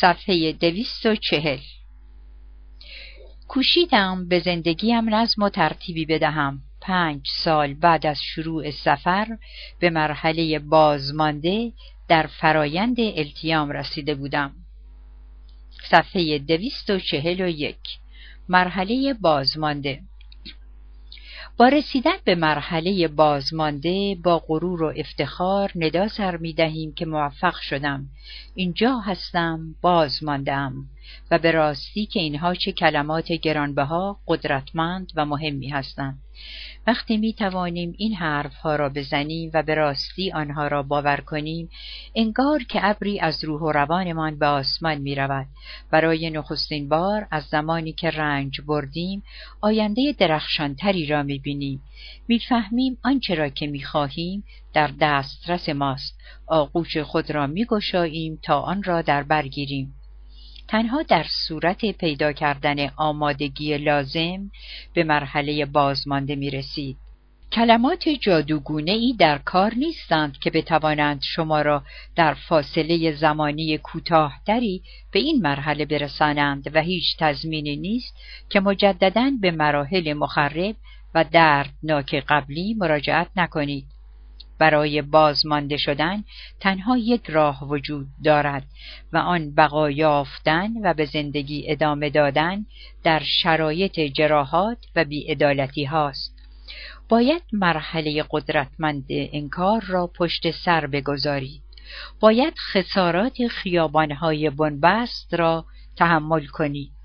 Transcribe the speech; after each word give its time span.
صفحه 0.00 0.52
دویست 0.52 1.06
و 1.06 1.14
چهل. 1.14 1.58
کوشیدم 3.48 4.28
به 4.28 4.40
زندگیم 4.40 5.14
نظم 5.14 5.42
و 5.42 5.48
ترتیبی 5.48 6.06
بدهم. 6.06 6.62
پنج 6.80 7.20
سال 7.44 7.74
بعد 7.74 8.06
از 8.06 8.22
شروع 8.22 8.70
سفر 8.70 9.38
به 9.78 9.90
مرحله 9.90 10.58
بازمانده 10.58 11.72
در 12.08 12.26
فرایند 12.26 12.96
التیام 13.00 13.70
رسیده 13.70 14.14
بودم. 14.14 14.52
صفحه 15.90 16.38
دویست 16.38 16.90
و 16.90 16.98
چهل 16.98 17.40
و 17.40 17.48
یک. 17.48 17.98
مرحله 18.48 19.14
بازمانده. 19.14 20.00
با 21.60 21.68
رسیدن 21.68 22.16
به 22.24 22.34
مرحله 22.34 23.08
بازمانده 23.08 24.16
با 24.22 24.38
غرور 24.38 24.82
و 24.82 24.92
افتخار 24.96 25.72
ندا 25.74 26.08
سر 26.08 26.36
می 26.36 26.52
دهیم 26.52 26.92
که 26.92 27.06
موفق 27.06 27.54
شدم. 27.54 28.06
اینجا 28.54 28.98
هستم 28.98 29.74
بازماندم 29.80 30.74
و 31.30 31.38
به 31.38 31.50
راستی 31.50 32.06
که 32.06 32.20
اینها 32.20 32.54
چه 32.54 32.72
کلمات 32.72 33.32
گرانبها 33.32 34.20
قدرتمند 34.26 35.12
و 35.16 35.24
مهمی 35.24 35.68
هستند. 35.68 36.18
وقتی 36.86 37.16
می 37.16 37.32
توانیم 37.32 37.94
این 37.98 38.14
حرف 38.14 38.54
ها 38.54 38.76
را 38.76 38.88
بزنیم 38.88 39.50
و 39.54 39.62
به 39.62 39.74
راستی 39.74 40.32
آنها 40.32 40.68
را 40.68 40.82
باور 40.82 41.20
کنیم 41.20 41.70
انگار 42.14 42.62
که 42.62 42.80
ابری 42.82 43.20
از 43.20 43.44
روح 43.44 43.60
و 43.60 43.72
روانمان 43.72 44.38
به 44.38 44.46
آسمان 44.46 44.98
می 44.98 45.14
رود 45.14 45.46
برای 45.90 46.30
نخستین 46.30 46.88
بار 46.88 47.26
از 47.30 47.44
زمانی 47.44 47.92
که 47.92 48.10
رنج 48.10 48.60
بردیم 48.60 49.22
آینده 49.60 50.14
درخشانتری 50.18 51.06
را 51.06 51.22
می 51.22 51.38
بینیم 51.38 51.82
می‌فهمیم 52.28 52.98
آنچه 53.04 53.34
را 53.34 53.48
که 53.48 53.66
می 53.66 53.82
خواهیم 53.82 54.44
در 54.74 54.90
دسترس 55.00 55.68
ماست. 55.68 56.20
آغوش 56.46 56.96
خود 56.96 57.30
را 57.30 57.46
می 57.46 57.64
گشاییم 57.64 58.38
تا 58.42 58.60
آن 58.60 58.82
را 58.82 59.02
در 59.02 59.22
برگیریم 59.22 59.94
تنها 60.70 61.02
در 61.02 61.26
صورت 61.48 61.84
پیدا 61.90 62.32
کردن 62.32 62.90
آمادگی 62.96 63.78
لازم 63.78 64.50
به 64.94 65.04
مرحله 65.04 65.66
بازمانده 65.66 66.36
می 66.36 66.50
رسید. 66.50 66.96
کلمات 67.52 68.08
جادوگونه 68.08 68.92
ای 68.92 69.14
در 69.18 69.38
کار 69.38 69.74
نیستند 69.74 70.38
که 70.38 70.50
بتوانند 70.50 71.22
شما 71.22 71.62
را 71.62 71.82
در 72.16 72.34
فاصله 72.34 73.12
زمانی 73.12 73.78
کوتاهتری 73.78 74.82
به 75.12 75.18
این 75.18 75.42
مرحله 75.42 75.84
برسانند 75.84 76.70
و 76.74 76.80
هیچ 76.80 77.16
تضمینی 77.18 77.76
نیست 77.76 78.16
که 78.50 78.60
مجددا 78.60 79.30
به 79.40 79.50
مراحل 79.50 80.12
مخرب 80.12 80.76
و 81.14 81.24
دردناک 81.24 82.14
قبلی 82.28 82.74
مراجعت 82.74 83.28
نکنید. 83.36 83.86
برای 84.60 85.02
بازمانده 85.02 85.76
شدن 85.76 86.24
تنها 86.60 86.98
یک 86.98 87.30
راه 87.30 87.68
وجود 87.68 88.06
دارد 88.24 88.66
و 89.12 89.18
آن 89.18 89.54
بقا 89.54 89.90
یافتن 89.90 90.70
و 90.82 90.94
به 90.94 91.04
زندگی 91.04 91.64
ادامه 91.70 92.10
دادن 92.10 92.66
در 93.04 93.22
شرایط 93.24 94.00
جراحات 94.00 94.78
و 94.96 95.04
بیعدالتی 95.04 95.84
هاست. 95.84 96.36
باید 97.08 97.42
مرحله 97.52 98.24
قدرتمند 98.30 99.04
انکار 99.08 99.84
را 99.86 100.06
پشت 100.06 100.50
سر 100.50 100.86
بگذارید. 100.86 101.62
باید 102.20 102.54
خسارات 102.58 103.46
خیابانهای 103.46 104.50
بنبست 104.50 105.34
را 105.34 105.64
تحمل 105.96 106.46
کنید. 106.46 106.99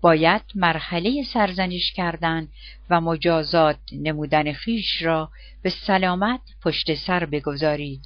باید 0.00 0.42
مرحله 0.54 1.22
سرزنش 1.22 1.92
کردن 1.92 2.48
و 2.90 3.00
مجازات 3.00 3.78
نمودن 3.92 4.52
خیش 4.52 5.02
را 5.02 5.30
به 5.62 5.70
سلامت 5.70 6.40
پشت 6.64 6.94
سر 6.94 7.24
بگذارید. 7.24 8.02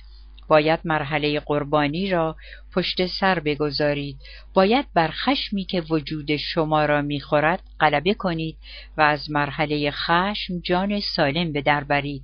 باید 0.48 0.80
مرحله 0.84 1.40
قربانی 1.40 2.10
را 2.10 2.36
پشت 2.74 3.06
سر 3.06 3.40
بگذارید. 3.40 4.18
باید 4.54 4.86
بر 4.94 5.10
خشمی 5.10 5.64
که 5.64 5.80
وجود 5.90 6.36
شما 6.36 6.84
را 6.84 7.02
می‌خورد 7.02 7.62
غلبه 7.80 8.14
کنید 8.14 8.58
و 8.96 9.00
از 9.00 9.30
مرحله 9.30 9.90
خشم 9.90 10.60
جان 10.60 11.00
سالم 11.00 11.52
به 11.52 11.62
در 11.62 11.84
برید. 11.84 12.22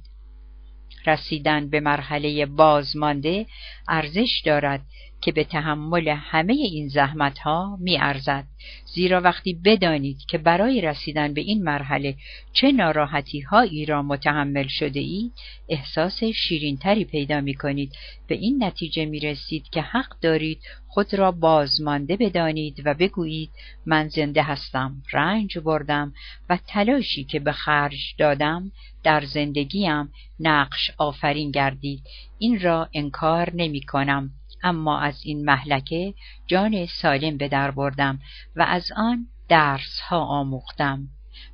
رسیدن 1.06 1.70
به 1.70 1.80
مرحله 1.80 2.46
بازمانده 2.46 3.46
ارزش 3.88 4.42
دارد 4.44 4.80
که 5.20 5.32
به 5.32 5.44
تحمل 5.44 6.08
همه 6.08 6.52
این 6.52 6.88
زحمت 6.88 7.38
ها 7.38 7.78
می 7.80 7.98
ارزد. 7.98 8.44
زیرا 8.84 9.20
وقتی 9.20 9.54
بدانید 9.64 10.18
که 10.28 10.38
برای 10.38 10.80
رسیدن 10.80 11.34
به 11.34 11.40
این 11.40 11.64
مرحله 11.64 12.14
چه 12.52 12.72
ناراحتی 12.72 13.40
هایی 13.40 13.86
را 13.86 14.02
متحمل 14.02 14.66
شده 14.66 15.00
اید 15.00 15.32
احساس 15.68 16.24
شیرینتری 16.24 17.04
پیدا 17.04 17.40
می 17.40 17.54
کنید 17.54 17.92
به 18.26 18.34
این 18.34 18.64
نتیجه 18.64 19.04
می 19.04 19.20
رسید 19.20 19.68
که 19.70 19.80
حق 19.80 20.20
دارید 20.20 20.60
خود 20.88 21.14
را 21.14 21.32
بازمانده 21.32 22.16
بدانید 22.16 22.82
و 22.84 22.94
بگویید 22.94 23.50
من 23.86 24.08
زنده 24.08 24.42
هستم 24.42 25.02
رنج 25.12 25.58
بردم 25.58 26.12
و 26.48 26.58
تلاشی 26.66 27.24
که 27.24 27.40
به 27.40 27.52
خرج 27.52 28.14
دادم 28.18 28.72
در 29.02 29.24
زندگیم 29.24 30.12
نقش 30.40 30.90
آفرین 30.98 31.50
گردید. 31.50 32.02
این 32.38 32.60
را 32.60 32.88
انکار 32.94 33.50
نمی 33.54 33.80
کنم 33.80 34.30
اما 34.62 35.00
از 35.00 35.20
این 35.24 35.44
محلکه 35.44 36.14
جان 36.46 36.86
سالم 36.86 37.36
به 37.36 37.48
در 37.48 37.70
بردم 37.70 38.18
و 38.56 38.62
از 38.62 38.88
آن 38.96 39.26
درس 39.48 40.00
ها 40.08 40.18
آموختم. 40.18 41.08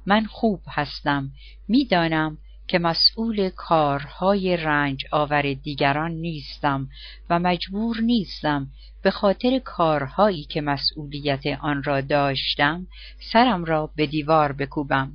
من 0.07 0.25
خوب 0.25 0.61
هستم. 0.69 1.31
می‌دانم 1.69 2.39
که 2.69 2.79
مسئول 2.79 3.49
کارهای 3.49 4.57
رنج 4.57 5.05
آور 5.11 5.43
دیگران 5.53 6.11
نیستم 6.11 6.89
و 7.31 7.39
مجبور 7.39 8.01
نیستم 8.01 8.69
به 9.03 9.11
خاطر 9.11 9.59
کارهایی 9.59 10.45
که 10.45 10.61
مسئولیت 10.61 11.47
آن 11.47 11.83
را 11.83 12.01
داشتم 12.01 12.87
سرم 13.33 13.65
را 13.65 13.91
به 13.97 14.07
دیوار 14.07 14.53
بکوبم. 14.53 15.13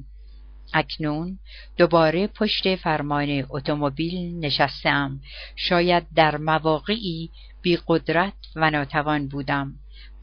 اکنون 0.74 1.40
دوباره 1.78 2.28
پشت 2.28 2.76
فرمان 2.76 3.46
اتومبیل 3.50 4.40
نشستم. 4.40 5.20
شاید 5.56 6.04
در 6.16 6.38
مواقعی 6.38 7.30
بی 7.62 7.78
قدرت 7.88 8.34
و 8.56 8.70
ناتوان 8.70 9.28
بودم. 9.28 9.74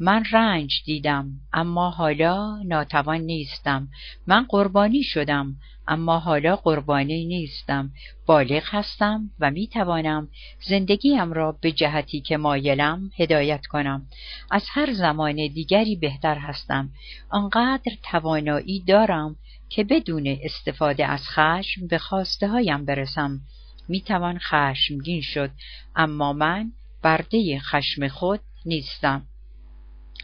من 0.01 0.25
رنج 0.33 0.83
دیدم 0.85 1.31
اما 1.53 1.91
حالا 1.91 2.63
ناتوان 2.63 3.21
نیستم. 3.21 3.89
من 4.27 4.47
قربانی 4.49 5.03
شدم 5.03 5.57
اما 5.89 6.19
حالا 6.19 6.57
قربانی 6.57 7.25
نیستم. 7.25 7.91
بالغ 8.27 8.63
هستم 8.67 9.31
و 9.41 9.51
می 9.51 9.67
توانم 9.67 10.29
زندگیم 10.69 11.33
را 11.33 11.59
به 11.61 11.73
جهتی 11.73 12.21
که 12.21 12.37
مایلم 12.37 13.11
هدایت 13.19 13.67
کنم. 13.67 14.07
از 14.51 14.65
هر 14.69 14.93
زمان 14.93 15.35
دیگری 15.35 15.97
بهتر 15.97 16.39
هستم. 16.39 16.91
آنقدر 17.31 17.93
توانایی 18.11 18.81
دارم 18.81 19.37
که 19.69 19.85
بدون 19.85 20.39
استفاده 20.43 21.07
از 21.07 21.29
خشم 21.29 21.87
به 21.87 21.99
خواسته 21.99 22.49
هایم 22.49 22.85
برسم. 22.85 23.41
می 23.89 24.01
توان 24.01 24.39
خشمگین 24.39 25.21
شد 25.21 25.51
اما 25.97 26.33
من 26.33 26.73
برده 27.03 27.59
خشم 27.59 28.09
خود 28.09 28.41
نیستم. 28.67 29.27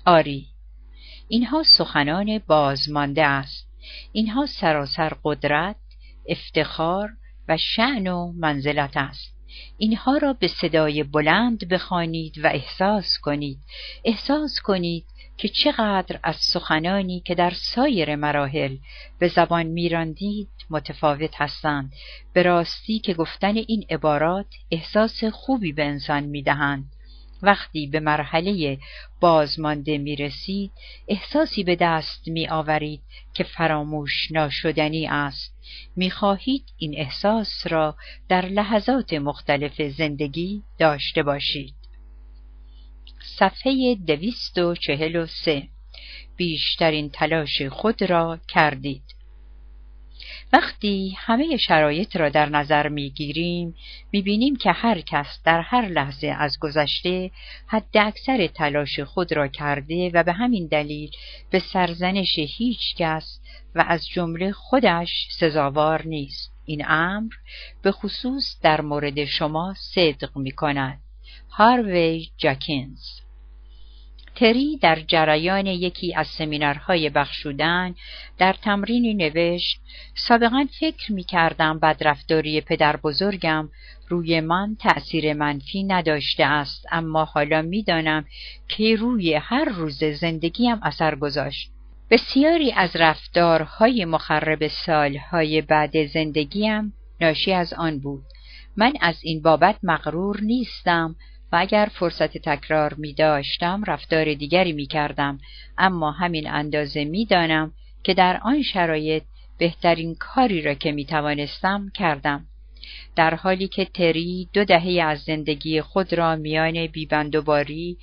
آری 0.06 0.47
اینها 1.28 1.62
سخنان 1.62 2.38
بازمانده 2.38 3.25
است. 3.25 3.69
اینها 4.12 4.47
سراسر 4.47 5.12
قدرت 5.25 5.76
افتخار 6.28 7.10
و 7.48 7.56
شعن 7.56 8.06
و 8.06 8.32
منزلت 8.32 8.96
است. 8.96 9.32
اینها 9.78 10.17
را 10.17 10.32
به 10.32 10.49
صدای 10.49 11.02
بلند 11.02 11.69
بخوانید 11.69 12.44
و 12.44 12.46
احساس 12.46 13.19
کنید. 13.22 13.58
احساس 14.05 14.61
کنید 14.64 15.05
که 15.37 15.49
چقدر 15.49 16.20
از 16.23 16.37
سخنانی 16.37 17.20
که 17.20 17.34
در 17.34 17.50
سایر 17.50 18.17
مراحل 18.17 18.76
به 19.19 19.29
زبان 19.29 19.67
میراندید 19.67 20.49
متفاوت 20.70 21.40
هستند. 21.40 21.93
به 22.32 22.43
راستی 22.43 22.99
که 22.99 23.14
گفتن 23.14 23.56
این 23.56 23.87
عبارات 23.90 24.46
احساس 24.70 25.25
خوبی 25.25 25.73
به 25.73 25.84
انسان 25.84 26.23
می‌دهند. 26.23 26.84
وقتی 27.43 27.87
به 27.87 28.00
مرحله 28.00 28.79
بازمانده 29.20 29.99
می 29.99 30.17
رسید 30.17 30.70
احساسی 31.08 31.64
به 31.64 31.76
دست 31.76 32.29
می 32.29 32.49
آورید 32.49 33.02
که 33.34 33.44
فراموش 33.44 34.31
ناشدنی 34.31 35.06
است. 35.06 35.55
می 35.96 36.11
خواهید 36.11 36.64
این 36.76 36.94
احساس 36.99 37.67
را 37.67 37.96
در 38.29 38.46
لحظات 38.46 39.12
مختلف 39.12 39.82
زندگی 39.82 40.62
داشته 40.79 41.23
باشید. 41.23 41.81
صفحه 43.24 43.94
دویست 43.94 44.58
و 44.58 44.74
چهل 44.74 45.16
و 45.16 45.26
سه. 45.26 45.69
بیشترین 46.36 47.10
تلاش 47.10 47.62
خود 47.62 48.02
را 48.02 48.38
کردید. 48.48 49.02
وقتی 50.52 51.14
همه 51.19 51.56
شرایط 51.56 52.16
را 52.16 52.28
در 52.28 52.48
نظر 52.48 52.88
می 52.88 53.12
بینیم 54.12 54.56
که 54.56 54.72
هر 54.72 55.00
کس 55.00 55.40
در 55.44 55.60
هر 55.60 55.88
لحظه 55.88 56.26
از 56.26 56.58
گذشته 56.58 57.30
حد 57.66 57.96
اکثر 57.96 58.46
تلاش 58.46 59.00
خود 59.00 59.32
را 59.32 59.48
کرده 59.48 60.10
و 60.14 60.22
به 60.22 60.32
همین 60.32 60.66
دلیل 60.66 61.10
به 61.50 61.58
سرزنش 61.58 62.38
هیچ 62.38 62.96
کس 62.96 63.40
و 63.74 63.84
از 63.88 64.08
جمله 64.08 64.52
خودش 64.52 65.28
سزاوار 65.38 66.06
نیست. 66.06 66.52
این 66.64 66.84
امر 66.88 67.32
به 67.82 67.92
خصوص 67.92 68.60
در 68.62 68.80
مورد 68.80 69.24
شما 69.24 69.74
صدق 69.94 70.36
می 70.36 70.50
کند 70.50 71.00
هاروی 71.54 72.28
جاکینز 72.38 73.00
تری 74.34 74.78
در 74.82 75.00
جریان 75.00 75.66
یکی 75.66 76.14
از 76.14 76.26
سمینارهای 76.26 77.10
بخشودن 77.10 77.94
در 78.38 78.52
تمرینی 78.52 79.14
نوشت 79.14 79.81
سابقا 80.14 80.66
فکر 80.81 81.12
می 81.12 81.25
کردم 81.25 81.78
بدرفتاری 81.78 82.60
پدر 82.60 82.96
بزرگم 82.96 83.69
روی 84.08 84.40
من 84.40 84.76
تأثیر 84.81 85.34
منفی 85.34 85.82
نداشته 85.82 86.44
است 86.44 86.87
اما 86.93 87.25
حالا 87.25 87.62
می‌دانم 87.62 88.25
که 88.69 88.96
روی 88.96 89.34
هر 89.34 89.64
روز 89.64 90.05
زندگیم 90.05 90.81
اثر 90.82 91.14
گذاشت. 91.14 91.70
بسیاری 92.10 92.72
از 92.72 92.96
رفتارهای 92.96 94.05
مخرب 94.05 94.69
سالهای 94.69 95.62
بعد 95.62 96.06
زندگیم 96.06 96.93
ناشی 97.20 97.52
از 97.52 97.72
آن 97.72 97.98
بود. 97.98 98.22
من 98.76 98.93
از 99.00 99.16
این 99.22 99.43
بابت 99.43 99.76
مغرور 99.82 100.40
نیستم 100.40 101.16
و 101.52 101.56
اگر 101.56 101.88
فرصت 101.93 102.38
تکرار 102.38 102.94
می 102.94 103.12
داشتم 103.12 103.84
رفتار 103.87 104.34
دیگری 104.34 104.72
می 104.72 104.87
کردم. 104.87 105.38
اما 105.78 106.10
همین 106.10 106.50
اندازه 106.50 107.04
می 107.04 107.26
دانم 107.26 107.72
که 108.02 108.14
در 108.14 108.40
آن 108.43 108.62
شرایط 108.62 109.22
بهترین 109.58 110.14
کاری 110.14 110.62
را 110.62 110.75
که 110.75 110.93
می 110.93 111.04
توانستم 111.04 111.90
کردم. 111.94 112.46
در 113.16 113.34
حالی 113.34 113.69
که 113.69 113.84
تری 113.84 114.49
دو 114.52 114.64
دهه 114.64 115.02
از 115.02 115.20
زندگی 115.20 115.81
خود 115.81 116.12
را 116.12 116.37
میان 116.37 116.87
بیبندوباری 116.87 117.96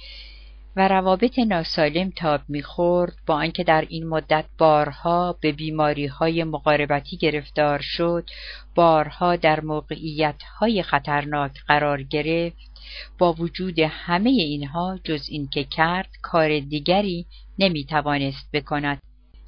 و 0.75 0.87
روابط 0.87 1.39
ناسالم 1.39 2.09
تاب 2.09 2.41
می‌خورد 2.47 3.13
با 3.25 3.35
آنکه 3.35 3.63
در 3.63 3.85
این 3.89 4.07
مدت 4.07 4.45
بارها 4.57 5.37
به 5.41 5.51
بیماری 5.51 6.05
های 6.05 6.43
مقاربتی 6.43 7.17
گرفتار 7.17 7.79
شد 7.79 8.29
بارها 8.75 9.35
در 9.35 9.59
موقعیت 9.59 10.43
های 10.59 10.83
خطرناک 10.83 11.51
قرار 11.67 12.03
گرفت. 12.03 12.69
با 13.17 13.33
وجود 13.33 13.79
همه 13.79 14.29
اینها 14.29 14.99
جز 15.03 15.29
اینکه 15.29 15.63
کرد 15.63 16.09
کار 16.21 16.59
دیگری 16.59 17.25
نمی‌توانست 17.59 18.49
بکند. 18.53 19.01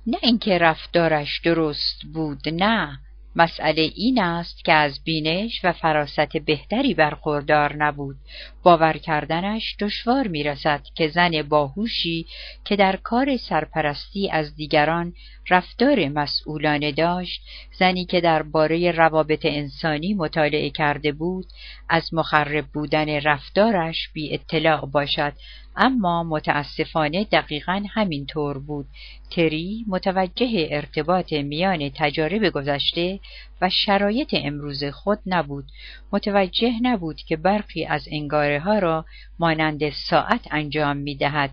نه 0.08 0.18
اینکه 0.22 0.58
رفتارش 0.58 1.42
درست 1.44 2.02
بود 2.14 2.50
نه. 2.50 3.00
مسئله 3.36 3.82
این 3.82 4.22
است 4.22 4.66
که 4.66 4.74
از 4.74 5.04
بینش 5.04 5.66
و 5.66 5.74
فراست 5.74 6.38
بهتری 6.38 6.94
برخوردار 6.94 7.76
نبود. 7.76 8.16
باور 8.64 8.94
کردنش 8.94 9.76
دشوار 9.80 10.28
می 10.28 10.44
رسد 10.44 10.82
که 10.96 11.08
زن 11.08 11.42
باهوشی 11.42 12.26
که 12.66 12.76
در 12.76 12.96
کار 12.96 13.38
سرپرستی 13.38 14.30
از 14.30 14.56
دیگران 14.56 15.14
رفتار 15.50 16.10
مسئولانه 16.10 16.92
داشت 16.92 17.42
زنی 17.80 18.06
که 18.06 18.22
درباره 18.22 18.92
روابط 18.92 19.46
انسانی 19.46 20.14
مطالعه 20.14 20.70
کرده 20.70 21.12
بود 21.12 21.46
از 21.90 22.14
مخرب 22.14 22.66
بودن 22.66 23.10
رفتارش 23.10 24.10
بی 24.14 24.34
اطلاع 24.34 24.86
باشد 24.86 25.34
اما 25.76 26.24
متاسفانه 26.24 27.24
دقیقا 27.24 27.84
همین 27.90 28.26
طور 28.26 28.60
بود. 28.60 28.88
تری 29.30 29.86
متوجه 29.88 30.68
ارتباط 30.72 31.34
میان 31.34 31.92
تجارب 31.96 32.50
گذشته 32.50 33.20
و 33.62 33.70
شرایط 33.70 34.30
امروز 34.34 34.84
خود 34.84 35.20
نبود. 35.26 35.66
متوجه 36.12 36.74
نبود 36.82 37.18
که 37.18 37.38
برخی 37.38 37.86
از 37.86 38.08
انگاره 38.12 38.60
ها 38.60 38.80
را 38.80 39.06
مانند 39.40 39.90
ساعت 39.90 40.48
انجام 40.52 40.98
می 40.98 41.16
دهد 41.16 41.52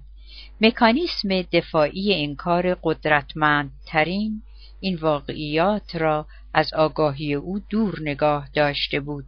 مکانیسم 0.60 1.42
دفاعی 1.42 2.24
انکار 2.24 2.74
قدرتمندترین 2.82 4.42
این 4.80 4.96
واقعیات 4.96 5.96
را 5.96 6.26
از 6.54 6.74
آگاهی 6.74 7.34
او 7.34 7.58
دور 7.58 7.98
نگاه 8.00 8.48
داشته 8.54 9.00
بود. 9.00 9.24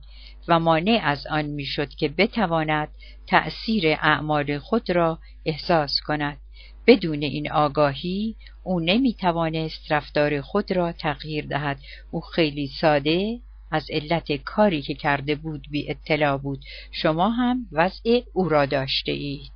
و 0.49 0.61
مانع 0.61 1.01
از 1.03 1.27
آن 1.27 1.45
می‌شد 1.45 1.89
که 1.89 2.09
بتواند 2.09 2.89
تأثیر 3.27 3.87
اعمال 3.87 4.59
خود 4.59 4.91
را 4.91 5.19
احساس 5.45 6.01
کند. 6.01 6.39
بدون 6.87 7.23
این 7.23 7.53
آگاهی 7.53 8.37
او 8.63 8.81
نمی 8.81 9.15
توانست 9.15 9.93
رفتار 9.93 10.41
خود 10.41 10.73
را 10.73 10.93
تغییر 10.93 11.47
دهد. 11.47 11.79
او 12.11 12.21
خیلی 12.21 12.67
ساده 12.81 13.41
از 13.71 13.87
علت 13.91 14.33
کاری 14.33 14.83
که 14.83 14.95
کرده 14.95 15.35
بود 15.35 15.67
بی 15.71 15.91
اطلاع 15.91 16.37
بود. 16.37 16.65
شما 16.93 17.31
هم 17.31 17.67
وضع 17.73 18.21
او 18.33 18.49
را 18.49 18.67
داشته 18.67 19.13
اید. 19.13 19.53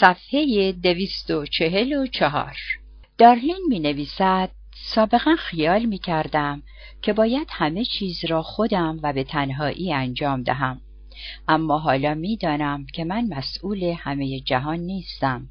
صفحه 0.00 0.72
دویست 0.72 1.30
و 1.30 1.46
چهل 1.46 1.92
و 1.92 2.06
چهار. 2.06 2.56
دارلین 3.18 3.66
می 3.68 3.80
نویسد 3.80 4.50
سابقا 4.84 5.36
خیال 5.38 5.84
می 5.84 5.98
کردم 5.98 6.62
که 7.02 7.12
باید 7.12 7.48
همه 7.50 7.84
چیز 7.84 8.24
را 8.24 8.42
خودم 8.42 9.00
و 9.02 9.12
به 9.12 9.24
تنهایی 9.24 9.92
انجام 9.92 10.42
دهم. 10.42 10.80
اما 11.48 11.78
حالا 11.78 12.14
می‌دانم 12.14 12.86
که 12.86 13.04
من 13.04 13.28
مسئول 13.28 13.84
همه 13.84 14.40
جهان 14.40 14.78
نیستم. 14.78 15.48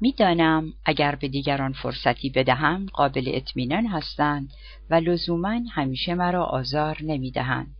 می‌دانم 0.00 0.72
اگر 0.84 1.14
به 1.14 1.28
دیگران 1.28 1.72
فرصتی 1.72 2.30
بدهم 2.30 2.86
قابل 2.92 3.30
اطمینان 3.34 3.86
هستند 3.86 4.50
و 4.90 4.94
لزوما 4.94 5.60
همیشه 5.72 6.14
مرا 6.14 6.44
آزار 6.44 6.98
نمی‌دهند. 7.02 7.76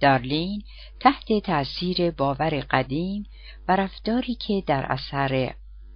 دارلین 0.00 0.62
تحت 1.00 1.42
تأثیر 1.44 2.10
باور 2.10 2.60
قدیم 2.70 3.26
و 3.68 3.76
رفتاری 3.76 4.34
که 4.34 4.62
در 4.66 4.86
اثر 4.92 5.54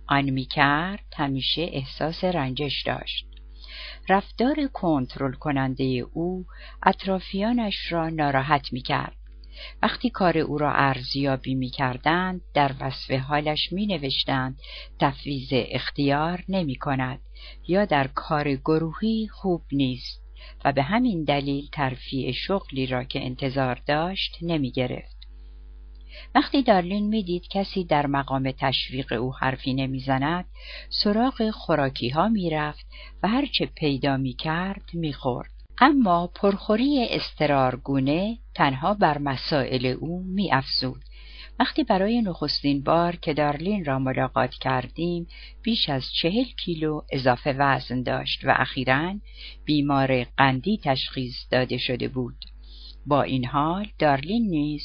آن 0.09 0.31
می‌کرد 0.31 1.05
همیشه 1.17 1.69
احساس 1.73 2.25
رنجش 2.25 2.83
داشت. 2.83 3.32
رفتار 4.09 4.67
کنترل 4.73 5.33
کننده 5.33 5.85
او 6.13 6.47
اطرافیانش 6.83 7.93
را 7.93 8.09
ناراحت 8.09 8.73
می‌کرد 8.73 9.17
وقتی 9.83 10.11
کار 10.11 10.39
او 10.39 10.59
را 10.59 10.73
ارزیابی 10.73 11.55
می 11.55 11.71
کردند 11.71 12.41
در 12.55 12.75
وصف 12.81 13.11
حالش 13.11 13.73
می 13.73 13.87
نوشتند 13.87 14.61
تفویض 14.99 15.49
اختیار 15.53 16.45
نمی 16.49 16.75
کند 16.75 17.21
یا 17.69 17.85
در 17.85 18.07
کار 18.07 18.55
گروهی 18.55 19.29
خوب 19.33 19.63
نیست 19.73 20.23
و 20.65 20.73
به 20.73 20.83
همین 20.83 21.25
دلیل 21.25 21.69
ترفیع 21.73 22.33
شغلی 22.33 22.87
را 22.87 23.05
که 23.05 23.25
انتظار 23.25 23.81
داشت 23.87 24.39
نمی 24.43 24.71
گرفت. 24.71 25.22
وقتی 26.35 26.63
دارلین 26.63 27.09
می‌دید 27.09 27.49
کسی 27.49 27.85
در 27.85 28.07
مقام 28.07 28.51
تشویق 28.59 29.13
او 29.13 29.35
حرفی 29.35 29.75
نمی‌زند 29.75 30.45
سراغ 30.91 31.51
خوراکی 31.51 32.09
ها 32.09 32.29
می‌رفت 32.29 32.87
و 33.23 33.29
هرچه 33.29 33.67
پیدا 33.67 34.17
می‌کرد 34.17 34.85
می‌خورد. 34.95 35.51
اما 35.79 36.27
پرخوری 36.27 37.07
استرارگونه 37.11 38.39
تنها 38.55 38.95
بر 38.95 39.19
مسائل 39.19 39.87
او 39.87 40.23
میافزود. 40.27 41.03
وقتی 41.59 41.85
برای 41.85 42.23
نخستین 42.23 42.83
بار 42.83 43.17
که 43.17 43.35
دارلین 43.35 43.85
را 43.85 43.99
ملاقات 43.99 44.51
کردیم 44.51 45.27
بیش 45.63 45.89
از 45.89 46.05
چهل 46.23 46.45
کیلو 46.45 47.01
اضافه 47.13 47.55
وزن 47.59 48.03
داشت 48.03 48.45
و 48.45 48.55
اخیرا 48.57 49.15
بیمار 49.65 50.25
قندی 50.25 50.81
تشخیص 50.85 51.35
داده 51.51 51.79
شده 51.79 52.09
بود. 52.09 52.52
با 53.07 53.23
این 53.23 53.45
حال 53.45 53.87
دارلین 53.99 54.51
نیز 54.51 54.83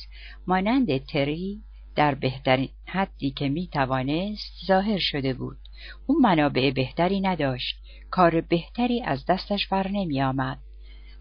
مانند 0.48 0.98
تری 1.06 1.62
در 1.96 2.16
بهترین 2.16 2.70
حدی 2.86 3.32
که 3.32 3.50
می 3.50 3.68
توانست 3.68 4.66
ظاهر 4.68 5.00
شده 5.00 5.34
بود. 5.34 5.58
او 6.08 6.20
منابع 6.22 6.72
بهتری 6.72 7.22
نداشت. 7.22 7.76
کار 8.12 8.42
بهتری 8.42 9.04
از 9.04 9.26
دستش 9.26 9.68
بر 9.68 9.88
نمی 9.88 10.22
آمد 10.22 10.58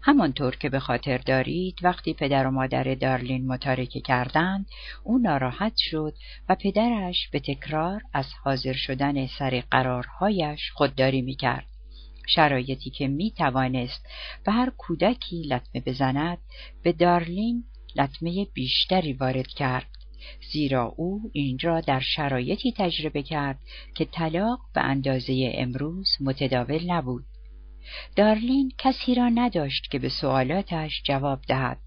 همانطور 0.01 0.55
که 0.55 0.69
به 0.69 0.79
خاطر 0.79 1.17
دارید 1.17 1.79
وقتی 1.83 2.13
پدر 2.13 2.47
و 2.47 2.51
مادر 2.51 2.95
دارلین 2.95 3.47
متارکه 3.47 4.01
کردند 4.01 4.65
او 5.03 5.17
ناراحت 5.17 5.73
شد 5.77 6.13
و 6.49 6.55
پدرش 6.55 7.29
به 7.31 7.39
تکرار 7.39 8.01
از 8.13 8.25
حاضر 8.43 8.73
شدن 8.73 9.27
سر 9.27 9.63
قرارهایش 9.71 10.71
خودداری 10.71 11.21
می 11.21 11.35
کرد. 11.35 11.67
شرایطی 12.27 12.89
که 12.89 13.07
می 13.07 13.31
توانست 13.31 14.05
به 14.45 14.51
هر 14.51 14.69
کودکی 14.77 15.41
لطمه 15.41 15.81
بزند 15.85 16.37
به 16.83 16.91
دارلین 16.93 17.63
لطمه 17.95 18.45
بیشتری 18.53 19.13
وارد 19.13 19.47
کرد. 19.47 19.87
زیرا 20.51 20.93
او 20.97 21.21
اینجا 21.33 21.79
در 21.79 21.99
شرایطی 21.99 22.73
تجربه 22.77 23.23
کرد 23.23 23.59
که 23.95 24.05
طلاق 24.05 24.59
به 24.75 24.81
اندازه 24.81 25.51
امروز 25.53 26.09
متداول 26.21 26.91
نبود. 26.91 27.25
دارلین 28.15 28.71
کسی 28.77 29.15
را 29.15 29.29
نداشت 29.29 29.91
که 29.91 29.99
به 29.99 30.09
سوالاتش 30.09 31.01
جواب 31.05 31.41
دهد. 31.47 31.79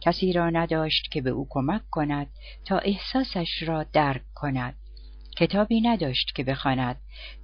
کسی 0.00 0.32
را 0.32 0.50
نداشت 0.50 1.10
که 1.12 1.20
به 1.20 1.30
او 1.30 1.46
کمک 1.50 1.82
کند 1.90 2.26
تا 2.64 2.78
احساسش 2.78 3.62
را 3.62 3.82
درک 3.82 4.22
کند. 4.34 4.74
کتابی 5.36 5.80
نداشت 5.80 6.34
که 6.34 6.44
بخواند. 6.44 6.96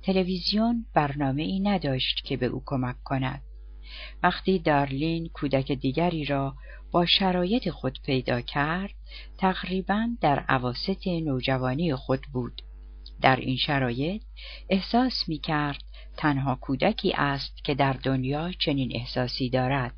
تلویزیون 0.03 0.87
برنامه 0.95 1.43
ای 1.43 1.61
نداشت 1.61 2.25
که 2.25 2.37
به 2.37 2.47
او 2.47 2.63
کمک 2.67 3.03
کند. 3.05 3.43
وقتی 4.23 4.59
دارلین 4.59 5.29
کودک 5.29 5.73
دیگری 5.73 6.25
را 6.25 6.55
با 6.93 7.07
شرایط 7.07 7.69
خود 7.69 7.99
پیدا 8.05 8.41
کرد 8.41 8.95
تقریبا 9.39 10.09
در 10.21 10.39
عواست 10.39 11.07
نوجوانی 11.07 11.95
خود 11.95 12.21
بود. 12.33 12.63
در 13.21 13.37
این 13.37 13.57
شرایط 13.57 14.23
احساس 14.69 15.29
می 15.29 15.39
کرد 15.39 15.83
تنها 16.17 16.55
کودکی 16.55 17.13
است 17.17 17.65
که 17.65 17.75
در 17.75 17.93
دنیا 17.93 18.53
چنین 18.53 18.93
احساسی 18.95 19.51
دارد. 19.51 19.95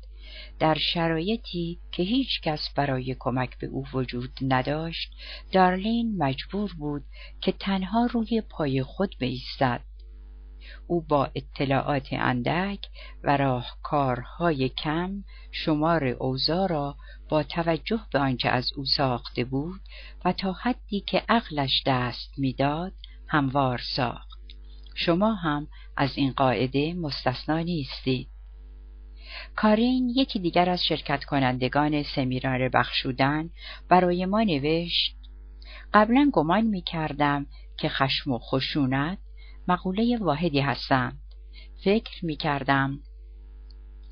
در 0.59 0.77
شرایطی 0.93 1.79
که 1.91 2.03
هیچ 2.03 2.41
کس 2.41 2.69
برای 2.75 3.15
کمک 3.19 3.57
به 3.57 3.67
او 3.67 3.85
وجود 3.93 4.31
نداشت 4.41 5.13
دارلین 5.51 6.17
مجبور 6.17 6.73
بود 6.77 7.03
که 7.41 7.51
تنها 7.51 8.05
روی 8.05 8.41
پای 8.41 8.83
خود 8.83 9.15
بایستد 9.21 9.81
او 10.87 11.01
با 11.01 11.29
اطلاعات 11.35 12.07
اندک 12.11 12.79
و 13.23 13.37
راهکارهای 13.37 14.69
کم 14.69 15.23
شمار 15.51 16.05
اوضاع 16.05 16.67
را 16.67 16.95
با 17.29 17.43
توجه 17.43 17.99
به 18.13 18.19
آنچه 18.19 18.49
از 18.49 18.73
او 18.75 18.85
ساخته 18.85 19.43
بود 19.43 19.81
و 20.25 20.33
تا 20.33 20.51
حدی 20.51 20.99
که 20.99 21.23
عقلش 21.29 21.83
دست 21.85 22.33
می‌داد 22.37 22.93
هموار 23.27 23.81
ساخت. 23.95 24.39
شما 24.95 25.33
هم 25.33 25.67
از 25.97 26.17
این 26.17 26.31
قاعده 26.31 26.93
مستثنا 26.93 27.59
نیستید. 27.59 28.32
کارین 29.55 30.09
یکی 30.09 30.39
دیگر 30.39 30.69
از 30.69 30.83
شرکت 30.83 31.23
کنندگان 31.23 32.03
سمیرار 32.03 32.69
بخشودن 32.69 33.49
برای 33.89 34.25
ما 34.25 34.43
نوشت 34.43 35.15
قبلا 35.93 36.29
گمان 36.33 36.61
می 36.61 36.81
کردم 36.81 37.45
که 37.77 37.89
خشم 37.89 38.31
و 38.31 38.39
خشونت 38.39 39.17
مقوله 39.67 40.17
واحدی 40.17 40.59
هستند. 40.59 41.19
فکر 41.83 42.25
می 42.25 42.35
کردم 42.35 42.99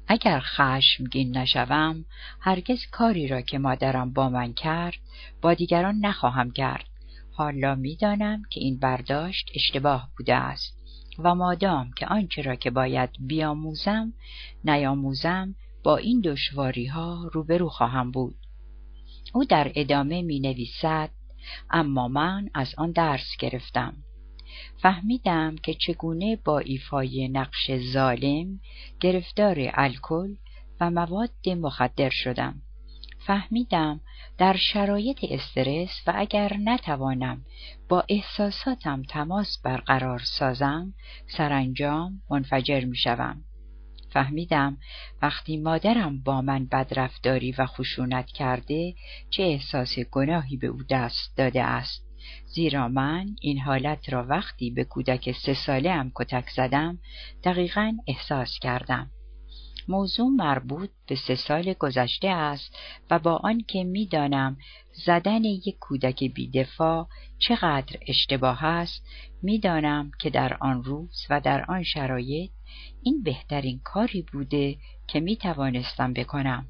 اگر 0.07 0.39
خشمگین 0.39 1.37
نشوم 1.37 2.05
هرگز 2.39 2.79
کاری 2.91 3.27
را 3.27 3.41
که 3.41 3.57
مادرم 3.57 4.13
با 4.13 4.29
من 4.29 4.53
کرد 4.53 4.97
با 5.41 5.53
دیگران 5.53 5.95
نخواهم 6.01 6.51
کرد. 6.51 6.85
حالا 7.33 7.75
می‌دانم 7.75 8.41
که 8.49 8.59
این 8.59 8.79
برداشت 8.79 9.51
اشتباه 9.55 10.09
بوده 10.17 10.35
است. 10.35 10.80
و 11.19 11.35
مادام 11.35 11.91
که 11.91 12.07
آنچه 12.07 12.41
را 12.41 12.55
که 12.55 12.71
باید 12.71 13.09
بیاموزم 13.19 14.13
نیاموزم 14.65 15.55
با 15.83 15.97
این 15.97 16.21
دشواری 16.21 16.85
ها 16.85 17.29
روبرو 17.33 17.69
خواهم 17.69 18.11
بود. 18.11 18.35
او 19.33 19.45
در 19.45 19.71
ادامه 19.75 20.21
می 20.21 20.39
نویسد 20.39 21.09
اما 21.69 22.07
من 22.07 22.49
از 22.53 22.75
آن 22.77 22.91
درس 22.91 23.37
گرفتم. 23.39 23.93
فهمیدم 24.81 25.55
که 25.55 25.73
چگونه 25.73 26.35
با 26.35 26.59
ایفای 26.59 27.27
نقش 27.27 27.71
ظالم 27.93 28.59
گرفتار 28.99 29.55
الکل 29.73 30.35
و 30.81 30.89
مواد 30.89 31.49
مخدر 31.49 32.09
شدم. 32.09 32.61
فهمیدم 33.25 33.99
در 34.37 34.55
شرایط 34.57 35.17
استرس 35.23 36.01
و 36.07 36.13
اگر 36.15 36.57
نتوانم 36.63 37.45
با 37.89 38.03
احساساتم 38.09 39.01
تماس 39.01 39.61
برقرار 39.63 40.19
سازم 40.19 40.93
سرانجام 41.37 42.21
منفجر 42.29 42.85
می 42.85 42.97
شوم. 42.97 43.43
فهمیدم 44.13 44.77
وقتی 45.21 45.57
مادرم 45.57 46.23
با 46.23 46.41
من 46.41 46.65
بدرفتاری 46.65 47.51
و 47.51 47.65
خشونت 47.65 48.25
کرده 48.25 48.93
چه 49.29 49.43
احساس 49.43 49.99
گناهی 49.99 50.57
به 50.57 50.67
او 50.67 50.83
دست 50.89 51.37
داده 51.37 51.63
است 51.63 52.05
زیرا 52.45 52.87
من 52.87 53.25
این 53.41 53.59
حالت 53.59 54.13
را 54.13 54.23
وقتی 54.23 54.71
به 54.71 54.83
کودک 54.83 55.31
سه 55.31 55.53
ساله 55.53 55.91
هم 55.91 56.11
کتک 56.15 56.49
زدم 56.49 56.99
دقیقا 57.43 57.97
احساس 58.07 58.59
کردم 58.61 59.11
موضوع 59.87 60.29
مربوط 60.29 60.89
به 61.07 61.15
سه 61.15 61.35
سال 61.35 61.73
گذشته 61.73 62.27
است 62.27 62.77
و 63.11 63.19
با 63.19 63.35
آنکه 63.43 63.83
می‌دانم 63.83 64.57
زدن 65.05 65.43
یک 65.43 65.77
کودک 65.79 66.23
بیدفاع 66.23 67.07
چقدر 67.39 67.97
اشتباه 68.07 68.65
است 68.65 69.05
می‌دانم 69.43 70.11
که 70.19 70.29
در 70.29 70.57
آن 70.61 70.83
روز 70.83 71.25
و 71.29 71.41
در 71.41 71.65
آن 71.67 71.83
شرایط 71.83 72.51
این 73.03 73.23
بهترین 73.23 73.81
کاری 73.83 74.25
بوده 74.33 74.77
که 75.07 75.19
می 75.19 75.35
توانستم 75.35 76.13
بکنم 76.13 76.67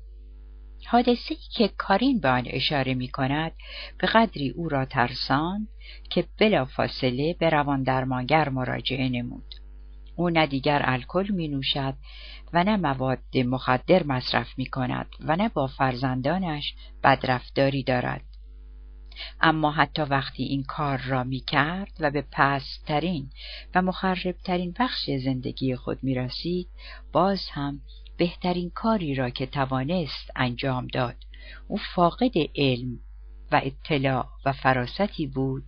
حادثه 0.88 1.36
که 1.56 1.68
کارین 1.68 2.20
به 2.20 2.30
آن 2.30 2.44
اشاره 2.46 2.94
می 2.94 3.08
کند 3.08 3.52
به 3.98 4.08
قدری 4.08 4.50
او 4.50 4.70
را 4.70 4.86
ترسان 4.86 5.68
که 6.10 6.26
بلا 6.40 6.66
فاصله 6.66 7.36
به 7.40 7.50
روان 7.50 7.84
درمانگر 7.84 8.50
مراجعه 8.50 9.10
نمود. 9.10 9.61
او 10.16 10.30
نه 10.30 10.48
دیگر 10.48 10.82
الکل 10.86 11.32
می 11.32 11.48
نوشد 11.48 11.94
و 12.54 12.64
نه 12.64 12.78
مواد 12.78 13.38
مخدر 13.38 14.04
مصرف 14.04 14.58
می 14.58 14.66
کند 14.66 15.08
و 15.20 15.36
نه 15.36 15.50
با 15.50 15.68
فرزندانش 15.68 16.74
بدرفتاری 17.04 17.84
دارد. 17.84 18.22
اما 19.42 19.72
حتی 19.72 20.02
وقتی 20.02 20.44
این 20.44 20.64
کار 20.64 20.98
را 20.98 21.24
می 21.24 21.40
کرد 21.40 21.92
و 22.00 22.12
به 22.12 22.24
پسترین 22.32 23.30
و 23.76 23.82
مخربترین 23.82 24.74
بخش 24.80 25.10
زندگی 25.10 25.76
خود 25.76 26.04
می 26.04 26.16
رسید 26.16 26.68
باز 27.12 27.50
هم 27.52 27.82
بهترین 28.18 28.70
کاری 28.70 29.16
را 29.16 29.30
که 29.30 29.46
توانست 29.46 30.32
انجام 30.36 30.88
داد 30.88 31.16
او 31.68 31.78
فاقد 31.96 32.32
علم 32.56 33.00
و 33.52 33.62
اطلاع 33.64 34.28
و 34.46 34.54
فراستی 34.54 35.28
بود 35.28 35.64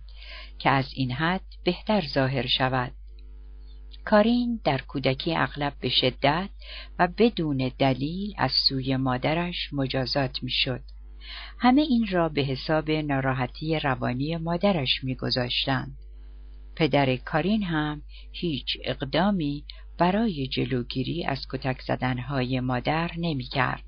که 0.58 0.70
از 0.70 0.86
این 0.94 1.12
حد 1.12 1.44
بهتر 1.64 2.04
ظاهر 2.06 2.46
شود 2.46 2.92
کارین 4.04 4.60
در 4.64 4.78
کودکی 4.78 5.36
اغلب 5.36 5.72
به 5.80 5.88
شدت 5.88 6.50
و 6.98 7.08
بدون 7.18 7.72
دلیل 7.78 8.34
از 8.38 8.50
سوی 8.68 8.96
مادرش 8.96 9.72
مجازات 9.72 10.42
می‌شد. 10.42 10.80
همه 11.58 11.82
این 11.82 12.06
را 12.10 12.28
به 12.28 12.42
حساب 12.42 12.90
ناراحتی 12.90 13.78
روانی 13.78 14.36
مادرش 14.36 15.04
میگذاشتند. 15.04 15.98
پدر 16.76 17.16
کارین 17.16 17.62
هم 17.62 18.02
هیچ 18.32 18.76
اقدامی 18.84 19.64
برای 19.98 20.46
جلوگیری 20.46 21.24
از 21.24 21.46
کتک 21.52 21.80
زدنهای 21.82 22.60
مادر 22.60 23.10
نمی 23.18 23.44
کرد. 23.44 23.84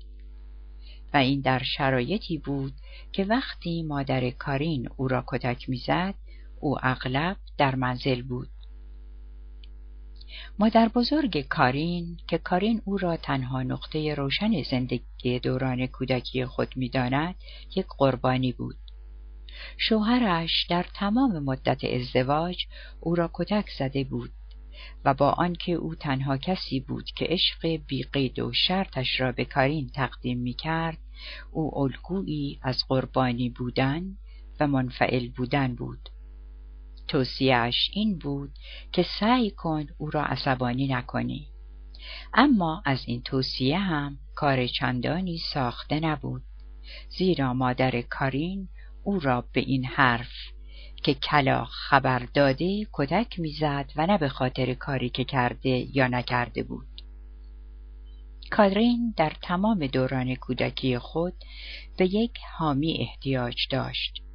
و 1.13 1.17
این 1.17 1.41
در 1.41 1.63
شرایطی 1.63 2.37
بود 2.37 2.73
که 3.11 3.23
وقتی 3.23 3.83
مادر 3.83 4.29
کارین 4.29 4.89
او 4.97 5.07
را 5.07 5.23
کتک 5.27 5.69
می‌زد 5.69 6.15
او 6.59 6.77
اغلب 6.81 7.37
در 7.57 7.75
منزل 7.75 8.21
بود. 8.21 8.49
مادر 10.59 10.87
بزرگ 10.87 11.41
کارین 11.41 12.17
که 12.27 12.37
کارین 12.37 12.81
او 12.85 12.97
را 12.97 13.17
تنها 13.17 13.63
نقطه 13.63 14.15
روشن 14.15 14.63
زندگی 14.63 15.39
دوران 15.39 15.87
کودکی 15.87 16.45
خود 16.45 16.77
می‌داند 16.77 17.35
یک 17.75 17.85
قربانی 17.97 18.51
بود. 18.51 18.75
شوهرش 19.77 20.65
در 20.69 20.85
تمام 20.93 21.43
مدت 21.43 21.83
ازدواج 21.83 22.57
او 22.99 23.15
را 23.15 23.29
کتک 23.33 23.69
زده 23.79 24.03
بود 24.03 24.31
و 25.05 25.13
با 25.13 25.29
آنکه 25.31 25.71
او 25.71 25.95
تنها 25.95 26.37
کسی 26.37 26.79
بود 26.79 27.05
که 27.15 27.25
عشق 27.25 27.67
بیقید 27.87 28.39
و 28.39 28.53
شرطش 28.53 29.19
را 29.19 29.31
به 29.31 29.45
کارین 29.45 29.89
تقدیم 29.89 30.39
می 30.39 30.53
کرد 30.53 30.97
او 31.51 31.77
الگویی 31.79 32.59
از 32.63 32.83
قربانی 32.87 33.49
بودن 33.49 34.17
و 34.59 34.67
منفعل 34.67 35.27
بودن 35.29 35.75
بود 35.75 36.09
توصیهش 37.07 37.89
این 37.93 38.17
بود 38.17 38.51
که 38.91 39.05
سعی 39.19 39.51
کن 39.51 39.85
او 39.97 40.09
را 40.09 40.23
عصبانی 40.23 40.87
نکنی. 40.87 41.47
اما 42.33 42.81
از 42.85 43.03
این 43.05 43.21
توصیه 43.21 43.77
هم 43.77 44.17
کار 44.35 44.67
چندانی 44.67 45.37
ساخته 45.53 45.99
نبود 45.99 46.43
زیرا 47.17 47.53
مادر 47.53 48.01
کارین 48.01 48.69
او 49.03 49.19
را 49.19 49.45
به 49.53 49.59
این 49.59 49.85
حرف 49.85 50.31
که 51.03 51.13
کلاخ 51.13 51.71
خبر 51.71 52.19
داده 52.33 52.87
کدک 52.91 53.39
می‌زد 53.39 53.91
و 53.95 54.07
نه 54.07 54.17
به 54.17 54.29
خاطر 54.29 54.73
کاری 54.73 55.09
که 55.09 55.23
کرده 55.23 55.97
یا 55.97 56.07
نکرده 56.07 56.63
بود. 56.63 56.87
کادرین 58.51 59.13
در 59.17 59.33
تمام 59.41 59.87
دوران 59.87 60.35
کودکی 60.35 60.97
خود 60.97 61.33
به 61.97 62.05
یک 62.05 62.39
حامی 62.57 62.97
احتیاج 62.99 63.67
داشت. 63.69 64.26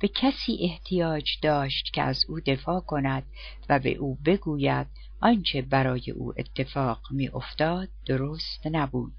به 0.00 0.08
کسی 0.08 0.58
احتیاج 0.60 1.30
داشت 1.42 1.92
که 1.92 2.02
از 2.02 2.24
او 2.28 2.40
دفاع 2.40 2.80
کند 2.80 3.22
و 3.68 3.78
به 3.78 3.94
او 3.94 4.18
بگوید 4.24 4.86
آنچه 5.20 5.62
برای 5.62 6.10
او 6.10 6.32
اتفاق 6.36 7.00
می 7.10 7.28
افتاد 7.28 7.88
درست 8.06 8.66
نبود. 8.66 9.12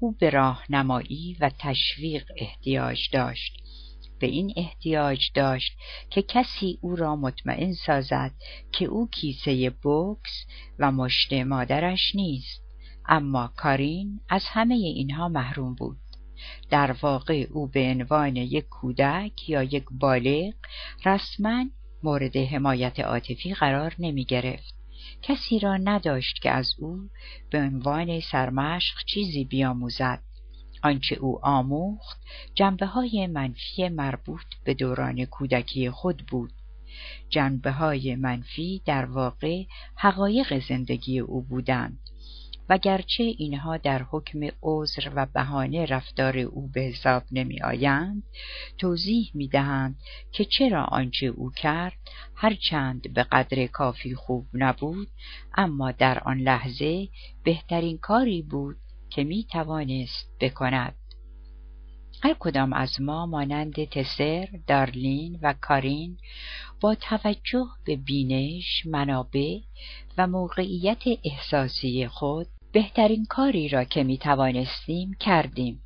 او 0.00 0.12
به 0.12 0.30
راهنمایی 0.30 1.36
و 1.40 1.50
تشویق 1.58 2.24
احتیاج 2.36 3.10
داشت. 3.12 3.52
به 4.18 4.26
این 4.26 4.52
احتیاج 4.56 5.30
داشت 5.34 5.72
که 6.10 6.22
کسی 6.22 6.78
او 6.80 6.96
را 6.96 7.16
مطمئن 7.16 7.72
سازد 7.72 8.34
که 8.72 8.84
او 8.84 9.08
کیسه 9.08 9.70
بوکس 9.70 10.46
و 10.78 10.92
مشت 10.92 11.32
مادرش 11.32 12.14
نیست. 12.14 12.62
اما 13.06 13.52
کارین 13.56 14.20
از 14.28 14.44
همه 14.46 14.74
اینها 14.74 15.28
محروم 15.28 15.74
بود. 15.74 15.96
در 16.70 16.96
واقع 17.02 17.46
او 17.50 17.66
به 17.66 17.80
عنوان 17.80 18.36
یک 18.36 18.68
کودک 18.68 19.48
یا 19.48 19.62
یک 19.62 19.84
بالغ 19.90 20.54
رسما 21.04 21.64
مورد 22.02 22.36
حمایت 22.36 23.00
عاطفی 23.00 23.54
قرار 23.54 23.94
نمی 23.98 24.24
گرفت. 24.24 24.74
کسی 25.22 25.58
را 25.58 25.76
نداشت 25.76 26.42
که 26.42 26.50
از 26.50 26.74
او 26.78 27.08
به 27.50 27.58
عنوان 27.58 28.20
سرمشق 28.20 28.94
چیزی 29.14 29.44
بیاموزد. 29.44 30.22
آنچه 30.82 31.16
او 31.16 31.46
آموخت 31.46 32.20
جنبه 32.54 32.86
های 32.86 33.26
منفی 33.26 33.88
مربوط 33.88 34.46
به 34.64 34.74
دوران 34.74 35.24
کودکی 35.24 35.90
خود 35.90 36.26
بود. 36.30 36.52
جنبه 37.28 37.70
های 37.70 38.16
منفی 38.16 38.82
در 38.86 39.04
واقع 39.04 39.64
حقایق 39.94 40.68
زندگی 40.68 41.18
او 41.18 41.42
بودند. 41.42 41.98
و 42.70 42.78
گرچه 42.78 43.24
اینها 43.24 43.76
در 43.76 44.02
حکم 44.02 44.40
عذر 44.62 45.10
و 45.14 45.26
بهانه 45.26 45.86
رفتار 45.86 46.38
او 46.38 46.68
به 46.68 46.80
حساب 46.80 47.22
نمی 47.32 47.62
آیند 47.62 48.22
توضیح 48.78 49.30
می 49.34 49.48
دهند 49.48 49.96
که 50.32 50.44
چرا 50.44 50.84
آنچه 50.84 51.26
او 51.26 51.50
کرد 51.50 51.96
هرچند 52.34 53.14
به 53.14 53.22
قدر 53.22 53.66
کافی 53.66 54.14
خوب 54.14 54.46
نبود 54.54 55.08
اما 55.54 55.92
در 55.92 56.18
آن 56.18 56.38
لحظه 56.38 57.08
بهترین 57.44 57.98
کاری 57.98 58.42
بود 58.42 58.76
که 59.10 59.24
می 59.24 59.46
توانست 59.52 60.30
بکند. 60.40 60.94
هر 62.22 62.36
کدام 62.38 62.72
از 62.72 63.00
ما 63.00 63.26
مانند 63.26 63.84
تسر، 63.84 64.48
دارلین 64.66 65.38
و 65.42 65.54
کارین 65.60 66.18
با 66.80 66.94
توجه 66.94 67.66
به 67.84 67.96
بینش، 67.96 68.86
منابع 68.86 69.58
و 70.18 70.26
موقعیت 70.26 71.02
احساسی 71.24 72.06
خود 72.06 72.46
بهترین 72.72 73.26
کاری 73.28 73.68
را 73.68 73.84
که 73.84 74.04
می 74.04 74.18
توانستیم 74.18 75.14
کردیم. 75.20 75.82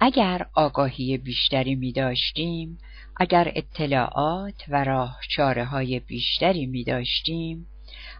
اگر 0.00 0.46
آگاهی 0.54 1.18
بیشتری 1.18 1.74
می 1.74 1.92
داشتیم، 1.92 2.78
اگر 3.16 3.52
اطلاعات 3.54 4.64
و 4.68 4.84
راه 4.84 5.18
چاره 5.30 5.64
های 5.64 6.00
بیشتری 6.00 6.66
می 6.66 6.84
داشتیم، 6.84 7.66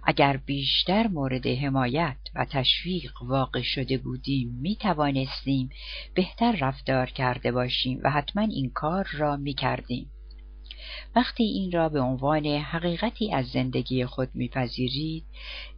اگر 0.05 0.37
بیشتر 0.37 1.07
مورد 1.07 1.47
حمایت 1.47 2.17
و 2.35 2.45
تشویق 2.45 3.12
واقع 3.23 3.62
شده 3.62 3.99
بودیم 3.99 4.59
می 4.61 4.76
توانستیم 4.76 5.69
بهتر 6.14 6.57
رفتار 6.61 7.07
کرده 7.07 7.53
باشیم 7.53 8.00
و 8.05 8.11
حتما 8.11 8.43
این 8.43 8.71
کار 8.71 9.09
را 9.12 9.37
می 9.37 9.55
کردیم. 9.55 10.11
وقتی 11.17 11.45
این 11.45 11.73
را 11.73 11.88
به 11.88 12.00
عنوان 12.00 12.47
حقیقتی 12.47 13.33
از 13.33 13.47
زندگی 13.47 14.05
خود 14.05 14.29
میپذیرید 14.35 15.25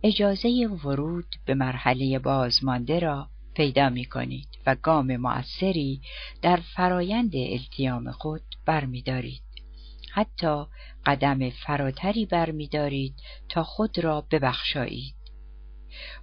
اجازه 0.03 0.69
ورود 0.85 1.27
به 1.45 1.55
مرحله 1.55 2.19
بازمانده 2.19 2.99
را 2.99 3.29
پیدا 3.55 3.91
می 3.91 4.05
کنید 4.05 4.49
و 4.67 4.75
گام 4.75 5.17
مؤثری 5.17 6.01
در 6.43 6.57
فرایند 6.57 7.33
التیام 7.37 8.11
خود 8.11 8.43
برمیدارید. 8.67 9.43
حتی 10.13 10.65
قدم 11.07 11.51
فراتری 11.51 12.27
برمیدارید 12.27 13.15
تا 13.49 13.65
خود 13.65 13.99
را 13.99 14.27
ببخشایید. 14.31 15.15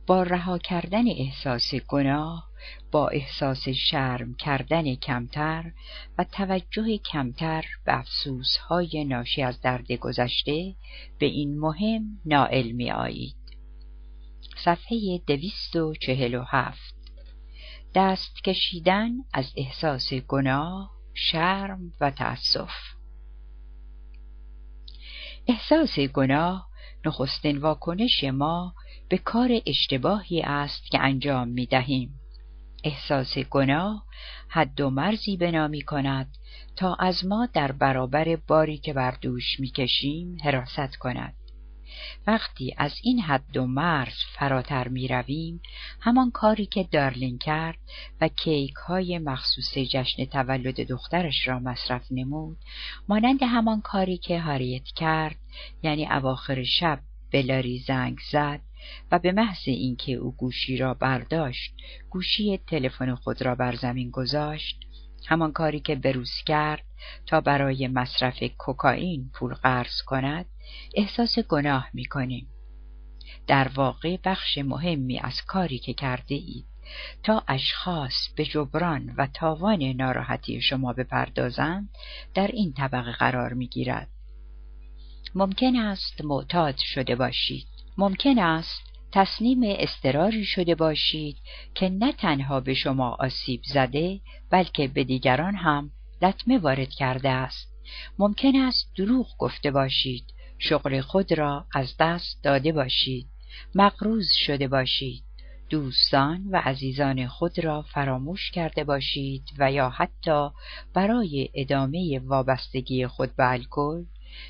با 0.08 0.24
رها 0.24 0.58
کردن 0.58 1.08
احساس 1.08 1.76
گناه 1.88 2.53
با 2.92 3.08
احساس 3.08 3.70
شرم 3.70 4.36
کردن 4.36 4.96
کمتر 4.96 5.72
و 6.18 6.24
توجه 6.24 6.98
کمتر 6.98 7.66
به 7.86 8.00
افسوسهای 8.00 9.06
ناشی 9.06 9.42
از 9.42 9.62
درد 9.62 9.92
گذشته 9.92 10.76
به 11.20 11.26
این 11.26 11.60
مهم 11.60 12.04
نائل 12.26 12.72
می 12.72 12.92
آیید. 12.92 13.36
صفحه 14.58 15.22
دویست 15.28 15.76
و 15.76 15.94
چهل 15.94 16.36
و 16.36 16.44
هفت 16.48 16.96
دست 17.96 18.44
کشیدن 18.44 19.12
از 19.34 19.54
احساس 19.58 20.14
گناه، 20.14 20.92
شرم 21.14 21.94
و 22.02 22.12
تأسف 22.12 22.72
احساس 25.48 26.00
گناه 26.00 26.68
نخستین 27.06 27.58
واکنش 27.58 28.24
ما 28.24 28.74
به 29.10 29.18
کار 29.18 29.62
اشتباهی 29.66 30.42
است 30.42 30.92
که 30.92 31.00
انجام 31.00 31.48
می 31.48 31.66
دهیم. 31.66 32.20
احساس 32.84 33.38
گناه 33.38 34.06
حد 34.50 34.82
و 34.82 34.90
مرزی 34.90 35.38
بنا 35.38 35.68
می 35.68 35.82
کند 35.82 36.38
تا 36.76 36.96
از 36.96 37.26
ما 37.26 37.50
در 37.54 37.72
برابر 37.72 38.36
باری 38.36 38.78
که 38.78 38.94
بر 38.94 39.12
دوش 39.22 39.60
می 39.60 39.70
کشیم 39.70 40.38
حراست 40.44 40.96
کند. 40.96 41.36
وقتی 42.28 42.76
از 42.78 42.92
این 43.04 43.20
حد 43.20 43.58
و 43.58 43.68
مرز 43.68 44.14
فراتر 44.40 44.88
می 44.88 45.08
رویم 45.08 45.62
همان 46.00 46.32
کاری 46.32 46.66
که 46.66 46.88
دارلین 46.92 47.38
کرد 47.38 47.78
و 48.22 48.28
کیک 48.28 48.74
های 48.74 49.20
مخصوص 49.20 49.78
جشن 49.78 50.26
تولد 50.26 50.88
دخترش 50.88 51.48
را 51.48 51.60
مصرف 51.60 52.06
نمود 52.12 52.58
مانند 53.10 53.44
همان 53.44 53.82
کاری 53.82 54.18
که 54.18 54.40
هاریت 54.40 54.86
کرد 54.96 55.36
یعنی 55.84 56.08
اواخر 56.08 56.64
شب 56.64 57.00
بلاری 57.32 57.80
زنگ 57.88 58.18
زد 58.32 58.62
و 59.12 59.20
به 59.20 59.32
محض 59.32 59.62
اینکه 59.66 60.14
او 60.14 60.36
گوشی 60.36 60.78
را 60.78 60.94
برداشت 60.94 61.74
گوشی 62.10 62.58
تلفن 62.58 63.16
خود 63.16 63.42
را 63.42 63.56
بر 63.56 63.76
زمین 63.76 64.10
گذاشت 64.10 64.80
همان 65.28 65.52
کاری 65.52 65.80
که 65.80 65.96
بروز 65.96 66.32
کرد 66.46 66.84
تا 67.26 67.42
برای 67.42 67.88
مصرف 67.88 68.44
کوکائین 68.58 69.30
پول 69.34 69.54
قرض 69.54 70.02
کند 70.06 70.46
احساس 70.96 71.40
گناه 71.40 71.90
می 71.94 72.06
کنیم. 72.06 72.48
در 73.48 73.68
واقع 73.68 74.18
بخش 74.24 74.58
مهمی 74.58 75.20
از 75.20 75.42
کاری 75.42 75.80
که 75.80 75.94
کرده 75.94 76.36
اید 76.36 76.66
تا 77.24 77.44
اشخاص 77.48 78.30
به 78.36 78.46
جبران 78.46 79.14
و 79.18 79.28
تاوان 79.34 79.84
ناراحتی 79.84 80.62
شما 80.62 80.94
بپردازند 80.94 81.90
در 82.34 82.48
این 82.48 82.74
طبقه 82.74 83.12
قرار 83.12 83.54
می 83.54 83.68
گیرد. 83.68 84.10
ممکن 85.36 85.76
است 85.76 86.22
معتاد 86.22 86.76
شده 86.78 87.16
باشید. 87.16 87.73
ممکن 87.98 88.40
است 88.40 88.82
تصنیم 89.12 89.60
استراری 89.64 90.46
شده 90.46 90.76
باشید 90.76 91.38
که 91.76 91.90
نه 91.90 92.12
تنها 92.12 92.60
به 92.60 92.74
شما 92.74 93.18
آسیب 93.20 93.62
زده 93.64 94.20
بلکه 94.50 94.88
به 94.88 95.04
دیگران 95.04 95.56
هم 95.56 95.92
لطمه 96.22 96.58
وارد 96.58 96.90
کرده 96.90 97.30
است. 97.30 97.74
ممکن 98.20 98.56
است 98.56 98.92
دروغ 98.98 99.28
گفته 99.38 99.72
باشید 99.72 100.26
شغل 100.60 101.02
خود 101.02 101.34
را 101.34 101.66
از 101.74 101.96
دست 102.00 102.44
داده 102.44 102.72
باشید 102.72 103.28
مقروض 103.76 104.28
شده 104.46 104.68
باشید 104.68 105.24
دوستان 105.70 106.44
و 106.52 106.62
عزیزان 106.66 107.28
خود 107.28 107.60
را 107.60 107.82
فراموش 107.82 108.52
کرده 108.52 108.84
باشید 108.84 109.44
و 109.60 109.72
یا 109.72 109.90
حتی 109.90 110.50
برای 110.94 111.50
ادامه 111.54 112.20
وابستگی 112.20 113.08
خود 113.08 113.36
به 113.36 113.52
الکل 113.52 114.04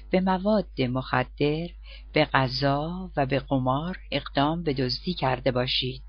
به 0.10 0.22
مواد 0.22 0.82
مخدر 0.82 1.68
به 2.14 2.26
غذا 2.26 3.12
و 3.18 3.26
به 3.26 3.40
قمار 3.40 4.00
اقدام 4.12 4.64
به 4.64 4.74
دزدی 4.74 5.14
کرده 5.14 5.52
باشید. 5.52 6.04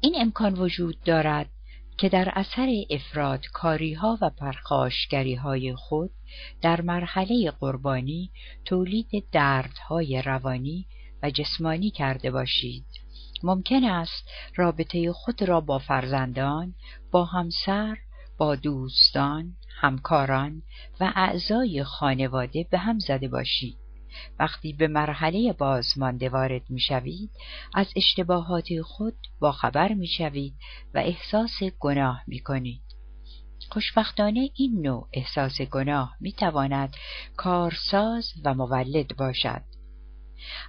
این 0.00 0.14
امکان 0.18 0.54
وجود 0.54 1.00
دارد 1.04 1.50
که 1.98 2.08
در 2.08 2.32
اثر 2.34 2.68
افراد 2.90 3.46
کاریها 3.52 4.18
و 4.20 4.30
پرخاشگری 4.30 5.34
های 5.34 5.74
خود 5.74 6.10
در 6.62 6.80
مرحله 6.80 7.50
قربانی 7.50 8.30
تولید 8.64 9.24
دردهای 9.32 10.22
روانی 10.22 10.86
و 11.22 11.30
جسمانی 11.30 11.90
کرده 11.90 12.30
باشید. 12.30 12.86
ممکن 13.42 13.84
است 13.84 14.28
رابطه 14.56 15.12
خود 15.12 15.42
را 15.42 15.60
با 15.60 15.78
فرزندان، 15.78 16.74
با 17.10 17.24
همسر، 17.24 17.98
با 18.40 18.56
دوستان، 18.56 19.56
همکاران 19.80 20.62
و 21.00 21.12
اعضای 21.16 21.84
خانواده 21.84 22.66
به 22.70 22.78
هم 22.78 22.98
زده 22.98 23.28
باشید. 23.28 23.76
وقتی 24.38 24.72
به 24.72 24.88
مرحله 24.88 25.52
بازمانده 25.52 26.28
وارد 26.28 26.70
می 26.70 26.80
شوید 26.80 27.30
از 27.74 27.86
اشتباهات 27.96 28.66
خود 28.82 29.14
با 29.40 29.52
خبر 29.52 29.94
می 29.94 30.06
شوید 30.06 30.54
و 30.94 30.98
احساس 30.98 31.62
گناه 31.80 32.22
می 32.26 32.40
کنید. 32.40 32.82
خوشبختانه 33.70 34.50
این 34.54 34.82
نوع 34.82 35.08
احساس 35.12 35.60
گناه 35.60 36.16
می 36.20 36.32
تواند 36.32 36.96
کارساز 37.36 38.32
و 38.44 38.54
مولد 38.54 39.16
باشد. 39.16 39.62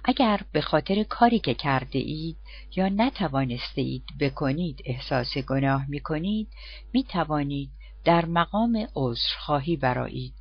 اگر 0.04 0.40
به 0.52 0.60
خاطر 0.60 1.02
کاری 1.02 1.38
که 1.38 1.54
کرده 1.54 1.98
اید 1.98 2.36
یا 2.76 2.88
نتوانسته 2.88 3.82
اید 3.82 4.04
بکنید 4.20 4.82
احساس 4.84 5.38
گناه 5.38 5.86
می 5.88 6.00
کنید 6.00 6.48
می 6.92 7.04
توانید 7.04 7.70
در 8.04 8.24
مقام 8.24 8.88
عذرخواهی 8.94 9.76
برایید 9.76 10.34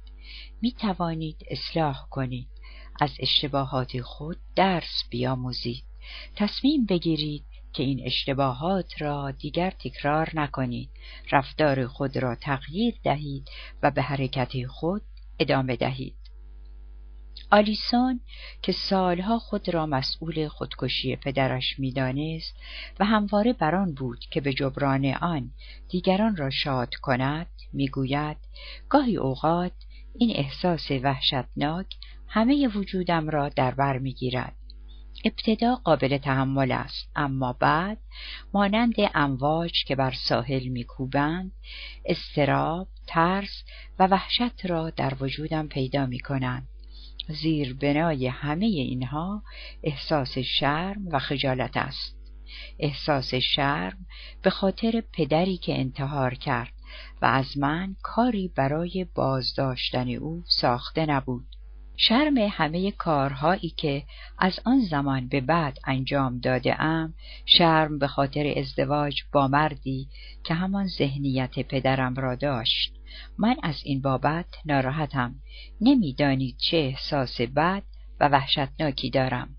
می 0.62 0.72
توانید 0.72 1.46
اصلاح 1.50 2.08
کنید. 2.10 2.48
از 3.00 3.12
اشتباهات 3.20 4.02
خود 4.02 4.38
درس 4.56 5.04
بیاموزید. 5.10 5.84
تصمیم 6.36 6.86
بگیرید 6.86 7.46
که 7.74 7.84
این 7.84 8.02
اشتباهات 8.06 9.02
را 9.02 9.32
دیگر 9.32 9.70
تکرار 9.70 10.30
نکنید. 10.34 10.89
رفتار 11.32 11.88
خود 11.88 12.17
را 12.17 12.36
تغییر 12.36 12.96
دهید 13.04 13.50
و 13.84 13.91
به 13.91 14.02
حرکت 14.02 14.67
خود 14.67 15.02
ادامه 15.39 15.76
دهید. 15.76 16.21
آلیسون 17.52 18.20
که 18.62 18.72
سالها 18.72 19.39
خود 19.39 19.70
را 19.70 19.86
مسئول 19.86 20.48
خودکشی 20.48 21.15
پدرش 21.15 21.80
می‌دانست 21.80 22.56
و 23.00 23.06
همواره 23.06 23.54
بران 23.54 23.94
بود 23.94 24.20
که 24.20 24.41
به 24.41 24.54
جبران 24.54 25.06
آن 25.06 25.52
دیگران 25.89 26.36
را 26.36 26.50
شاد 26.50 26.96
کند 26.96 27.48
می‌گوید 27.74 28.38
گاهی 28.89 29.17
اوقات 29.17 29.72
این 30.15 30.32
احساس 30.36 30.91
وحشتناک 30.91 31.96
همه 32.28 32.67
وجودم 32.67 33.30
را 33.30 33.50
در 33.50 33.72
بر 33.72 33.98
می‌گیرد. 33.98 34.56
ابتدا 35.26 35.76
قابل 35.76 36.17
تحمل 36.17 36.72
است 36.72 37.10
اما 37.15 37.54
بعد 37.54 37.98
مانند 38.54 38.94
امواج 39.15 39.84
که 39.86 39.96
بر 39.96 40.12
ساحل 40.12 40.67
میکوبند 40.67 41.52
استراب 42.06 42.88
ترس 43.08 43.63
و 44.00 44.08
وحشت 44.08 44.65
را 44.65 44.89
در 44.89 45.13
وجودم 45.22 45.67
پیدا 45.67 46.06
می 46.06 46.20
کنند 46.20 46.67
زیر 47.32 47.74
بنای 47.74 48.28
همه 48.28 48.65
اینها 48.65 49.44
احساس 49.84 50.38
شرم 50.38 51.08
و 51.12 51.20
خجالت 51.20 51.78
است. 51.78 52.17
احساس 52.80 53.34
شرم 53.34 53.98
به 54.41 54.50
خاطر 54.50 55.04
پدری 55.13 55.58
که 55.58 55.80
انتحار 55.80 56.34
کرد 56.34 56.74
و 57.22 57.26
از 57.26 57.58
من 57.58 57.96
کاری 58.04 58.52
برای 58.56 59.06
بازداشتن 59.15 60.10
او 60.10 60.44
ساخته 60.48 61.06
نبود. 61.06 61.46
شرم 61.98 62.38
همه 62.38 62.91
کارهایی 62.91 63.74
که 63.78 64.04
از 64.39 64.60
آن 64.65 64.80
زمان 64.80 65.28
به 65.28 65.41
بعد 65.41 65.78
انجام 65.88 66.39
داده 66.39 66.82
ام 66.82 67.13
شرم 67.46 68.00
به 68.00 68.08
خاطر 68.08 68.54
ازدواج 68.58 69.24
با 69.34 69.48
مردی 69.48 70.08
که 70.44 70.54
همان 70.54 70.88
ذهنیت 70.88 71.60
پدرم 71.60 72.15
را 72.15 72.36
داشت. 72.36 73.01
من 73.38 73.56
از 73.63 73.76
این 73.84 74.02
بابت 74.02 74.45
ناراحتم. 74.65 75.36
نمی‌دانید 75.82 76.58
چه 76.58 76.78
احساس 76.78 77.41
بد 77.41 77.84
و 78.19 78.28
وحشتناکی 78.28 79.10
دارم. 79.10 79.58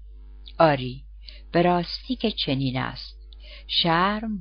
آری 0.59 1.05
به 1.53 1.63
راستی 1.63 2.17
که 2.17 2.31
چنین 2.31 2.77
است. 2.77 3.23
شرم 3.67 4.41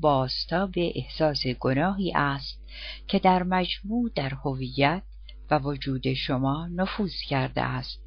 به 0.73 0.91
احساس 0.95 1.47
گناهی 1.47 2.11
است 2.15 2.61
که 3.07 3.19
در 3.19 3.43
مجموع 3.43 4.11
در 4.15 4.33
هویت 4.33 5.03
و 5.51 5.59
وجود 5.59 6.13
شما 6.13 6.67
نفوذ 6.67 7.15
کرده 7.29 7.61
است 7.61 7.99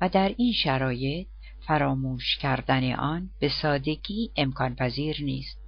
و 0.00 0.08
در 0.08 0.34
این 0.38 0.52
شرایط 0.52 1.26
فراموش 1.66 2.36
کردن 2.36 2.92
آن 2.92 3.30
به 3.40 3.48
سادگی 3.48 4.30
امکان 4.36 4.74
پذیر 4.74 5.22
نیست. 5.22 5.61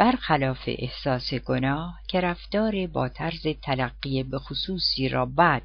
برخلاف 0.00 0.60
احساس 0.66 1.34
گناه 1.34 2.00
که 2.08 2.20
رفتار 2.20 2.86
با 2.86 3.08
طرز 3.08 3.46
تلقی 3.62 4.22
به 4.22 4.38
خصوصی 4.38 5.08
را 5.08 5.26
بد 5.26 5.62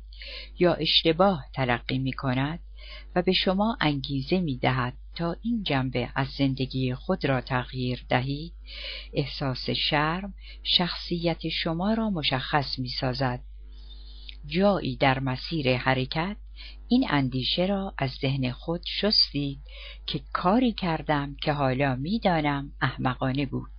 یا 0.59 0.73
اشتباه 0.73 1.45
تلقی 1.53 1.97
می 1.97 2.13
کند 2.13 2.59
و 3.15 3.21
به 3.21 3.31
شما 3.31 3.77
انگیزه 3.81 4.39
می 4.39 4.57
دهد 4.57 4.93
تا 5.15 5.35
این 5.41 5.63
جنبه 5.63 6.09
از 6.15 6.27
زندگی 6.27 6.95
خود 6.95 7.25
را 7.25 7.41
تغییر 7.41 8.05
دهید 8.09 8.53
احساس 9.13 9.69
شرم 9.69 10.33
شخصیت 10.63 11.49
شما 11.49 11.93
را 11.93 12.09
مشخص 12.09 12.79
می 12.79 12.89
سازد. 12.89 13.39
جایی 14.45 14.95
در 14.95 15.19
مسیر 15.19 15.77
حرکت 15.77 16.37
این 16.87 17.07
اندیشه 17.09 17.65
را 17.65 17.93
از 17.97 18.11
ذهن 18.11 18.51
خود 18.51 18.81
شستید 18.85 19.59
که 20.05 20.21
کاری 20.33 20.71
کردم 20.71 21.35
که 21.41 21.51
حالا 21.51 21.95
می‌دانم 21.95 22.71
احمقانه 22.81 23.45
بود. 23.45 23.74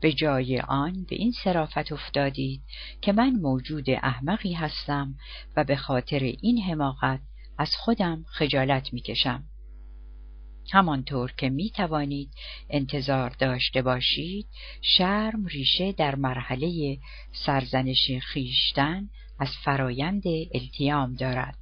به 0.00 0.12
جای 0.12 0.60
آن 0.60 1.06
به 1.08 1.16
این 1.16 1.32
صرافت 1.44 1.92
افتادید 1.92 2.62
که 3.00 3.12
من 3.12 3.30
موجود 3.30 3.90
احمقی 3.90 4.52
هستم 4.52 5.14
و 5.56 5.64
به 5.64 5.76
خاطر 5.76 6.18
این 6.18 6.62
حماقت 6.62 7.20
از 7.58 7.76
خودم 7.76 8.24
خجالت 8.28 8.92
می‌کشم. 8.92 9.44
همانطور 10.72 11.32
که 11.32 11.50
می 11.50 11.70
توانید 11.70 12.30
انتظار 12.70 13.30
داشته 13.30 13.82
باشید 13.82 14.46
شرم 14.80 15.46
ریشه 15.46 15.92
در 15.92 16.14
مرحله 16.14 16.98
سرزنش 17.32 18.10
خیشتن 18.22 19.08
از 19.38 19.48
فرایند 19.64 20.22
التیام 20.54 21.14
دارد. 21.14 21.58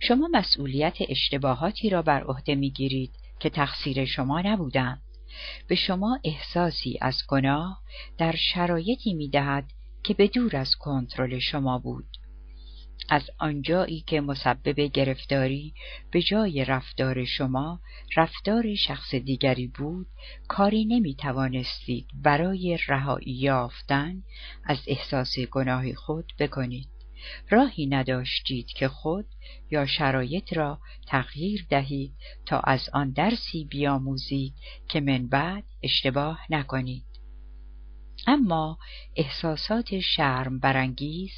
شما 0.00 0.28
مسئولیت 0.32 0.96
اشتباهاتی 1.08 1.90
را 1.90 2.02
بر 2.02 2.24
عهده 2.24 2.54
می‌گیرید 2.54 3.10
که 3.40 3.50
تقصیر 3.50 4.04
شما 4.04 4.40
نبودند 4.40 5.02
به 5.68 5.74
شما 5.74 6.20
احساسی 6.24 6.98
از 7.00 7.22
گناه 7.28 7.80
در 8.18 8.34
شرایطی 8.36 9.14
می‌دهد 9.14 9.70
که 10.02 10.14
به 10.14 10.28
دور 10.28 10.56
از 10.56 10.74
کنترل 10.74 11.38
شما 11.38 11.78
بود. 11.78 12.08
از 13.08 13.30
آنجایی 13.38 14.04
که 14.06 14.20
مسبب 14.20 14.80
گرفتاری 14.80 15.74
به 16.10 16.22
جای 16.22 16.64
رفتار 16.64 17.24
شما 17.24 17.80
رفتار 18.16 18.74
شخص 18.74 19.14
دیگری 19.14 19.66
بود 19.66 20.06
کاری 20.48 20.84
نمی 20.84 21.14
توانستید 21.14 22.06
برای 22.14 22.78
رهایی 22.88 23.32
یافتن 23.32 24.22
از 24.64 24.78
احساس 24.86 25.38
گناه 25.38 25.94
خود 25.94 26.32
بکنید. 26.38 26.93
راهی 27.50 27.86
نداشتید 27.86 28.66
که 28.66 28.88
خود 28.88 29.26
یا 29.70 29.86
شرایط 29.86 30.52
را 30.52 30.80
تغییر 31.06 31.66
دهید 31.70 32.12
تا 32.46 32.60
از 32.60 32.90
آن 32.92 33.10
درسی 33.10 33.64
بیاموزید 33.64 34.54
که 34.88 35.00
من 35.00 35.28
بعد 35.28 35.64
اشتباه 35.82 36.40
نکنید. 36.50 37.04
اما 38.26 38.78
احساسات 39.16 40.00
شرم 40.00 40.58
برانگیز 40.58 41.32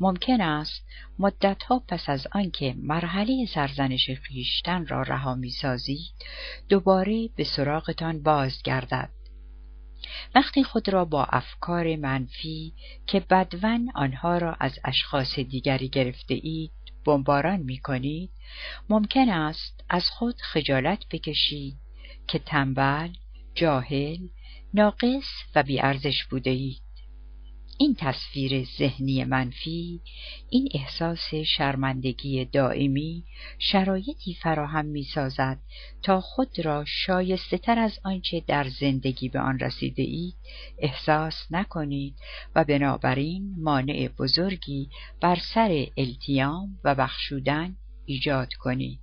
ممکن 0.00 0.40
است 0.40 0.86
مدتها 1.18 1.82
پس 1.88 2.08
از 2.08 2.26
آنکه 2.32 2.74
مرحله 2.78 3.46
سرزنش 3.46 4.10
خیشتن 4.10 4.86
را 4.86 5.02
رها 5.02 5.34
می‌سازید 5.34 6.14
دوباره 6.68 7.28
به 7.36 7.44
سراغتان 7.44 8.22
بازگردد. 8.22 9.10
وقتی 10.34 10.64
خود 10.64 10.88
را 10.88 11.04
با 11.04 11.24
افکار 11.24 11.96
منفی 11.96 12.74
که 13.06 13.20
بدون 13.20 13.90
آنها 13.94 14.38
را 14.38 14.56
از 14.60 14.78
اشخاص 14.84 15.38
دیگری 15.38 15.88
گرفته 15.88 16.34
اید 16.42 16.70
بمباران 17.04 17.60
می 17.60 17.78
کنید 17.78 18.30
ممکن 18.88 19.28
است 19.28 19.84
از 19.88 20.10
خود 20.10 20.34
خجالت 20.40 21.04
بکشید 21.10 21.76
که 22.28 22.38
تنبل، 22.38 23.08
جاهل، 23.54 24.18
ناقص 24.74 25.28
و 25.54 25.62
بیارزش 25.62 26.24
بوده 26.24 26.50
اید. 26.50 26.91
این 27.78 27.94
تصویر 27.98 28.64
ذهنی 28.78 29.24
منفی، 29.24 30.00
این 30.50 30.68
احساس 30.74 31.34
شرمندگی 31.34 32.44
دائمی 32.44 33.24
شرایطی 33.58 34.34
فراهم 34.34 34.84
می 34.84 35.02
سازد 35.02 35.58
تا 36.02 36.20
خود 36.20 36.60
را 36.64 36.84
شایسته 36.86 37.58
تر 37.58 37.78
از 37.78 37.98
آنچه 38.04 38.42
در 38.46 38.68
زندگی 38.68 39.28
به 39.28 39.40
آن 39.40 39.58
رسیده 39.58 40.02
اید 40.02 40.34
احساس 40.78 41.46
نکنید 41.50 42.14
و 42.54 42.64
بنابراین 42.64 43.54
مانع 43.58 44.08
بزرگی 44.18 44.88
بر 45.20 45.38
سر 45.54 45.86
التیام 45.96 46.78
و 46.84 46.94
بخشودن 46.94 47.76
ایجاد 48.06 48.54
کنید. 48.54 49.00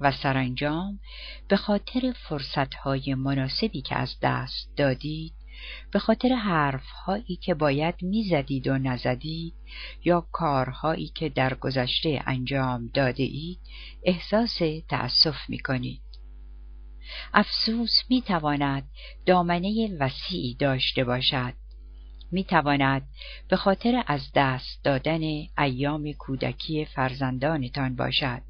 و 0.00 0.12
سرانجام 0.12 1.00
به 1.48 1.56
خاطر 1.56 2.14
فرصتهای 2.28 3.14
مناسبی 3.14 3.82
که 3.82 3.96
از 3.96 4.16
دست 4.22 4.70
دادید 4.76 5.32
به 5.90 5.98
خاطر 5.98 6.28
حرفهایی 6.28 7.36
که 7.36 7.54
باید 7.54 7.94
می‌زدید 8.02 8.68
و 8.68 8.78
نزدید 8.78 9.54
یا 10.04 10.26
کارهایی 10.32 11.08
که 11.14 11.28
در 11.28 11.54
گذشته 11.54 12.22
انجام 12.26 12.86
داده 12.94 13.22
اید 13.22 13.58
احساس 14.02 14.58
تأسف 14.88 15.36
می 15.48 15.58
کنید. 15.58 16.00
افسوس 17.34 18.02
می 18.10 18.22
تواند 18.22 18.90
دامنه 19.26 19.96
وسیعی 20.00 20.54
داشته 20.54 21.04
باشد 21.04 21.54
می 22.32 22.44
تواند 22.44 23.08
به 23.48 23.56
خاطر 23.56 24.04
از 24.06 24.20
دست 24.34 24.84
دادن 24.84 25.20
ایام 25.58 26.12
کودکی 26.12 26.84
فرزندانتان 26.84 27.96
باشد 27.96 28.42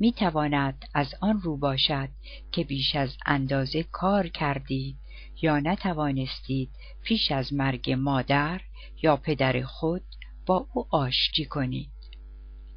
می 0.00 0.12
تواند 0.12 0.84
از 0.94 1.14
آن 1.20 1.40
رو 1.40 1.56
باشد 1.56 2.08
که 2.52 2.64
بیش 2.64 2.96
از 2.96 3.16
اندازه 3.26 3.82
کار 3.82 4.28
کردید 4.28 4.96
یا 5.42 5.60
نتوانستید 5.60 6.70
پیش 7.02 7.32
از 7.32 7.52
مرگ 7.52 7.90
مادر 7.90 8.60
یا 9.02 9.16
پدر 9.16 9.62
خود 9.62 10.02
با 10.46 10.66
او 10.74 10.86
آشتی 10.90 11.44
کنید. 11.44 11.90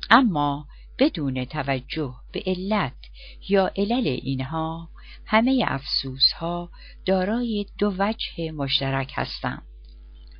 اما 0.10 0.68
بدون 1.00 1.46
توجه 1.46 2.16
به 2.32 2.44
علت 2.46 2.96
یا 3.50 3.72
علل 3.78 4.08
اینها 4.08 4.90
همه 5.26 5.66
افسوس 5.68 6.32
ها 6.32 6.70
دارای 7.06 7.66
دو 7.78 7.94
وجه 7.98 8.52
مشترک 8.52 9.12
هستند. 9.16 9.64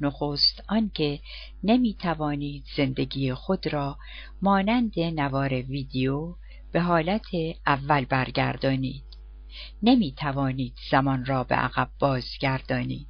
نخست 0.02 0.64
آنکه 0.70 1.20
نمی 1.64 1.94
توانید 1.94 2.64
زندگی 2.78 3.34
خود 3.34 3.74
را 3.74 3.98
مانند 4.42 5.00
نوار 5.00 5.54
ویدیو 5.54 6.36
به 6.72 6.82
حالت 6.82 7.26
اول 7.68 8.06
برگردانید. 8.06 9.11
نمی 9.84 10.12
توانید 10.12 10.74
زمان 10.92 11.26
را 11.26 11.44
به 11.44 11.56
عقب 11.56 11.90
بازگردانید 12.00 13.08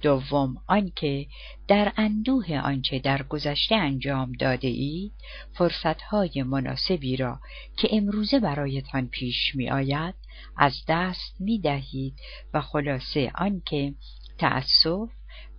دوم 0.00 0.56
آنکه 0.66 1.26
در 1.68 1.92
اندوه 1.96 2.58
آنچه 2.58 2.98
در 2.98 3.22
گذشته 3.22 3.74
انجام 3.74 4.32
داده 4.32 4.68
اید 4.68 5.12
فرصتهای 5.52 6.42
مناسبی 6.42 7.16
را 7.16 7.40
که 7.76 7.88
امروزه 7.92 8.40
برایتان 8.40 9.06
پیش 9.08 9.54
می 9.54 9.70
آید 9.70 10.14
از 10.56 10.74
دست 10.88 11.40
می 11.40 11.58
دهید 11.58 12.14
و 12.54 12.60
خلاصه 12.60 13.32
آنکه 13.34 13.94
تأسف 14.38 15.08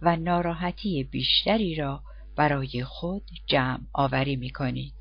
و 0.01 0.15
ناراحتی 0.15 1.03
بیشتری 1.03 1.75
را 1.75 2.03
برای 2.35 2.83
خود 2.83 3.23
جمع 3.47 3.81
آوری 3.93 4.35
می 4.35 4.49
کنید. 4.49 4.98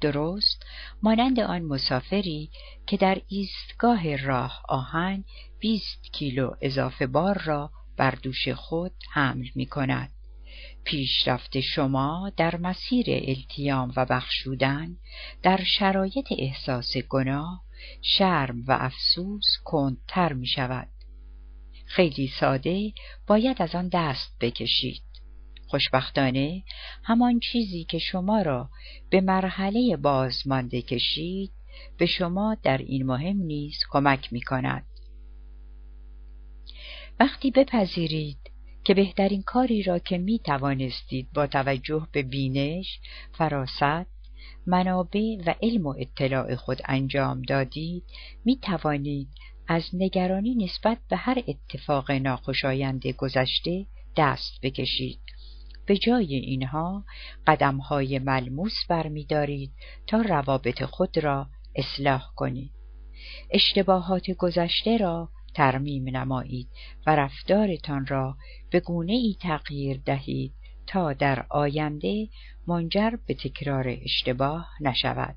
درست 0.00 0.66
مانند 1.02 1.40
آن 1.40 1.62
مسافری 1.62 2.50
که 2.86 2.96
در 2.96 3.22
ایستگاه 3.28 4.16
راه 4.16 4.62
آهن 4.68 5.24
20 5.60 6.02
کیلو 6.12 6.50
اضافه 6.60 7.06
بار 7.06 7.42
را 7.42 7.70
بر 7.96 8.10
دوش 8.10 8.48
خود 8.48 8.92
حمل 9.12 9.48
می 9.54 9.66
کند. 9.66 10.10
پیشرفت 10.84 11.60
شما 11.60 12.32
در 12.36 12.56
مسیر 12.56 13.06
التیام 13.08 13.92
و 13.96 14.06
بخشودن 14.06 14.96
در 15.42 15.64
شرایط 15.64 16.32
احساس 16.38 16.96
گناه 16.96 17.62
شرم 18.02 18.64
و 18.66 18.76
افسوس 18.80 19.46
کندتر 19.64 20.32
می 20.32 20.46
شود. 20.46 20.88
خیلی 21.86 22.28
ساده 22.40 22.92
باید 23.26 23.62
از 23.62 23.74
آن 23.74 23.88
دست 23.88 24.36
بکشید. 24.40 25.02
خوشبختانه 25.70 26.62
همان 27.02 27.40
چیزی 27.40 27.84
که 27.84 27.98
شما 27.98 28.42
را 28.42 28.68
به 29.10 29.20
مرحله 29.20 29.96
بازمانده 29.96 30.82
کشید 30.82 31.50
به 31.98 32.06
شما 32.06 32.56
در 32.62 32.78
این 32.78 33.06
مهم 33.06 33.36
نیز 33.36 33.76
کمک 33.90 34.32
می 34.32 34.40
کند. 34.40 34.86
وقتی 37.20 37.50
بپذیرید 37.50 38.38
که 38.84 38.94
بهترین 38.94 39.42
کاری 39.42 39.82
را 39.82 39.98
که 39.98 40.18
می 40.18 40.38
توانستید 40.38 41.32
با 41.34 41.46
توجه 41.46 42.08
به 42.12 42.22
بینش، 42.22 43.00
فراست، 43.32 44.10
منابع 44.66 45.36
و 45.46 45.54
علم 45.62 45.86
و 45.86 45.94
اطلاع 45.98 46.54
خود 46.54 46.80
انجام 46.84 47.42
دادید 47.42 48.04
می 48.44 48.56
توانید 48.56 49.28
از 49.68 49.82
نگرانی 49.92 50.54
نسبت 50.54 50.98
به 51.10 51.16
هر 51.16 51.42
اتفاق 51.48 52.10
ناخوشایند 52.10 53.06
گذشته 53.06 53.86
دست 54.16 54.60
بکشید 54.62 55.20
به 55.86 55.96
جای 55.96 56.34
اینها 56.34 57.04
قدمهای 57.46 58.18
ملموس 58.18 58.74
برمیدارید 58.88 59.72
تا 60.06 60.20
روابط 60.20 60.82
خود 60.84 61.18
را 61.18 61.46
اصلاح 61.76 62.22
کنید. 62.36 62.72
اشتباهات 63.50 64.30
گذشته 64.30 64.96
را 64.96 65.28
ترمیم 65.54 66.16
نمایید 66.16 66.68
و 67.06 67.16
رفتارتان 67.16 68.06
را 68.06 68.36
به 68.70 68.80
گونه 68.80 69.12
ای 69.12 69.36
تغییر 69.40 70.00
دهید 70.04 70.52
تا 70.86 71.12
در 71.12 71.46
آینده 71.48 72.28
منجر 72.66 73.10
به 73.26 73.34
تکرار 73.34 73.88
اشتباه 73.88 74.68
نشود. 74.80 75.36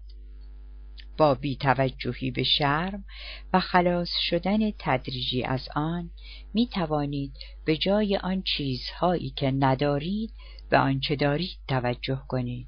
با 1.17 1.36
بیتوجهی 1.36 2.32
به 2.32 2.43
شرم 2.43 3.06
و 3.54 3.60
خلاص 3.60 4.10
شدن 4.30 4.71
تدریجی 4.80 5.43
از 5.43 5.69
آن 5.76 6.10
می 6.54 6.67
توانید 6.67 7.34
به 7.65 7.78
جای 7.78 8.17
آن 8.17 8.41
چیزهایی 8.41 9.30
که 9.30 9.52
ندارید 9.52 10.34
به 10.69 10.78
آنچه 10.78 11.15
دارید 11.15 11.58
توجه 11.67 12.21
کنید. 12.28 12.67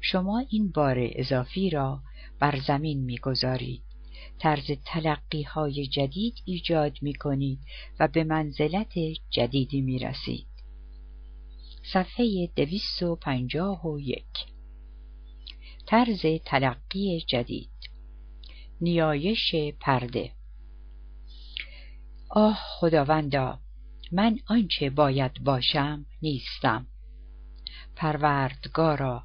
شما 0.00 0.44
این 0.50 0.70
بار 0.70 0.96
اضافی 0.98 1.70
را 1.70 2.02
بر 2.38 2.60
زمین 2.66 3.04
می‌گذارید. 3.04 3.82
طرز 4.38 4.70
تلقی 4.84 5.42
های 5.42 5.86
جدید 5.86 6.34
ایجاد 6.44 6.98
می 7.02 7.14
کنید 7.14 7.58
و 8.00 8.08
به 8.08 8.24
منزلت 8.24 8.92
جدیدی 9.30 9.80
می 9.80 9.98
رسید. 9.98 10.46
صفحه 11.92 12.50
دویست 12.56 13.02
و 13.02 13.16
پنجاه 13.16 13.86
و 13.86 14.00
یک. 14.00 14.46
طرز 15.86 16.26
تلقی 16.44 17.20
جدید. 17.20 17.71
نیایش 18.82 19.54
پرده. 19.80 20.32
آه 22.30 22.58
خداوندا 22.62 23.60
من 24.12 24.38
آنچه 24.46 24.90
باید 24.90 25.44
باشم 25.44 26.06
نیستم. 26.22 26.86
پروردگارا 27.96 29.24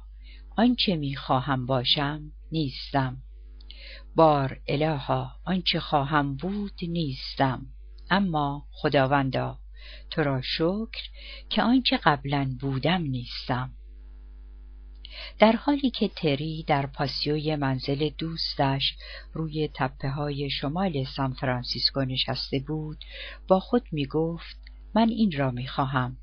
آنچه 0.56 0.96
می‌خواهم 0.96 1.66
باشم 1.66 2.32
نیستم. 2.52 3.22
بار 4.16 4.60
الها 4.68 5.30
آنچه 5.44 5.80
خواهم 5.80 6.36
بود 6.36 6.78
نیستم. 6.82 7.66
اما 8.10 8.66
خداوندا 8.72 9.58
تو 10.10 10.22
را 10.22 10.40
شکر 10.42 11.02
که 11.50 11.62
آنچه 11.62 11.96
قبلا 11.96 12.56
بودم 12.60 13.02
نیستم. 13.02 13.70
در 15.38 15.52
حالی 15.52 15.90
که 15.90 16.08
تری 16.08 16.64
در 16.66 16.86
پاسیوی 16.86 17.56
منزل 17.56 18.10
دوستش 18.18 18.94
روی 19.32 19.68
تپه 19.74 20.08
های 20.08 20.50
شمال 20.50 21.04
سان 21.04 21.32
فرانسیسکو 21.32 22.00
نشسته 22.00 22.58
بود 22.58 23.04
با 23.48 23.60
خود 23.60 23.82
می 23.92 24.06
گفت 24.06 24.56
من 24.94 25.08
این 25.08 25.32
را 25.32 25.50
می 25.50 25.66
خواهم 25.66 26.16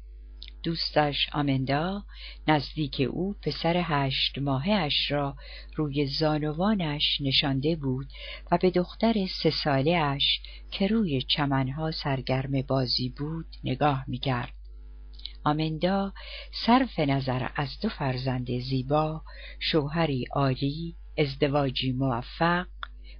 دوستش 0.65 1.29
آمندا 1.33 2.03
نزدیک 2.47 3.07
او 3.09 3.35
پسر 3.41 3.81
هشت 3.83 4.37
ماهش 4.37 5.11
را 5.11 5.35
روی 5.75 6.05
زانوانش 6.05 7.21
نشانده 7.21 7.75
بود 7.75 8.07
و 8.51 8.57
به 8.57 8.71
دختر 8.71 9.13
سه 9.43 9.49
ساله 9.49 9.91
اش 9.91 10.39
که 10.71 10.87
روی 10.87 11.21
چمنها 11.21 11.91
سرگرم 11.91 12.61
بازی 12.61 13.09
بود 13.09 13.45
نگاه 13.63 14.03
می‌کرد. 14.07 14.53
آمندا 15.45 16.13
صرف 16.65 16.99
نظر 16.99 17.47
از 17.55 17.79
دو 17.81 17.89
فرزند 17.89 18.59
زیبا، 18.59 19.21
شوهری 19.59 20.25
عالی، 20.31 20.95
ازدواجی 21.17 21.91
موفق، 21.91 22.67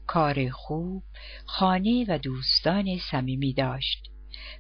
کار 0.07 0.49
خوب، 0.49 1.03
خانه 1.45 2.05
و 2.07 2.17
دوستان 2.17 2.97
صمیمی 3.11 3.53
داشت. 3.53 4.09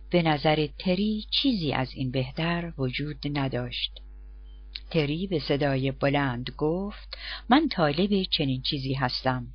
به 0.09 0.21
نظر 0.21 0.67
تری 0.79 1.25
چیزی 1.31 1.73
از 1.73 1.93
این 1.93 2.11
بهتر 2.11 2.73
وجود 2.77 3.17
نداشت. 3.37 3.91
تری 4.91 5.27
به 5.27 5.39
صدای 5.39 5.91
بلند 5.91 6.49
گفت 6.57 7.17
من 7.49 7.69
طالب 7.69 8.23
چنین 8.23 8.61
چیزی 8.61 8.93
هستم. 8.93 9.47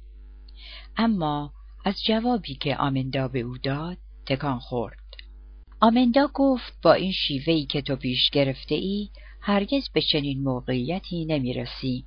اما 0.97 1.53
از 1.85 2.03
جوابی 2.07 2.55
که 2.55 2.77
آمندا 2.77 3.29
به 3.29 3.41
او 3.41 3.59
داد 3.59 3.99
تکان 4.27 4.59
خورد. 4.59 5.00
آمندا 5.83 6.31
گفت 6.35 6.73
با 6.83 6.93
این 6.93 7.13
شیوهی 7.13 7.67
که 7.67 7.83
تو 7.83 7.97
پیش 7.97 8.31
گرفته 8.31 8.75
ای 8.75 9.09
هرگز 9.41 9.89
به 9.89 10.03
چنین 10.03 10.43
موقعیتی 10.43 11.25
نمی‌رسی. 11.25 12.05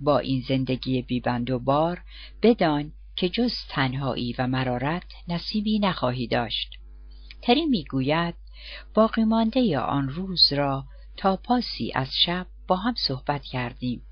با 0.00 0.18
این 0.18 0.44
زندگی 0.48 1.02
بیبند 1.02 1.50
و 1.50 1.58
بار 1.58 2.02
بدان 2.42 2.92
که 3.16 3.28
جز 3.28 3.52
تنهایی 3.68 4.34
و 4.38 4.46
مرارت 4.46 5.04
نصیبی 5.28 5.78
نخواهی 5.78 6.26
داشت. 6.26 6.70
تری 7.42 7.66
می‌گوید 7.66 8.34
باقی 8.94 9.24
مانده 9.24 9.78
آن 9.78 10.08
روز 10.08 10.52
را 10.52 10.84
تا 11.16 11.36
پاسی 11.36 11.92
از 11.94 12.08
شب 12.14 12.46
با 12.68 12.76
هم 12.76 12.94
صحبت 12.96 13.44
کردیم. 13.44 14.02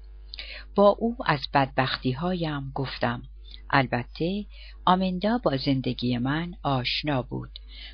با 0.75 0.88
او 0.99 1.16
از 1.27 1.40
بدبختی 1.55 2.12
هایم 2.12 2.73
گفتم. 2.75 3.23
البته 3.71 4.47
آمندا 4.85 5.39
با 5.39 5.57
زندگی 5.57 6.19
من 6.19 6.55
آشنا 6.63 7.23
بود. 7.23 7.51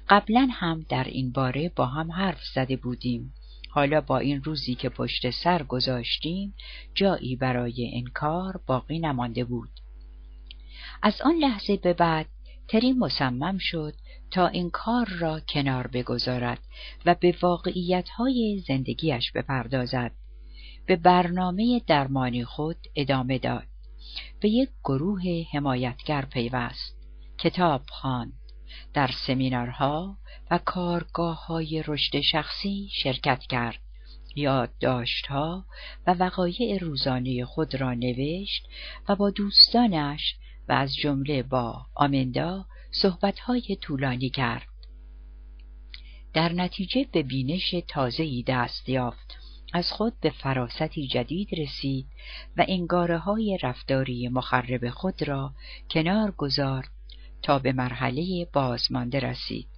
قبلا 0.09 0.49
هم 0.53 0.87
در 0.89 1.05
این 1.05 1.33
باره 1.33 1.73
با 1.77 1.87
هم 1.87 2.12
حرف 2.12 2.41
زده 2.55 2.77
بودیم. 2.77 3.35
حالا 3.71 4.01
با 4.01 4.19
این 4.19 4.43
روزی 4.43 4.75
که 4.75 4.89
پشت 4.89 5.31
سر 5.31 5.62
گذاشتیم 5.62 6.55
جایی 6.95 7.37
برای 7.37 7.91
انکار 7.95 8.61
باقی 8.67 8.99
نمانده 8.99 9.45
بود. 9.45 9.71
از 11.03 11.21
آن 11.25 11.35
لحظه 11.35 11.77
به 11.77 11.93
بعد 11.93 12.27
تری 12.69 12.93
مصمم 12.93 13.59
شد 13.59 13.95
تا 14.31 14.47
این 14.47 14.71
کار 14.71 15.09
را 15.09 15.41
کنار 15.41 15.87
بگذارد 15.87 16.59
و 17.07 17.15
به 17.15 17.35
واقعیتهای 17.43 18.62
زندگیش 18.69 19.33
بپردازد. 19.33 20.12
به 20.87 20.97
برنامه 20.97 21.81
درمانی 21.87 22.45
خود 22.45 22.77
ادامه 22.97 23.39
داد. 23.39 23.67
به 24.40 24.48
یک 24.48 24.70
گروه 24.85 25.22
حمایتگر 25.52 26.24
پیوست. 26.24 26.96
کتاب 27.38 27.83
خواند. 27.88 28.33
در 28.94 29.11
سمینارها 29.26 30.16
و 30.50 30.59
کارگاه 30.59 31.46
های 31.46 31.85
رشد 31.87 32.20
شخصی 32.20 32.88
شرکت 32.92 33.40
کرد. 33.40 33.79
یادداشتها 34.37 35.64
و 36.07 36.14
وقایع 36.14 36.79
روزانه 36.79 37.44
خود 37.44 37.74
را 37.74 37.94
نوشت 37.94 38.68
و 39.09 39.16
با 39.16 39.31
دوستانش 39.31 40.35
و 40.68 40.72
از 40.72 40.96
جمله 40.96 41.42
با 41.42 41.87
آمندا 41.94 42.66
صحبتهای 42.90 43.79
طولانی 43.81 44.31
کرد. 44.31 44.66
در 46.33 46.52
نتیجه 46.52 47.07
به 47.12 47.22
بینش 47.22 47.74
تازه‌ای 47.88 48.44
دست 48.46 48.88
یافت. 48.88 49.45
از 49.77 49.93
خود 49.93 50.21
به 50.21 50.31
فراستی 50.31 51.07
جدید 51.07 51.49
رسید 51.53 52.07
و 52.57 52.65
انگاره 52.69 53.19
های 53.19 53.59
رفتاری 53.62 54.29
مخرب 54.29 54.91
خود 54.91 55.29
را 55.29 55.55
کنار 55.91 56.31
گذارد 56.31 56.89
تا 57.43 57.59
به 57.59 57.73
مرحله 57.73 58.49
بازمانده 58.53 59.21
رسید. 59.21 59.69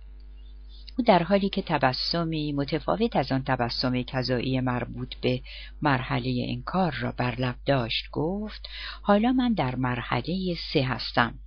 او 0.99 1.05
در 1.05 1.23
حالی 1.23 1.49
که 1.49 1.63
تبسمی 1.63 2.53
متفاوت 2.53 3.17
از 3.17 3.33
آن 3.33 3.43
تبسم 3.45 4.03
کذایی 4.03 4.61
مربوط 4.61 5.15
به 5.15 5.41
مرحله 5.83 6.47
انکار 6.49 6.93
را 6.93 7.13
بر 7.13 7.35
لب 7.35 7.57
داشت 7.67 8.11
گفت 8.13 8.69
حالا 9.03 9.33
من 9.33 9.53
در 9.53 9.77
مرحله 9.77 10.55
سه 10.73 10.85
هستم 10.85 11.39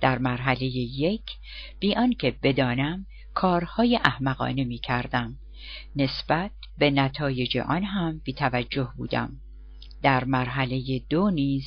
در 0.00 0.18
مرحله 0.18 0.64
یک 0.64 1.24
بیان 1.80 2.12
که 2.12 2.36
بدانم 2.42 3.06
کارهای 3.34 3.96
احمقانه 4.04 4.64
می 4.64 4.78
کردم 4.78 5.38
نسبت 5.96 6.50
به 6.78 6.90
نتایج 6.90 7.58
آن 7.58 7.82
هم 7.84 8.20
بی 8.24 8.32
توجه 8.32 8.92
بودم. 8.96 9.40
در 10.02 10.24
مرحله 10.24 10.98
دو 11.10 11.30
نیز 11.30 11.64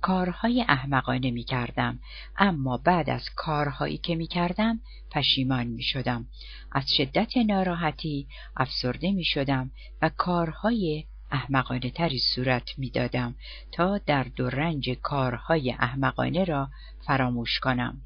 کارهای 0.00 0.64
احمقانه 0.68 1.30
می 1.30 1.44
کردم 1.44 1.98
اما 2.36 2.76
بعد 2.76 3.10
از 3.10 3.30
کارهایی 3.36 3.98
که 3.98 4.14
می 4.14 4.26
کردم 4.26 4.80
پشیمان 5.10 5.66
می 5.66 5.82
شدم 5.82 6.26
از 6.72 6.90
شدت 6.96 7.36
ناراحتی 7.36 8.26
افسرده 8.56 9.12
می 9.12 9.24
شدم 9.24 9.70
و 10.02 10.10
کارهای 10.16 11.04
احمقانه 11.30 11.90
تری 11.90 12.18
صورت 12.18 12.78
می 12.78 12.90
دادم 12.90 13.34
تا 13.72 13.98
در 13.98 14.22
دو 14.22 14.50
رنج 14.50 14.90
کارهای 14.90 15.72
احمقانه 15.72 16.44
را 16.44 16.68
فراموش 17.06 17.60
کنم. 17.60 18.02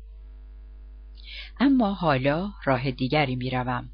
اما 1.60 1.92
حالا 1.92 2.52
راه 2.64 2.90
دیگری 2.90 3.36
می 3.36 3.50
روم. 3.50 3.90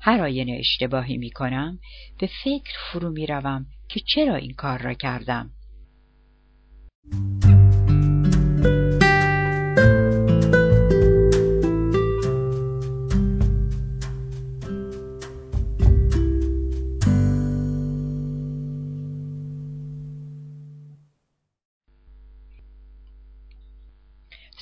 هر 0.00 0.22
آینه 0.22 0.56
اشتباهی 0.58 1.16
می 1.16 1.30
کنم 1.30 1.78
به 2.18 2.30
فکر 2.44 2.72
فرو 2.92 3.10
می 3.10 3.26
روم 3.26 3.66
که 3.88 4.00
چرا 4.00 4.34
این 4.34 4.54
کار 4.54 4.82
را 4.82 4.94
کردم. 4.94 5.50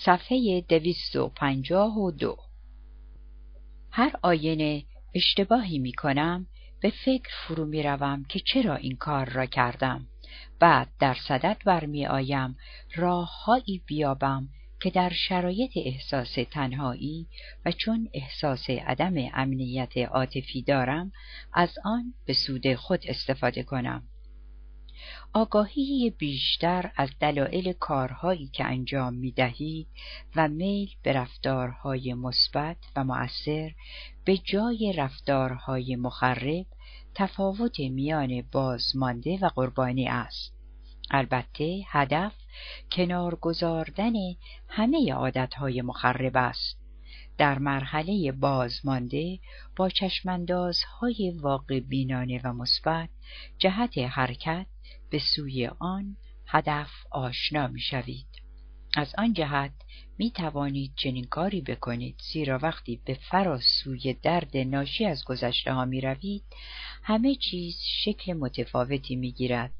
صفحه 0.04 0.64
دویست 0.68 1.16
و 1.16 1.28
پنجاه 1.28 1.98
و 1.98 2.10
دو. 2.10 2.36
هر 3.90 4.12
آینه 4.22 4.84
اشتباهی 5.14 5.78
می 5.78 5.92
کنم 5.92 6.46
به 6.80 6.90
فکر 6.90 7.30
فرو 7.46 7.64
می 7.64 7.82
روم 7.82 8.24
که 8.28 8.40
چرا 8.40 8.76
این 8.76 8.96
کار 8.96 9.28
را 9.28 9.46
کردم. 9.46 10.06
بعد 10.60 10.88
در 10.98 11.14
صدت 11.28 11.56
برمی 11.64 12.06
آیم 12.06 12.56
راههایی 12.94 13.82
بیابم 13.86 14.48
که 14.80 14.90
در 14.90 15.12
شرایط 15.28 15.70
احساس 15.76 16.34
تنهایی 16.50 17.26
و 17.64 17.72
چون 17.72 18.08
احساس 18.14 18.70
عدم 18.70 19.14
امنیت 19.34 19.96
عاطفی 19.96 20.62
دارم 20.62 21.12
از 21.52 21.70
آن 21.84 22.14
به 22.26 22.32
سود 22.32 22.74
خود 22.74 23.00
استفاده 23.08 23.62
کنم. 23.62 24.08
آگاهی 25.32 26.14
بیشتر 26.18 26.92
از 26.96 27.10
دلایل 27.20 27.72
کارهایی 27.72 28.46
که 28.52 28.64
انجام 28.64 29.14
می 29.14 29.32
دهید 29.32 29.88
و 30.36 30.48
میل 30.48 30.90
به 31.02 31.12
رفتارهای 31.12 32.14
مثبت 32.14 32.76
و 32.96 33.04
مؤثر 33.04 33.70
به 34.24 34.36
جای 34.36 34.94
رفتارهای 34.96 35.96
مخرب 35.96 36.66
تفاوت 37.14 37.80
میان 37.80 38.42
بازمانده 38.52 39.38
و 39.42 39.48
قربانی 39.48 40.08
است 40.08 40.54
البته 41.10 41.82
هدف 41.86 42.32
کنار 42.92 43.34
گذاردن 43.34 44.12
همه 44.68 45.12
عادتهای 45.12 45.82
مخرب 45.82 46.36
است 46.36 46.78
در 47.38 47.58
مرحله 47.58 48.32
بازمانده 48.32 49.38
با 49.76 49.88
چشماندازهای 49.88 51.38
واقع 51.40 51.80
بینانه 51.80 52.40
و 52.44 52.52
مثبت 52.52 53.08
جهت 53.58 53.98
حرکت 53.98 54.66
به 55.10 55.18
سوی 55.18 55.66
آن 55.78 56.16
هدف 56.46 56.90
آشنا 57.10 57.66
می 57.66 57.80
شوید. 57.80 58.26
از 58.96 59.14
آن 59.18 59.32
جهت 59.32 59.72
می 60.18 60.30
توانید 60.30 60.92
چنین 60.96 61.24
کاری 61.24 61.60
بکنید 61.60 62.14
زیرا 62.32 62.58
وقتی 62.62 63.00
به 63.04 63.14
فراسوی 63.14 64.16
درد 64.22 64.56
ناشی 64.56 65.04
از 65.04 65.24
گذشته 65.24 65.72
ها 65.72 65.84
می 65.84 66.00
روید 66.00 66.42
همه 67.02 67.34
چیز 67.34 67.76
شکل 68.04 68.32
متفاوتی 68.32 69.16
می 69.16 69.32
گیرد 69.32 69.72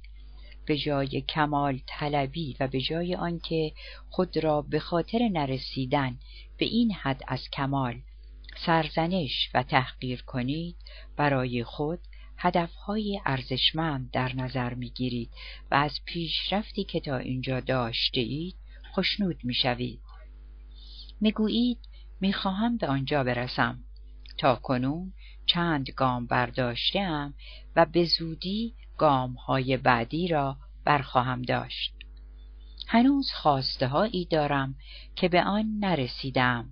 به 0.67 0.77
جای 0.77 1.21
کمال 1.21 1.81
طلبی 1.87 2.57
و 2.61 2.69
به 2.69 2.81
جای 2.81 3.15
آنکه 3.15 3.73
خود 4.11 4.37
را 4.37 4.63
به 4.63 4.81
خاطر 4.81 5.29
نرسیدن 5.33 6.19
به 6.59 6.65
این 6.65 6.93
حد 6.93 7.23
از 7.29 7.51
کمال 7.53 8.01
سرزنش 8.67 9.51
و 9.55 9.63
تحقیر 9.63 10.23
کنید 10.23 10.77
برای 11.17 11.65
خود 11.65 11.99
هدفهای 12.39 13.21
ارزشمند 13.27 14.11
در 14.11 14.37
نظر 14.37 14.75
می‌گیرید 14.75 15.31
و 15.71 15.75
از 15.75 16.01
پیشرفتی 16.05 16.85
که 16.85 17.01
تا 17.01 17.17
اینجا 17.17 17.61
داشته 17.61 18.21
اید 18.21 18.55
خشنود 18.97 19.41
می‌شوید. 19.45 20.04
می‌گویید 21.25 21.79
می‌خواهم 22.21 22.77
به 22.77 22.87
آنجا 22.87 23.25
برسم. 23.25 23.79
تا 24.39 24.55
کنون 24.57 25.13
چند 25.47 25.91
گام 25.91 26.27
برداشتم 26.27 27.35
و 27.77 27.87
به 27.87 28.05
زودی 28.05 28.75
گام 28.99 29.33
های 29.33 29.77
بعدی 29.77 30.29
را 30.29 30.57
برخواهم 30.85 31.43
داشت. 31.43 31.95
هنوز 32.89 33.31
خواسته 33.31 33.87
هایی 33.87 34.25
دارم 34.25 34.75
که 35.17 35.29
به 35.29 35.45
آن 35.45 35.79
نرسیدم. 35.81 36.71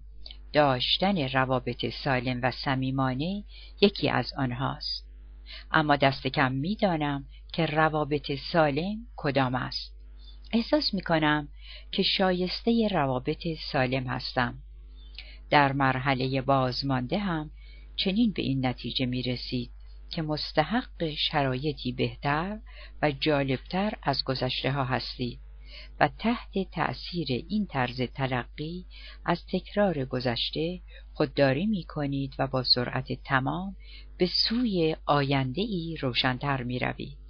داشتن 0.53 1.29
روابط 1.29 1.87
سالم 2.05 2.41
و 2.43 2.51
صمیمانه 2.51 3.45
یکی 3.81 4.11
از 4.11 4.33
آنهاست. 4.37 5.07
اما 5.71 5.97
دست 5.97 6.27
کم 6.27 6.53
می‌دانم 6.53 7.25
که 7.53 7.67
روابط 7.67 8.33
سالم 8.53 9.07
کدام 9.17 9.55
است. 9.55 10.02
احساس 10.53 10.95
می 10.95 11.01
کنم 11.01 11.49
که 11.93 12.03
شایسته 12.03 12.89
روابط 12.89 13.47
سالم 13.73 14.07
هستم 14.07 14.59
در 15.51 15.73
مرحله 15.73 16.43
بازمانده 16.43 17.19
هم 17.19 17.51
چنین 17.97 18.33
به 18.33 18.43
این 18.43 18.67
نتیجه 18.67 19.07
می 19.07 19.23
رسید 19.23 19.71
که 20.11 20.23
مستحق 20.23 21.15
شرایطی 21.15 21.93
بهتر 21.93 22.59
و 23.03 23.11
جالبتر 23.11 23.93
از 24.03 24.25
گذشته 24.25 24.73
ها 24.73 24.85
هستید 24.85 25.41
و 26.01 26.09
تحت 26.19 26.71
تأثیر 26.73 27.27
این 27.49 27.67
طرز 27.67 28.01
تلقی 28.01 28.87
از 29.25 29.47
تکرار 29.53 30.05
گذشته 30.05 30.81
خودداری 31.15 31.67
می 31.67 31.85
کنید 31.85 32.35
و 32.39 32.47
با 32.47 32.63
سرعت 32.63 33.13
تمام 33.25 33.77
به 34.19 34.27
سوی 34.49 34.97
آینده 35.07 35.63
ای 35.63 35.97
روشنتر 36.01 36.63
می 36.63 36.79
روید. 36.79 37.22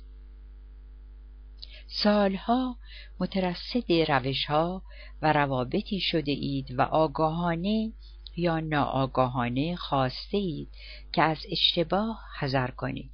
سالها 1.94 2.76
مترصد 3.20 3.92
روشها 3.92 4.82
و 5.22 5.32
روابطی 5.32 6.00
شده 6.00 6.32
اید 6.32 6.78
و 6.78 6.82
آگاهانه 6.82 7.92
یا 8.36 8.60
ناآگاهانه 8.60 9.76
خواسته 9.76 10.36
اید 10.36 10.68
که 11.12 11.22
از 11.22 11.38
اشتباه 11.50 12.20
حذر 12.38 12.70
کنید. 12.70 13.10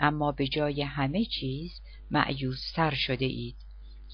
اما 0.00 0.32
به 0.32 0.48
جای 0.48 0.82
همه 0.82 1.24
چیز 1.24 1.80
معیوستر 2.10 2.94
شده 2.94 3.24
اید. 3.24 3.56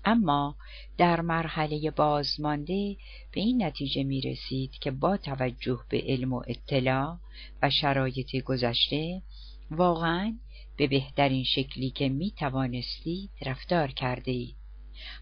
اما 0.05 0.57
در 0.99 1.21
مرحله 1.21 1.91
بازمانده 1.91 2.97
به 3.33 3.41
این 3.41 3.63
نتیجه 3.63 4.05
می 4.05 4.21
رسید 4.21 4.71
که 4.71 4.91
با 4.91 5.17
توجه 5.17 5.81
به 5.89 6.03
علم 6.07 6.33
و 6.33 6.43
اطلاع 6.47 7.19
و 7.63 7.71
شرایط 7.71 8.37
گذشته 8.37 9.23
واقعا 9.71 10.39
به 10.79 10.87
بهترین 10.87 11.45
شکلی 11.45 11.91
که 11.91 12.09
می 12.09 12.31
توانستید 12.31 13.31
رفتار 13.47 13.89
کرده 13.89 14.31
اید. 14.31 14.57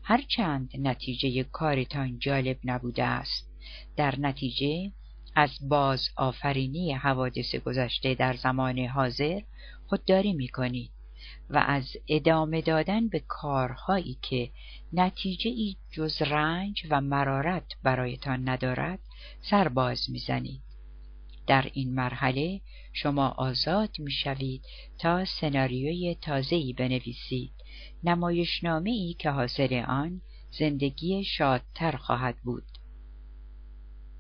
هرچند 0.02 0.70
نتیجه 0.78 1.42
کارتان 1.42 2.18
جالب 2.18 2.58
نبوده 2.64 3.04
است 3.04 3.50
در 3.96 4.20
نتیجه 4.20 4.92
از 5.34 5.50
باز 5.68 6.08
آفرینی 6.16 6.92
حوادث 6.92 7.54
گذشته 7.54 8.14
در 8.14 8.36
زمان 8.36 8.78
حاضر 8.78 9.40
خودداری 9.86 10.32
می 10.32 10.48
کنید 10.48 10.90
و 11.50 11.64
از 11.66 11.96
ادامه 12.08 12.60
دادن 12.60 13.08
به 13.08 13.22
کارهایی 13.28 14.18
که 14.22 14.50
نتیجه 14.92 15.50
ای 15.50 15.76
جز 15.90 16.22
رنج 16.22 16.86
و 16.90 17.00
مرارت 17.00 17.66
برایتان 17.82 18.48
ندارد 18.48 18.98
سرباز 19.40 20.10
می‌زنید 20.10 20.65
در 21.46 21.70
این 21.72 21.94
مرحله 21.94 22.60
شما 22.92 23.28
آزاد 23.28 23.90
می‌شوید 23.98 24.62
تا 24.98 25.24
سناریوی 25.24 26.16
تازه‌ای 26.22 26.72
بنویسید. 26.72 27.52
نمایشنامه 28.04 28.90
ای 28.90 29.14
که 29.18 29.30
حاصل 29.30 29.84
آن 29.88 30.20
زندگی 30.58 31.24
شادتر 31.24 31.96
خواهد 31.96 32.36
بود. 32.44 32.64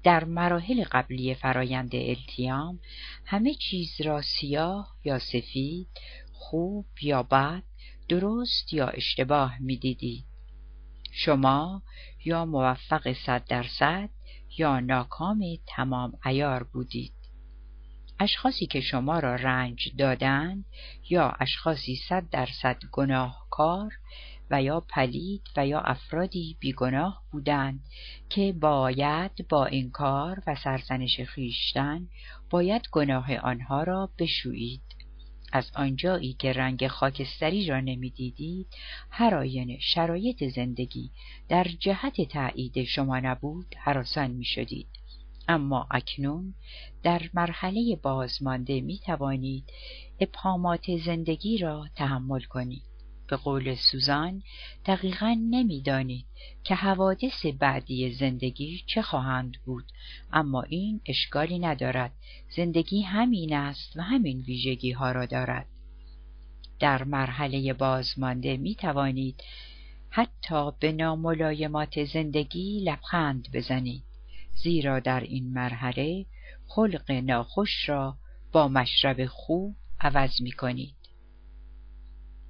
در 0.02 0.24
مراحل 0.24 0.84
قبلی 0.84 1.34
فرایند 1.34 1.94
التیام 1.94 2.80
همه 3.24 3.54
چیز 3.54 4.00
را 4.00 4.22
سیاه 4.22 4.96
یا 5.04 5.18
سفید 5.18 5.88
خوب 6.32 6.86
یا 7.02 7.22
بد 7.22 7.62
درست 8.08 8.72
یا 8.72 8.88
اشتباه 8.88 9.58
می‌دیدید. 9.60 10.24
شما 11.12 11.82
یا 12.24 12.44
موفق 12.44 13.12
صد 13.12 13.44
درصد 13.44 14.10
یا 14.58 14.80
ناکام 14.80 15.44
تمام 15.66 16.18
ایار 16.26 16.62
بودید. 16.62 17.15
اشخاصی 18.20 18.66
که 18.66 18.80
شما 18.80 19.18
را 19.18 19.34
رنج 19.34 19.92
دادند 19.98 20.64
یا 21.10 21.34
اشخاصی 21.40 21.96
صد 22.08 22.30
درصد 22.30 22.76
گناهکار 22.92 23.92
و 24.50 24.62
یا 24.62 24.80
پلید 24.80 25.42
و 25.56 25.66
یا 25.66 25.80
افرادی 25.80 26.56
بیگناه 26.60 27.22
بودند 27.32 27.80
که 28.28 28.52
باید 28.52 29.48
با 29.48 29.66
انکار 29.66 30.42
و 30.46 30.54
سرزنش 30.54 31.20
خیشتن 31.20 32.08
باید 32.50 32.82
گناه 32.92 33.36
آنها 33.36 33.82
را 33.82 34.10
بشویید 34.18 34.82
از 35.52 35.70
آنجایی 35.74 36.32
که 36.32 36.52
رنگ 36.52 36.88
خاکستری 36.88 37.66
را 37.66 37.80
نمی‌دیدید 37.80 38.66
هر 39.10 39.34
آینه 39.34 39.78
شرایط 39.80 40.44
زندگی 40.44 41.10
در 41.48 41.64
جهت 41.64 42.28
تایید 42.28 42.84
شما 42.84 43.18
نبود 43.18 43.74
حراسان 43.78 44.30
می 44.30 44.44
شدید. 44.44 44.88
اما 45.48 45.86
اکنون 45.90 46.54
در 47.02 47.22
مرحله 47.34 47.96
بازمانده 48.02 48.80
می 48.80 48.98
توانید 48.98 49.64
ابهامات 50.20 50.96
زندگی 51.04 51.58
را 51.58 51.86
تحمل 51.94 52.40
کنید. 52.40 52.82
به 53.28 53.36
قول 53.36 53.74
سوزان 53.74 54.42
دقیقا 54.86 55.36
نمی‌دانید 55.50 56.26
که 56.64 56.74
حوادث 56.74 57.46
بعدی 57.46 58.12
زندگی 58.12 58.82
چه 58.86 59.02
خواهند 59.02 59.56
بود. 59.64 59.84
اما 60.32 60.62
این 60.62 61.00
اشکالی 61.06 61.58
ندارد. 61.58 62.12
زندگی 62.56 63.02
همین 63.02 63.54
است 63.54 63.96
و 63.96 64.00
همین 64.00 64.40
ویژگی 64.40 64.92
ها 64.92 65.12
را 65.12 65.26
دارد. 65.26 65.66
در 66.78 67.04
مرحله 67.04 67.72
بازمانده 67.72 68.56
می 68.56 68.74
توانید 68.74 69.42
حتی 70.10 70.70
به 70.80 70.92
ناملایمات 70.92 72.04
زندگی 72.04 72.80
لبخند 72.80 73.48
بزنید. 73.52 74.02
زیرا 74.62 75.00
در 75.00 75.20
این 75.20 75.52
مرحله 75.52 76.26
خلق 76.66 77.10
ناخوش 77.10 77.88
را 77.88 78.18
با 78.52 78.68
مشرب 78.68 79.26
خوب 79.26 79.76
عوض 80.00 80.40
می 80.40 80.52
کنید 80.52 80.96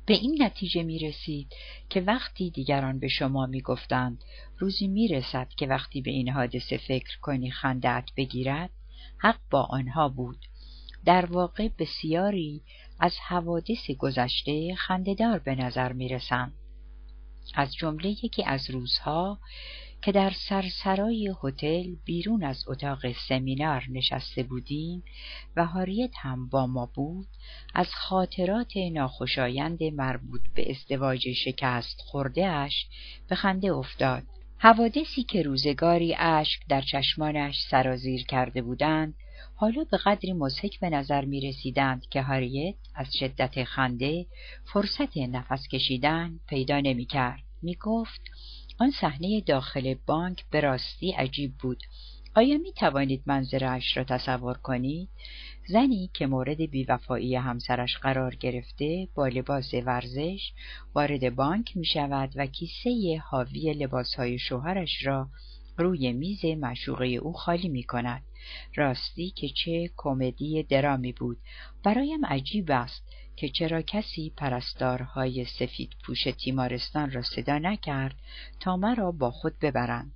به 0.07 0.15
این 0.15 0.43
نتیجه 0.43 0.83
می 0.83 0.99
رسید 0.99 1.53
که 1.91 2.01
وقتی 2.01 2.51
دیگران 2.51 2.99
به 2.99 3.09
شما 3.09 3.47
می 3.47 3.61
گفتند 3.61 4.25
روزی 4.59 4.87
می 4.87 5.09
رسد 5.09 5.49
که 5.57 5.67
وقتی 5.67 6.01
به 6.01 6.11
این 6.11 6.29
حادثه 6.29 6.77
فکر 6.77 7.19
کنی 7.21 7.51
خندت 7.51 8.11
بگیرد 8.17 8.71
حق 9.19 9.39
با 9.51 9.63
آنها 9.63 10.09
بود. 10.09 10.39
در 11.05 11.27
واقع 11.27 11.69
بسیاری 11.79 12.63
از 13.01 13.13
حوادث 13.29 13.91
گذشته 13.99 14.75
خندهدار 14.75 15.39
به 15.39 15.55
نظر 15.55 15.93
می 15.93 16.09
رسند 16.09 16.53
از 17.55 17.75
جمله 17.75 18.09
یکی 18.09 18.45
از 18.45 18.71
روزها 18.71 19.39
که 20.03 20.12
در 20.12 20.32
سرسرای 20.49 21.34
هتل 21.42 21.94
بیرون 22.05 22.44
از 22.44 22.64
اتاق 22.68 23.12
سمینار 23.28 23.84
نشسته 23.90 24.42
بودیم 24.42 25.03
و 25.57 25.66
هاریت 25.66 26.12
هم 26.16 26.49
با 26.49 26.66
ما 26.66 26.90
بود 26.94 27.26
از 27.74 27.88
خاطرات 27.94 28.76
ناخوشایند 28.76 29.82
مربوط 29.82 30.40
به 30.55 30.70
ازدواج 30.70 31.32
شکست 31.32 32.01
خوردهاش 32.01 32.86
به 33.28 33.34
خنده 33.34 33.72
افتاد 33.72 34.22
حوادثی 34.59 35.22
که 35.22 35.42
روزگاری 35.42 36.14
اشک 36.18 36.61
در 36.68 36.80
چشمانش 36.80 37.57
سرازیر 37.70 38.24
کرده 38.24 38.62
بودند 38.62 39.14
حالا 39.55 39.84
به 39.90 39.97
قدری 39.97 40.32
مزهک 40.32 40.80
به 40.80 40.90
نظر 40.90 41.24
می 41.24 41.40
رسیدند 41.40 42.07
که 42.11 42.22
هاریت 42.22 42.74
از 42.94 43.16
شدت 43.16 43.64
خنده 43.64 44.26
فرصت 44.72 45.16
نفس 45.16 45.68
کشیدن 45.68 46.40
پیدا 46.49 46.80
نمی 46.80 47.05
کرد. 47.07 47.42
می 47.62 47.74
گفت 47.74 48.20
آن 48.79 48.91
صحنه 48.91 49.41
داخل 49.41 49.95
بانک 50.07 50.45
به 50.51 50.61
راستی 50.61 51.12
عجیب 51.12 51.53
بود 51.59 51.83
آیا 52.35 52.59
می 52.59 52.72
توانید 52.72 53.22
منظرش 53.27 53.97
را 53.97 54.05
تصور 54.05 54.55
کنید؟ 54.55 55.09
زنی 55.68 56.11
که 56.14 56.27
مورد 56.27 56.70
بیوفایی 56.70 57.35
همسرش 57.35 57.99
قرار 57.99 58.35
گرفته 58.35 59.09
با 59.14 59.29
لباس 59.29 59.74
ورزش 59.74 60.53
وارد 60.95 61.35
بانک 61.35 61.77
می 61.77 61.85
شود 61.85 62.33
و 62.37 62.47
کیسه 62.47 63.22
حاوی 63.31 63.72
لباسهای 63.72 64.39
شوهرش 64.39 65.07
را 65.07 65.29
روی 65.79 66.12
میز 66.12 66.45
مشوقه 66.45 67.07
او 67.07 67.33
خالی 67.33 67.68
می 67.68 67.83
کند. 67.83 68.22
راستی 68.74 69.31
که 69.31 69.49
چه 69.49 69.91
کمدی 69.97 70.62
درامی 70.62 71.12
بود 71.12 71.39
برایم 71.85 72.27
عجیب 72.27 72.70
است 72.70 73.03
که 73.37 73.49
چرا 73.49 73.82
کسی 73.82 74.32
پرستارهای 74.37 75.45
سفید 75.45 75.93
پوش 76.05 76.22
تیمارستان 76.22 77.11
را 77.11 77.22
صدا 77.22 77.59
نکرد 77.59 78.16
تا 78.61 78.76
مرا 78.76 79.12
با 79.12 79.30
خود 79.30 79.59
ببرند. 79.59 80.12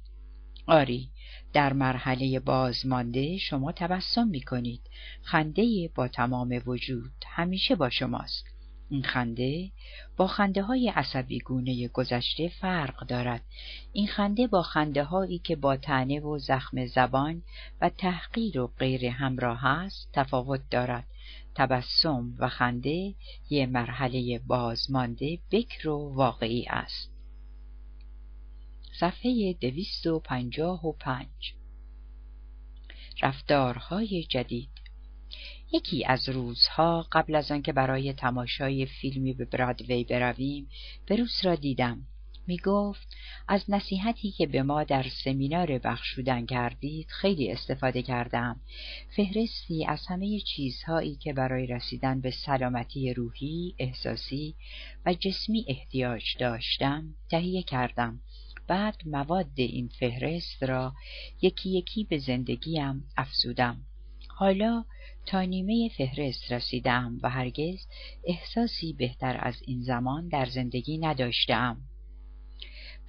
آری 0.66 1.10
در 1.52 1.72
مرحله 1.72 2.40
بازمانده 2.40 3.38
شما 3.38 3.72
تبسم 3.72 4.28
می 4.28 4.40
کنید 4.40 4.80
خنده 5.22 5.90
با 5.94 6.08
تمام 6.08 6.62
وجود 6.66 7.12
همیشه 7.26 7.74
با 7.74 7.90
شماست. 7.90 8.44
این 8.90 9.02
خنده 9.02 9.70
با 10.16 10.26
خنده 10.26 10.62
های 10.62 10.88
عصبی 10.88 11.38
گونه 11.38 11.88
گذشته 11.88 12.48
فرق 12.48 13.06
دارد. 13.06 13.42
این 13.92 14.06
خنده 14.06 14.46
با 14.46 14.62
خنده 14.62 15.04
هایی 15.04 15.38
که 15.38 15.56
با 15.56 15.76
تنه 15.76 16.20
و 16.20 16.38
زخم 16.38 16.86
زبان 16.86 17.42
و 17.80 17.88
تحقیر 17.88 18.60
و 18.60 18.66
غیر 18.78 19.06
همراه 19.06 19.66
است 19.66 20.08
تفاوت 20.12 20.60
دارد. 20.70 21.06
تبسم 21.54 22.34
و 22.38 22.48
خنده 22.48 23.14
یه 23.50 23.66
مرحله 23.66 24.38
بازمانده 24.38 25.38
بکر 25.50 25.88
و 25.88 26.14
واقعی 26.14 26.66
است. 26.68 27.10
صفحه 29.00 29.52
دویست 29.60 30.06
و 30.06 30.20
پنجاه 30.20 30.86
و 30.86 30.92
پنج. 30.92 31.54
رفتارهای 33.22 34.24
جدید. 34.24 34.70
یکی 35.72 36.04
از 36.04 36.28
روزها 36.28 37.06
قبل 37.12 37.34
از 37.34 37.50
آنکه 37.50 37.72
برای 37.72 38.12
تماشای 38.12 38.86
فیلمی 38.86 39.32
به 39.32 39.44
برادوی 39.44 40.04
برویم 40.04 40.68
بروس 41.06 41.44
را 41.44 41.54
دیدم. 41.54 42.06
می 42.50 42.58
گفت 42.58 43.16
از 43.48 43.64
نصیحتی 43.68 44.30
که 44.30 44.46
به 44.46 44.62
ما 44.62 44.84
در 44.84 45.06
سمینار 45.24 45.78
بخشودن 45.78 46.46
کردید 46.46 47.06
خیلی 47.08 47.52
استفاده 47.52 48.02
کردم. 48.02 48.60
فهرستی 49.16 49.86
از 49.86 50.06
همه 50.08 50.40
چیزهایی 50.40 51.16
که 51.16 51.32
برای 51.32 51.66
رسیدن 51.66 52.20
به 52.20 52.30
سلامتی 52.30 53.14
روحی، 53.14 53.74
احساسی 53.78 54.54
و 55.06 55.14
جسمی 55.14 55.64
احتیاج 55.68 56.22
داشتم 56.38 57.14
تهیه 57.30 57.62
کردم. 57.62 58.20
بعد 58.66 58.96
مواد 59.06 59.50
این 59.56 59.88
فهرست 59.88 60.62
را 60.62 60.92
یکی 61.42 61.70
یکی 61.70 62.04
به 62.04 62.18
زندگیم 62.18 63.04
افزودم. 63.16 63.76
حالا 64.28 64.84
تا 65.26 65.42
نیمه 65.42 65.90
فهرست 65.98 66.52
رسیدم 66.52 67.18
و 67.22 67.30
هرگز 67.30 67.86
احساسی 68.24 68.92
بهتر 68.92 69.36
از 69.40 69.54
این 69.66 69.82
زمان 69.82 70.28
در 70.28 70.46
زندگی 70.46 70.98
نداشتم. 70.98 71.76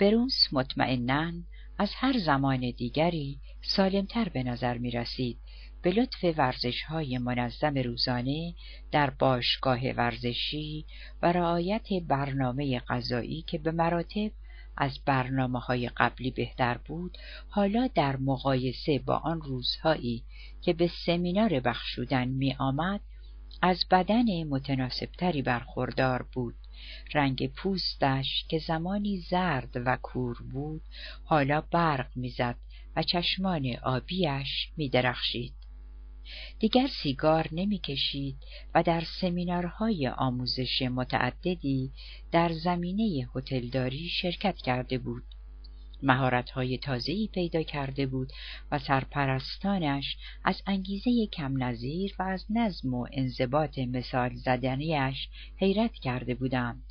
بروس 0.01 0.47
مطمئنا 0.51 1.33
از 1.77 1.89
هر 1.95 2.19
زمان 2.19 2.71
دیگری 2.77 3.39
سالمتر 3.61 4.29
به 4.29 4.43
نظر 4.43 4.77
می 4.77 4.91
رسید 4.91 5.37
به 5.81 5.91
لطف 5.91 6.23
ورزش 6.37 6.83
های 6.83 7.17
منظم 7.17 7.77
روزانه 7.77 8.53
در 8.91 9.09
باشگاه 9.09 9.91
ورزشی 9.91 10.85
و 11.21 11.31
رعایت 11.31 11.87
برنامه 12.07 12.79
غذایی 12.79 13.41
که 13.47 13.57
به 13.57 13.71
مراتب 13.71 14.31
از 14.77 14.99
برنامه 15.05 15.59
های 15.59 15.89
قبلی 15.97 16.31
بهتر 16.31 16.77
بود 16.77 17.17
حالا 17.49 17.89
در 17.95 18.17
مقایسه 18.17 18.99
با 18.99 19.15
آن 19.15 19.41
روزهایی 19.41 20.23
که 20.61 20.73
به 20.73 20.91
سمینار 21.05 21.59
بخشودن 21.59 22.27
می 22.27 22.55
آمد 22.59 23.01
از 23.61 23.85
بدن 23.91 24.43
متناسبتری 24.43 25.41
برخوردار 25.41 26.25
بود. 26.33 26.55
رنگ 27.13 27.47
پوستش 27.47 28.45
که 28.49 28.59
زمانی 28.59 29.17
زرد 29.17 29.69
و 29.75 29.97
کور 30.01 30.37
بود 30.51 30.81
حالا 31.23 31.61
برق 31.61 32.17
می‌زد 32.17 32.55
و 32.95 33.03
چشمان 33.03 33.75
آبیش 33.83 34.69
می 34.77 34.89
درخشید. 34.89 35.53
دیگر 36.59 36.87
سیگار 37.03 37.47
نمی‌کشید 37.51 38.37
و 38.75 38.83
در 38.83 39.03
سمینارهای 39.21 40.07
آموزش 40.07 40.81
متعددی 40.81 41.91
در 42.31 42.53
زمینه 42.53 43.29
هتلداری 43.35 44.09
شرکت 44.09 44.57
کرده 44.57 44.97
بود. 44.97 45.23
مهارت‌های 46.03 46.77
تازه‌ای 46.77 47.27
پیدا 47.27 47.63
کرده 47.63 48.05
بود 48.05 48.31
و 48.71 48.79
سرپرستانش 48.79 50.17
از 50.43 50.61
انگیزه 50.67 51.27
کم 51.27 51.63
نظیر 51.63 52.15
و 52.19 52.23
از 52.23 52.45
نظم 52.49 52.93
و 52.93 53.07
انضباط 53.11 53.79
مثال 53.79 54.35
زدنیش 54.35 55.27
حیرت 55.57 55.93
کرده 55.93 56.35
بودند. 56.35 56.83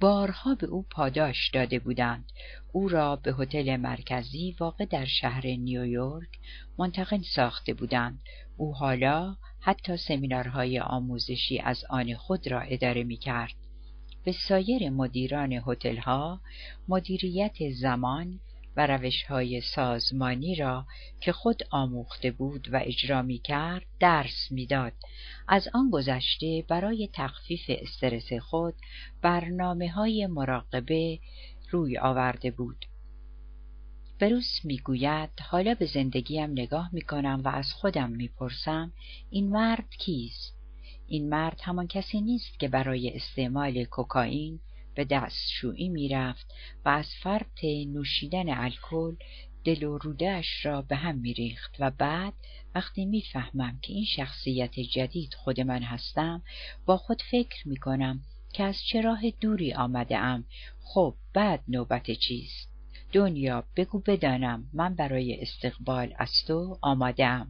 بارها 0.00 0.54
به 0.54 0.66
او 0.66 0.82
پاداش 0.90 1.50
داده 1.50 1.78
بودند 1.78 2.32
او 2.72 2.88
را 2.88 3.16
به 3.16 3.34
هتل 3.38 3.76
مرکزی 3.76 4.56
واقع 4.60 4.84
در 4.84 5.04
شهر 5.04 5.46
نیویورک 5.46 6.28
منتقل 6.78 7.22
ساخته 7.34 7.74
بودند 7.74 8.22
او 8.56 8.74
حالا 8.74 9.36
حتی 9.60 9.96
سمینارهای 9.96 10.80
آموزشی 10.80 11.58
از 11.58 11.84
آن 11.90 12.14
خود 12.14 12.48
را 12.48 12.60
اداره 12.60 13.04
می 13.04 13.16
کرد. 13.16 13.54
به 14.24 14.32
سایر 14.32 14.90
مدیران 14.90 15.52
هتل‌ها 15.52 16.40
مدیریت 16.88 17.70
زمان 17.70 18.40
و 18.76 18.86
روشهای 18.86 19.60
سازمانی 19.60 20.54
را 20.54 20.86
که 21.20 21.32
خود 21.32 21.62
آموخته 21.70 22.30
بود 22.30 22.68
و 22.72 22.80
اجرا 22.84 23.22
می 23.22 23.38
کرد 23.38 23.86
درس 24.00 24.48
می‌داد. 24.50 24.92
از 25.48 25.68
آن 25.74 25.90
گذشته 25.90 26.64
برای 26.68 27.08
تخفیف 27.12 27.64
استرس 27.68 28.32
خود 28.32 28.74
برنامه 29.22 29.90
های 29.90 30.26
مراقبه 30.26 31.18
روی 31.70 31.98
آورده 31.98 32.50
بود. 32.50 32.86
بروس 34.20 34.64
می‌گوید 34.64 35.30
حالا 35.50 35.74
به 35.74 35.86
زندگیم 35.86 36.50
نگاه 36.50 36.90
می 36.92 37.02
کنم 37.02 37.42
و 37.44 37.48
از 37.48 37.72
خودم 37.72 38.10
می‌پرسم 38.10 38.92
این 39.30 39.50
مرد 39.50 39.88
کیست؟ 39.98 40.59
این 41.12 41.28
مرد 41.28 41.60
همان 41.62 41.86
کسی 41.86 42.20
نیست 42.20 42.58
که 42.58 42.68
برای 42.68 43.16
استعمال 43.16 43.84
کوکائین 43.84 44.60
به 44.94 45.04
دستشویی 45.04 45.88
می‌رفت 45.88 46.54
و 46.84 46.88
از 46.88 47.06
فرط 47.22 47.64
نوشیدن 47.64 48.48
الکل 48.48 49.16
دل 49.64 49.82
و 49.82 49.98
رودهاش 49.98 50.66
را 50.66 50.82
به 50.82 50.96
هم 50.96 51.18
میریخت 51.18 51.76
و 51.78 51.90
بعد 51.90 52.34
وقتی 52.74 53.04
می‌فهمم 53.04 53.78
که 53.82 53.92
این 53.92 54.04
شخصیت 54.04 54.80
جدید 54.80 55.34
خود 55.34 55.60
من 55.60 55.82
هستم 55.82 56.42
با 56.86 56.96
خود 56.96 57.22
فکر 57.30 57.68
می‌کنم 57.68 58.20
که 58.52 58.64
از 58.64 58.76
چه 58.92 59.00
راه 59.00 59.30
دوری 59.30 59.74
آمده 59.74 60.18
ام 60.18 60.44
خب 60.80 61.14
بعد 61.34 61.60
نوبت 61.68 62.10
چیست؟ 62.10 62.68
دنیا 63.12 63.64
بگو 63.76 63.98
بدانم 64.06 64.70
من 64.72 64.94
برای 64.94 65.42
استقبال 65.42 66.14
از 66.18 66.30
تو 66.46 66.78
آمادم 66.82 67.48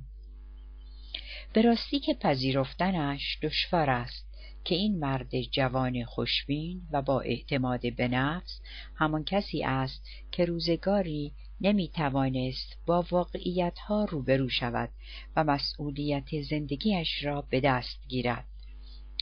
به 1.53 1.62
راستی 1.62 2.01
که 2.01 2.14
پذیرفتنش 2.14 3.38
دشوار 3.42 3.90
است 3.90 4.26
که 4.64 4.74
این 4.74 4.98
مرد 4.98 5.40
جوان 5.40 6.05
خوشبین 6.05 6.82
و 6.92 7.03
با 7.03 7.20
اعتماد 7.20 7.94
به 7.96 8.09
نفس 8.09 8.61
همان 8.94 9.24
کسی 9.24 9.64
است 9.64 10.07
که 10.32 10.44
روزگاری 10.44 11.32
نمی 11.61 11.88
توانست 11.88 12.78
با 12.86 13.07
واقعیت 13.11 13.78
ها 13.78 14.05
روبرو 14.05 14.48
شود 14.48 14.88
و 15.36 15.44
مسئولیت 15.44 16.42
زندگیش 16.42 17.24
را 17.24 17.42
به 17.42 17.61
دست 17.61 18.09
گیرد. 18.09 18.46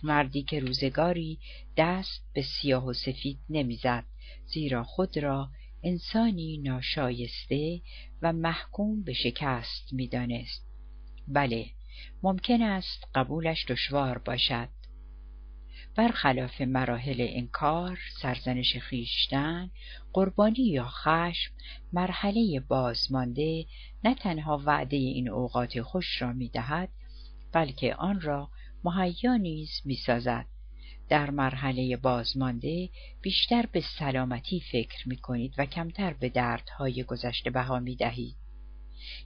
مردی 0.02 0.42
که 0.42 0.60
روزگاری 0.60 1.38
دست 1.76 2.22
به 2.34 2.42
سیاه 2.42 2.86
و 2.86 2.92
سفید 2.92 3.38
نمی‌زد 3.50 4.04
زیرا 4.46 4.84
خود 4.84 5.18
را 5.18 5.48
انسانی 5.82 6.58
ناشایسته 6.58 7.80
و 8.22 8.32
محکوم 8.32 9.02
به 9.02 9.12
شکست 9.12 9.92
می‌دانست. 9.92 10.66
بله 11.28 11.66
ممکن 12.22 12.62
است 12.62 13.04
قبولش 13.14 13.64
دشوار 13.68 14.18
باشد 14.18 14.68
برخلاف 15.96 16.60
مراحل 16.60 17.26
انکار 17.28 17.98
سرزنش 18.20 18.76
خیشتن 18.76 19.70
قربانی 20.12 20.62
یا 20.62 20.88
خشم 20.88 21.52
مرحله 21.92 22.60
بازمانده 22.60 23.64
نه 24.04 24.14
تنها 24.14 24.62
وعده 24.66 24.96
این 24.96 25.28
اوقات 25.28 25.80
خوش 25.80 26.22
را 26.22 26.32
می‌دهد 26.32 26.88
بلکه 27.52 27.94
آن 27.94 28.20
را 28.20 28.50
مهیا 28.84 29.36
نیز 29.36 29.70
می‌سازد 29.84 30.46
در 31.08 31.30
مرحله 31.30 31.96
بازمانده 31.96 32.88
بیشتر 33.22 33.66
به 33.72 33.80
سلامتی 33.98 34.60
فکر 34.72 35.08
می 35.08 35.16
کنید 35.16 35.54
و 35.58 35.66
کمتر 35.66 36.12
به 36.12 36.28
دردهای 36.28 37.04
گذشته 37.04 37.50
بها 37.50 37.78
می 37.78 37.96
دهید. 37.96 38.36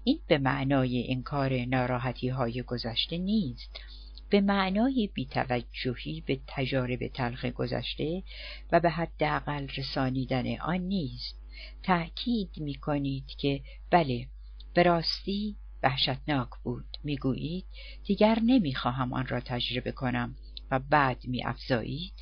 این 0.05 0.21
به 0.27 0.39
معنای 0.39 1.13
انکار 1.13 1.65
ناراحتی 1.65 2.29
های 2.29 2.63
گذشته 2.63 3.19
نیست. 3.19 3.81
به 4.31 4.41
معنای 4.41 5.11
بیتوجهی 5.15 6.21
به 6.27 6.41
تجارب 6.47 7.07
تلخ 7.07 7.45
گذشته 7.45 8.23
و 8.73 8.81
به 8.81 8.91
حداقل 8.91 9.69
رسانیدن 9.77 10.57
آن 10.57 10.81
نیست 10.81 11.37
تأکید 11.83 12.51
می 12.57 12.75
کنید 12.75 13.27
که 13.27 13.61
بله 13.91 14.27
به 14.75 14.83
راستی 14.83 15.57
وحشتناک 15.83 16.49
بود. 16.65 16.85
می‌گویید 17.05 17.65
دیگر 18.05 18.39
نمی‌خواهم 18.45 19.13
آن 19.13 19.27
را 19.27 19.41
تجربه 19.41 19.93
کنم 19.93 20.37
و 20.71 20.79
بعد 20.79 21.27
می 21.27 21.45
افزایید 21.45 22.13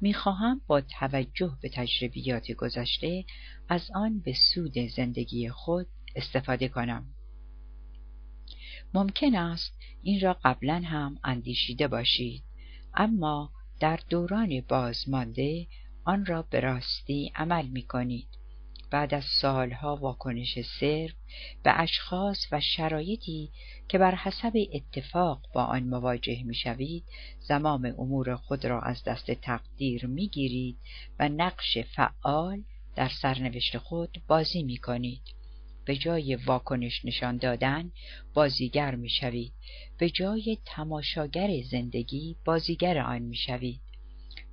می 0.00 0.14
خواهم 0.14 0.60
با 0.66 0.80
توجه 0.80 1.58
به 1.62 1.68
تجربیات 1.68 2.52
گذشته 2.52 3.24
از 3.68 3.90
آن 3.94 4.20
به 4.20 4.32
سود 4.54 4.78
زندگی 4.78 5.48
خود 5.48 5.86
استفاده 6.16 6.68
کنم. 6.68 7.06
ممکن 8.94 9.34
است 9.34 9.72
این 10.02 10.20
را 10.20 10.36
قبلا 10.44 10.82
هم 10.84 11.18
اندیشیده 11.24 11.88
باشید 11.88 12.42
اما 12.94 13.50
در 13.80 14.00
دوران 14.08 14.60
بازمانده 14.68 15.66
آن 16.04 16.26
را 16.26 16.42
به 16.42 16.60
راستی 16.60 17.32
عمل 17.34 17.66
می 17.66 17.82
کنید 17.82 18.28
بعد 18.90 19.14
از 19.14 19.24
سالها 19.24 19.96
واکنش 19.96 20.58
صرف 20.80 21.14
به 21.62 21.80
اشخاص 21.80 22.46
و 22.52 22.60
شرایطی 22.60 23.50
که 23.88 23.98
بر 23.98 24.14
حسب 24.14 24.52
اتفاق 24.72 25.40
با 25.54 25.64
آن 25.64 25.82
مواجه 25.82 26.42
می‌شوید 26.42 27.04
زمام 27.40 27.94
امور 27.98 28.36
خود 28.36 28.64
را 28.64 28.80
از 28.80 29.04
دست 29.04 29.30
تقدیر 29.30 30.06
می‌گیرید 30.06 30.78
و 31.18 31.28
نقش 31.28 31.78
فعال 31.78 32.62
در 32.96 33.08
سرنوشت 33.22 33.78
خود 33.78 34.22
بازی 34.28 34.62
می 34.62 34.76
کنید. 34.76 35.39
به 35.90 35.96
جای 35.96 36.34
واکنش 36.36 37.04
نشان 37.04 37.36
دادن 37.36 37.92
بازیگر 38.34 38.94
می‌شوید 38.94 39.52
به 39.98 40.10
جای 40.10 40.58
تماشاگر 40.64 41.62
زندگی 41.70 42.36
بازیگر 42.44 42.98
آن 42.98 43.22
می‌شوید 43.22 43.80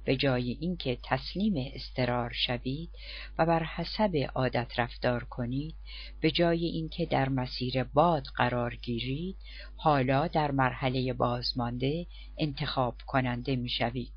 به 0.06 0.16
جای 0.16 0.58
اینکه 0.60 0.98
تسلیم 1.04 1.54
استرار 1.74 2.32
شوید 2.34 2.90
و 3.38 3.46
بر 3.46 3.64
حسب 3.64 4.30
عادت 4.36 4.72
رفتار 4.78 5.24
کنید 5.24 5.76
به 6.22 6.32
جای 6.32 6.66
اینکه 6.66 7.06
در 7.06 7.30
مسیر 7.30 7.84
باد 7.84 8.24
قرار 8.36 8.76
گیرید 8.76 9.36
حالا 9.76 10.28
در 10.28 10.52
مرحله 10.52 11.14
بازمانده 11.14 12.06
انتخاب 12.38 12.96
کننده 13.08 13.56
می 13.56 13.70
شوید. 13.70 14.17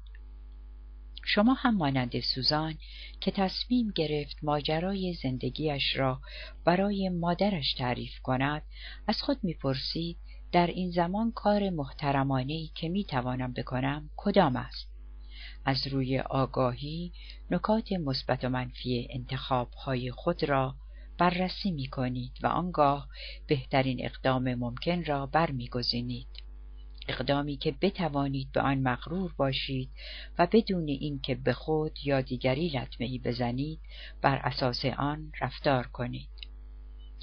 شما 1.24 1.54
هم 1.54 1.76
مانند 1.76 2.20
سوزان 2.20 2.78
که 3.20 3.30
تصمیم 3.30 3.92
گرفت 3.94 4.36
ماجرای 4.42 5.14
زندگیش 5.22 5.96
را 5.96 6.20
برای 6.64 7.08
مادرش 7.08 7.74
تعریف 7.74 8.18
کند 8.22 8.62
از 9.06 9.22
خود 9.22 9.44
می‌پرسید 9.44 10.18
در 10.52 10.66
این 10.66 10.90
زمان 10.90 11.32
کار 11.32 11.70
محترمانه 11.70 12.66
که 12.74 12.88
می 12.88 13.04
توانم 13.04 13.52
بکنم 13.52 14.10
کدام 14.16 14.56
است 14.56 14.90
از 15.64 15.86
روی 15.86 16.18
آگاهی 16.18 17.12
نکات 17.50 17.92
مثبت 17.92 18.44
و 18.44 18.48
منفی 18.48 19.08
انتخاب 19.10 19.72
های 19.72 20.10
خود 20.10 20.44
را 20.44 20.76
بررسی 21.18 21.70
می 21.70 21.86
کنید 21.86 22.32
و 22.42 22.46
آنگاه 22.46 23.08
بهترین 23.46 24.04
اقدام 24.04 24.54
ممکن 24.54 25.04
را 25.04 25.26
برمیگزینید. 25.26 26.49
اقدامی 27.10 27.56
که 27.56 27.74
بتوانید 27.80 28.52
به 28.52 28.60
آن 28.60 28.78
مغرور 28.78 29.34
باشید 29.36 29.90
و 30.38 30.46
بدون 30.52 30.88
اینکه 30.88 31.34
به 31.34 31.52
خود 31.52 31.98
یا 32.04 32.20
دیگری 32.20 32.68
لطمه 32.68 33.06
ای 33.06 33.18
بزنید 33.18 33.80
بر 34.22 34.36
اساس 34.36 34.84
آن 34.84 35.32
رفتار 35.40 35.86
کنید. 35.86 36.28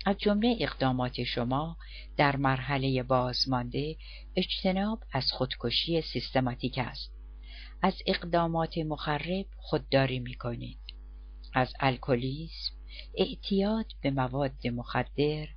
از 0.06 0.18
جمله 0.18 0.58
اقدامات 0.60 1.24
شما 1.24 1.78
در 2.18 2.36
مرحله 2.36 3.04
بازمانده 3.04 3.96
اجتناب 4.36 5.04
از 5.14 5.32
خودکشی 5.32 6.02
سیستماتیک 6.02 6.78
است. 6.78 7.12
از 7.82 7.94
اقدامات 8.08 8.78
مخرب 8.78 9.46
خودداری 9.58 10.20
می 10.20 10.34
کنید. 10.36 10.80
از 11.54 11.74
الکلیسم، 11.80 12.74
اعتیاد 13.18 13.86
به 14.02 14.12
مواد 14.12 14.68
مخدر، 14.68 15.48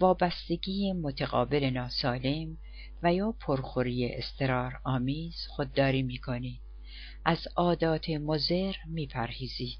وابستگی 0.00 0.92
متقابل 0.92 1.70
ناسالم 1.70 2.56
و 3.02 3.14
یا 3.14 3.34
پرخوری 3.40 4.12
استرار 4.12 4.80
آمیز 4.84 5.46
خودداری 5.48 6.02
می 6.02 6.18
کنید. 6.18 6.60
از 7.24 7.48
عادات 7.56 8.10
مزر 8.10 8.74
می 8.86 9.06
پرهیزید. 9.06 9.78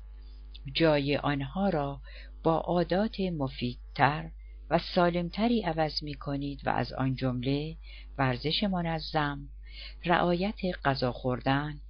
جای 0.74 1.16
آنها 1.16 1.68
را 1.68 2.00
با 2.42 2.58
عادات 2.58 3.20
مفیدتر 3.20 4.30
و 4.70 4.78
سالمتری 4.78 5.62
عوض 5.62 6.02
می 6.02 6.14
کنید 6.14 6.66
و 6.66 6.70
از 6.70 6.92
آن 6.92 7.14
جمله 7.14 7.76
ورزش 8.18 8.62
منظم، 8.62 9.48
رعایت 10.04 10.58
غذا 10.84 11.12
خوردن، 11.12 11.80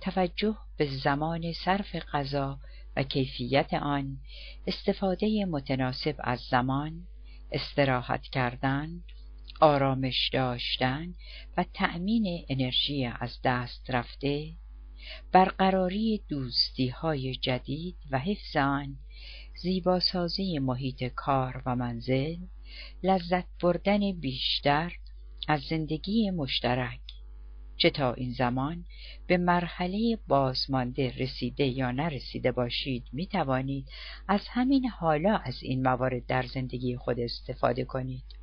توجه 0.00 0.56
به 0.76 0.86
زمان 1.04 1.52
صرف 1.52 1.96
غذا 1.96 2.58
و 2.96 3.02
کیفیت 3.02 3.74
آن 3.74 4.18
استفاده 4.66 5.44
متناسب 5.44 6.14
از 6.18 6.40
زمان 6.40 7.06
استراحت 7.52 8.22
کردن 8.22 8.88
آرامش 9.60 10.30
داشتن 10.32 11.14
و 11.56 11.64
تأمین 11.74 12.44
انرژی 12.48 13.04
از 13.04 13.38
دست 13.44 13.90
رفته 13.90 14.52
برقراری 15.32 16.22
دوستی 16.28 16.88
های 16.88 17.34
جدید 17.34 17.96
و 18.10 18.18
حفظ 18.18 18.56
آن 18.56 18.96
زیباسازی 19.62 20.58
محیط 20.58 21.04
کار 21.04 21.62
و 21.66 21.76
منزل 21.76 22.36
لذت 23.02 23.46
بردن 23.62 24.12
بیشتر 24.12 24.92
از 25.48 25.60
زندگی 25.60 26.30
مشترک 26.30 27.00
چه 27.76 27.90
تا 27.90 28.12
این 28.12 28.32
زمان 28.32 28.84
به 29.26 29.36
مرحله 29.36 30.18
بازمانده 30.28 31.10
رسیده 31.10 31.66
یا 31.66 31.90
نرسیده 31.90 32.52
باشید 32.52 33.04
می 33.12 33.26
توانید 33.26 33.88
از 34.28 34.40
همین 34.48 34.88
حالا 34.88 35.36
از 35.36 35.62
این 35.62 35.82
موارد 35.82 36.26
در 36.26 36.46
زندگی 36.46 36.96
خود 36.96 37.20
استفاده 37.20 37.84
کنید. 37.84 38.35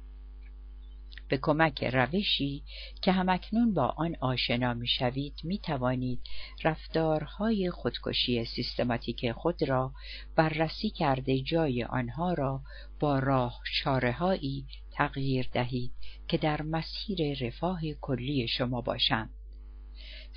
به 1.33 1.39
کمک 1.41 1.83
روشی 1.83 2.63
که 3.01 3.11
همکنون 3.11 3.73
با 3.73 3.85
آن 3.97 4.15
آشنا 4.21 4.73
می 4.73 4.87
شوید 4.87 5.33
می 5.43 5.57
توانید 5.57 6.19
رفتارهای 6.63 7.69
خودکشی 7.69 8.45
سیستماتیک 8.45 9.31
خود 9.31 9.63
را 9.63 9.93
بررسی 10.35 10.89
کرده 10.89 11.39
جای 11.39 11.83
آنها 11.83 12.33
را 12.33 12.61
با 12.99 13.19
راه 13.19 13.59
چارههایی 13.83 14.65
تغییر 14.91 15.49
دهید 15.53 15.91
که 16.27 16.37
در 16.37 16.61
مسیر 16.61 17.45
رفاه 17.45 17.81
کلی 18.01 18.47
شما 18.47 18.81
باشند. 18.81 19.29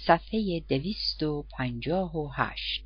صفحه 0.06 0.60
دویست 0.68 1.22
و 1.22 1.46
پنجاه 1.58 2.16
و 2.16 2.30
هشت. 2.34 2.84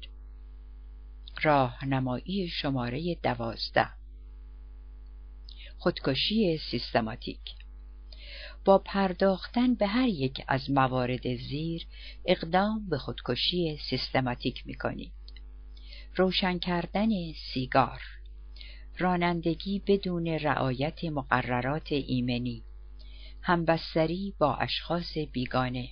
راهنمایی 1.43 2.49
شماره 2.49 3.15
دوازده. 3.23 3.89
خودکشی 5.79 6.59
سیستماتیک. 6.71 7.60
با 8.65 8.79
پرداختن 8.79 9.75
به 9.75 9.87
هر 9.87 10.09
یک 10.09 10.45
از 10.49 10.71
موارد 10.71 11.37
زیر 11.37 11.87
اقدام 12.25 12.89
به 12.89 12.99
خودکشی 12.99 13.79
سیستماتیک 13.91 14.67
می 14.67 14.75
کنید. 14.75 15.13
روشن 16.17 16.59
کردن 16.59 17.09
سیگار. 17.33 18.01
رانندگی 18.99 19.83
بدون 19.87 20.27
رعایت 20.27 21.05
مقررات 21.05 21.93
ایمنی. 21.93 22.63
همبستری 23.43 24.35
با 24.39 24.55
اشخاص 24.57 25.19
بیگانه. 25.33 25.89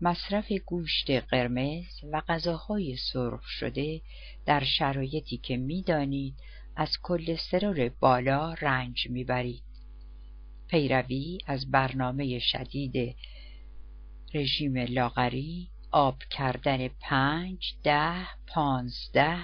مصرف 0.00 0.52
گوشت 0.52 1.10
قرمز 1.10 2.04
و 2.12 2.20
غذاهای 2.28 2.96
سرخ 3.12 3.46
شده 3.46 4.00
در 4.46 4.64
شرایطی 4.64 5.36
که 5.36 5.56
می‌دانید 5.56 6.34
از 6.76 6.88
کلسترول 7.02 7.88
بالا 7.88 8.54
رنج 8.54 9.10
می‌برید. 9.10 9.69
پیروی 10.70 11.38
از 11.46 11.70
برنامه 11.70 12.38
شدید 12.38 13.16
رژیم 14.34 14.76
لاغری 14.76 15.68
آب 15.90 16.18
کردن 16.30 16.88
پنج 16.88 17.74
ده 17.84 18.26
پانزده 18.46 19.38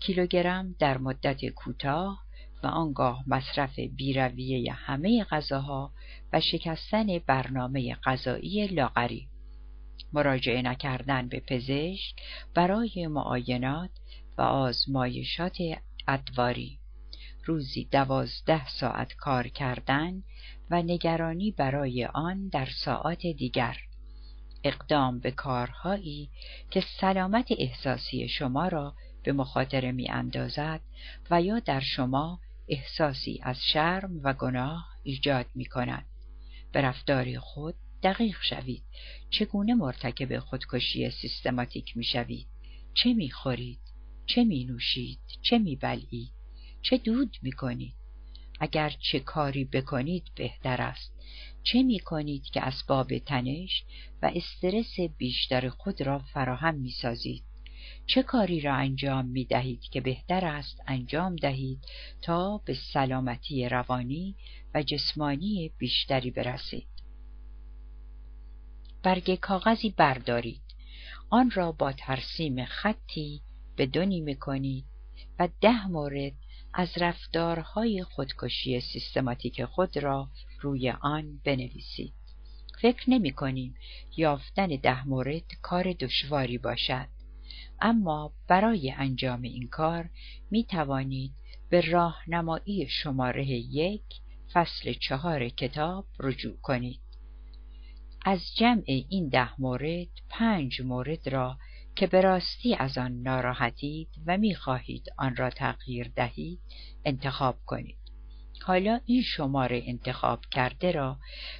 کیلوگرم 0.00 0.74
در 0.78 0.98
مدت 0.98 1.46
کوتاه 1.46 2.22
و 2.62 2.66
آنگاه 2.66 3.24
مصرف 3.26 3.78
بیرویه 3.78 4.72
همه 4.72 5.24
غذاها 5.24 5.92
و 6.32 6.40
شکستن 6.40 7.18
برنامه 7.18 7.94
غذایی 8.04 8.66
لاغری. 8.66 9.28
مراجعه 10.12 10.62
نکردن 10.62 11.28
به 11.28 11.40
پزشک 11.40 12.14
برای 12.54 13.06
معاینات 13.06 13.90
و 14.38 14.42
آزمایشات 14.42 15.58
ادواری. 16.08 16.79
روزی 17.44 17.84
دوازده 17.84 18.68
ساعت 18.68 19.12
کار 19.12 19.48
کردن 19.48 20.22
و 20.70 20.82
نگرانی 20.82 21.50
برای 21.50 22.04
آن 22.04 22.48
در 22.48 22.68
ساعات 22.84 23.26
دیگر. 23.26 23.76
اقدام 24.64 25.20
به 25.20 25.30
کارهایی 25.30 26.30
که 26.70 26.84
سلامت 27.00 27.48
احساسی 27.58 28.28
شما 28.28 28.68
را 28.68 28.94
به 29.22 29.32
مخاطره 29.32 29.92
می 29.92 30.10
اندازد 30.10 30.80
و 31.30 31.42
یا 31.42 31.58
در 31.58 31.80
شما 31.80 32.40
احساسی 32.68 33.40
از 33.42 33.56
شرم 33.72 34.20
و 34.22 34.32
گناه 34.32 34.86
ایجاد 35.02 35.46
می 35.54 35.64
کند. 35.64 36.06
به 36.72 36.80
رفتار 36.80 37.38
خود 37.38 37.74
دقیق 38.02 38.36
شوید. 38.42 38.82
چگونه 39.30 39.74
مرتکب 39.74 40.38
خودکشی 40.38 41.10
سیستماتیک 41.10 41.96
می 41.96 42.04
شوید 42.04 42.46
چه 42.94 43.14
می 43.14 43.30
خورید 43.30 43.80
چه 44.26 44.44
می 44.44 44.64
نوشید 44.64 45.18
چه 45.42 45.58
می 45.58 45.76
بلعید 45.76 46.39
چه 46.82 46.96
دود 46.96 47.36
می 47.42 47.52
کنید 47.52 47.94
اگر 48.60 48.90
چه 49.00 49.20
کاری 49.20 49.64
بکنید 49.64 50.24
بهتر 50.34 50.82
است. 50.82 51.12
چه 51.62 51.82
می 51.82 51.98
کنید 51.98 52.44
که 52.44 52.62
اسباب 52.62 53.18
تنش 53.18 53.84
و 54.22 54.32
استرس 54.34 55.00
بیشتر 55.18 55.68
خود 55.68 56.02
را 56.02 56.18
فراهم 56.18 56.74
می 56.74 56.90
سازید 56.90 57.44
چه 58.06 58.22
کاری 58.22 58.60
را 58.60 58.74
انجام 58.74 59.26
می 59.26 59.44
دهید 59.44 59.80
که 59.80 60.00
بهتر 60.00 60.44
است 60.44 60.80
انجام 60.86 61.36
دهید 61.36 61.78
تا 62.22 62.58
به 62.58 62.74
سلامتی 62.92 63.68
روانی 63.68 64.36
و 64.74 64.82
جسمانی 64.82 65.72
بیشتری 65.78 66.30
برسید؟ 66.30 66.86
برگ 69.02 69.34
کاغذی 69.34 69.90
بردارید. 69.90 70.62
آن 71.30 71.50
را 71.50 71.72
با 71.72 71.92
ترسیم 71.92 72.64
خطی 72.64 73.42
به 73.76 73.86
دو 73.86 74.04
نیمه 74.04 74.34
کنید 74.34 74.84
و 75.38 75.48
ده 75.60 75.86
مورد 75.86 76.32
از 76.74 76.88
رفتارهای 76.96 78.02
خودکشی 78.02 78.80
سیستماتیک 78.80 79.64
خود 79.64 79.96
را 79.96 80.28
روی 80.60 80.90
آن 80.90 81.40
بنویسید. 81.44 82.12
فکر 82.82 83.10
نمی 83.10 83.32
کنیم 83.32 83.74
یافتن 84.16 84.66
ده 84.66 85.08
مورد 85.08 85.44
کار 85.62 85.92
دشواری 85.92 86.58
باشد. 86.58 87.08
اما 87.80 88.32
برای 88.48 88.90
انجام 88.90 89.42
این 89.42 89.68
کار 89.68 90.10
می 90.50 90.64
توانید 90.64 91.32
به 91.70 91.80
راهنمایی 91.80 92.88
شماره 92.88 93.46
یک 93.50 94.04
فصل 94.52 94.92
چهار 94.92 95.48
کتاب 95.48 96.06
رجوع 96.18 96.56
کنید. 96.56 97.00
از 98.24 98.40
جمع 98.56 98.84
این 98.86 99.28
ده 99.28 99.60
مورد 99.60 100.08
پنج 100.28 100.80
مورد 100.80 101.28
را 101.28 101.58
که 101.96 102.06
به 102.06 102.20
راستی 102.20 102.74
از 102.74 102.98
آن 102.98 103.22
ناراحتید 103.22 104.08
و 104.26 104.38
می‌خواهید 104.38 105.06
آن 105.18 105.36
را 105.36 105.50
تغییر 105.50 106.12
دهید 106.16 106.60
انتخاب 107.04 107.58
کنید. 107.66 107.98
حالا 108.62 109.00
این 109.06 109.22
شماره 109.22 109.82
انتخاب 109.86 110.40
کرده 110.50 110.92
را 110.92 111.18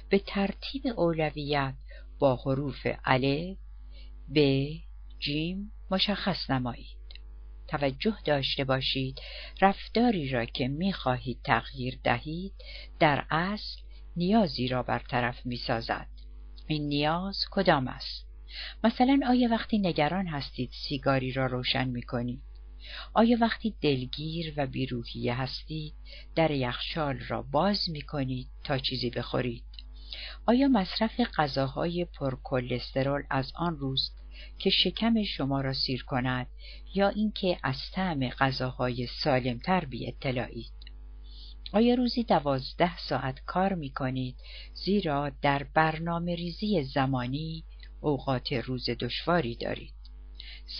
به 0.09 0.19
ترتیب 0.19 0.87
اولویت 0.97 1.75
با 2.19 2.35
حروف 2.35 2.87
الف 3.05 3.57
ب 4.35 4.67
جیم 5.19 5.71
مشخص 5.91 6.49
نمایید. 6.49 6.97
توجه 7.67 8.17
داشته 8.25 8.63
باشید 8.63 9.21
رفتاری 9.61 10.29
را 10.29 10.45
که 10.45 10.67
می‌خواهید 10.67 11.39
تغییر 11.43 11.99
دهید 12.03 12.53
در 12.99 13.25
اصل 13.29 13.81
نیازی 14.15 14.67
را 14.67 14.83
برطرف 14.83 15.45
می‌سازد. 15.45 16.07
این 16.67 16.87
نیاز 16.87 17.37
کدام 17.51 17.87
است؟ 17.87 18.30
مثلا 18.83 19.19
آیا 19.27 19.49
وقتی 19.49 19.79
نگران 19.79 20.27
هستید 20.27 20.69
سیگاری 20.87 21.31
را 21.31 21.45
روشن 21.45 21.87
می 21.87 22.01
کنید؟ 22.01 22.41
آیا 23.13 23.37
وقتی 23.41 23.75
دلگیر 23.81 24.53
و 24.57 24.67
بیروحیه 24.67 25.33
هستید 25.33 25.93
در 26.35 26.51
یخچال 26.51 27.19
را 27.19 27.41
باز 27.41 27.89
می 27.89 28.01
کنید 28.01 28.47
تا 28.63 28.77
چیزی 28.77 29.09
بخورید؟ 29.09 29.63
آیا 30.45 30.67
مصرف 30.67 31.19
غذاهای 31.37 32.05
پرکلسترول 32.05 33.23
از 33.29 33.51
آن 33.55 33.77
روز 33.77 34.11
که 34.59 34.69
شکم 34.69 35.23
شما 35.23 35.61
را 35.61 35.73
سیر 35.73 36.03
کند 36.03 36.47
یا 36.95 37.09
اینکه 37.09 37.57
از 37.63 37.77
طعم 37.93 38.29
غذاهای 38.29 39.07
سالمتر 39.23 39.85
بی 39.85 40.07
اطلاعید؟ 40.07 40.71
آیا 41.73 41.95
روزی 41.95 42.23
دوازده 42.23 42.97
ساعت 42.97 43.39
کار 43.45 43.73
می 43.73 43.89
کنید 43.89 44.35
زیرا 44.73 45.31
در 45.41 45.63
برنامه 45.73 46.35
ریزی 46.35 46.83
زمانی 46.83 47.63
اوقات 48.01 48.53
روز 48.53 48.89
دشواری 48.89 49.55
دارید. 49.55 49.93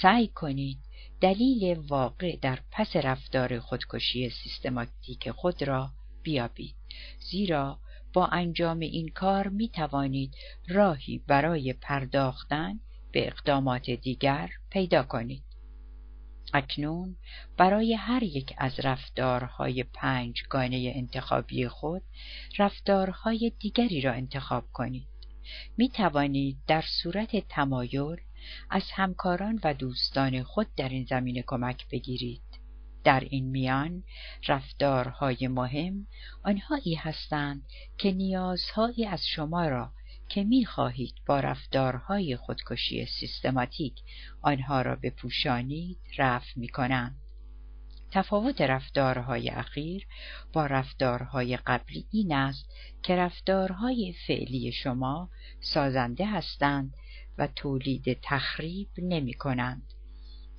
سعی 0.01 0.27
کنید 0.27 0.77
دلیل 1.21 1.77
واقع 1.77 2.35
در 2.41 2.59
پس 2.71 2.95
رفتار 2.95 3.59
خودکشی 3.59 4.29
سیستماتیک 4.29 5.31
خود 5.31 5.63
را 5.63 5.89
بیابید. 6.23 6.75
زیرا 7.31 7.79
با 8.13 8.25
انجام 8.25 8.79
این 8.79 9.09
کار 9.09 9.47
می 9.47 9.69
توانید 9.69 10.35
راهی 10.67 11.21
برای 11.27 11.73
پرداختن 11.73 12.79
به 13.11 13.27
اقدامات 13.27 13.89
دیگر 13.89 14.49
پیدا 14.69 15.03
کنید. 15.03 15.43
اکنون 16.53 17.15
برای 17.57 17.93
هر 17.93 18.23
یک 18.23 18.53
از 18.57 18.79
رفتارهای 18.79 19.83
پنج 19.83 20.43
گانه 20.49 20.93
انتخابی 20.95 21.67
خود 21.67 22.01
رفتارهای 22.57 23.51
دیگری 23.59 24.01
را 24.01 24.13
انتخاب 24.13 24.63
کنید. 24.73 25.10
می 25.77 25.89
توانید 25.89 26.57
در 26.67 26.83
صورت 27.03 27.47
تمایل 27.49 28.17
از 28.69 28.83
همکاران 28.91 29.59
و 29.63 29.73
دوستان 29.73 30.43
خود 30.43 30.67
در 30.77 30.89
این 30.89 31.05
زمینه 31.05 31.43
کمک 31.47 31.89
بگیرید 31.89 32.41
در 33.03 33.19
این 33.19 33.49
میان 33.49 34.03
رفتارهای 34.47 35.47
مهم 35.47 36.07
آنهایی 36.43 36.95
هستند 36.95 37.63
که 37.97 38.11
نیازهایی 38.11 39.05
از 39.05 39.27
شما 39.27 39.67
را 39.67 39.91
که 40.29 40.43
می 40.43 40.65
خواهید 40.65 41.15
با 41.27 41.39
رفتارهای 41.39 42.35
خودکشی 42.35 43.05
سیستماتیک 43.05 43.95
آنها 44.41 44.81
را 44.81 44.95
بپوشانید 44.95 45.97
رفع 46.17 46.59
می 46.59 46.67
کنند. 46.67 47.20
تفاوت 48.11 48.61
رفتارهای 48.61 49.49
اخیر 49.49 50.07
با 50.53 50.65
رفتارهای 50.65 51.57
قبلی 51.57 52.05
این 52.11 52.33
است 52.33 52.69
که 53.03 53.15
رفتارهای 53.15 54.13
فعلی 54.27 54.71
شما 54.71 55.29
سازنده 55.61 56.25
هستند 56.25 56.93
و 57.37 57.47
تولید 57.47 58.19
تخریب 58.23 58.87
نمی 58.97 59.33
کنند. 59.33 59.93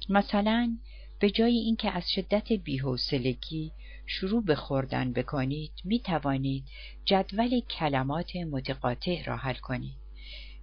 مثلا 0.09 0.79
به 1.21 1.31
جای 1.31 1.57
اینکه 1.57 1.91
از 1.91 2.11
شدت 2.11 2.53
بیحوصلگی 2.53 3.73
شروع 4.07 4.45
به 4.45 4.55
خوردن 4.55 5.13
بکنید 5.13 5.73
می 5.85 6.01
توانید 6.01 6.65
جدول 7.05 7.61
کلمات 7.61 8.37
متقاطع 8.37 9.25
را 9.25 9.37
حل 9.37 9.55
کنید. 9.55 9.97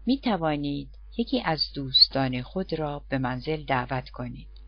می 0.06 0.18
توانید 0.18 0.90
یکی 1.18 1.42
از 1.42 1.72
دوستان 1.76 2.42
خود 2.42 2.74
را 2.74 3.06
به 3.10 3.18
منزل 3.18 3.64
دعوت 3.64 4.10
کنید. 4.10 4.59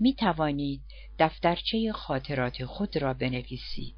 می 0.00 0.14
توانید 0.14 0.80
دفترچه 1.18 1.92
خاطرات 1.92 2.64
خود 2.64 2.96
را 2.96 3.14
بنویسید. 3.14 3.94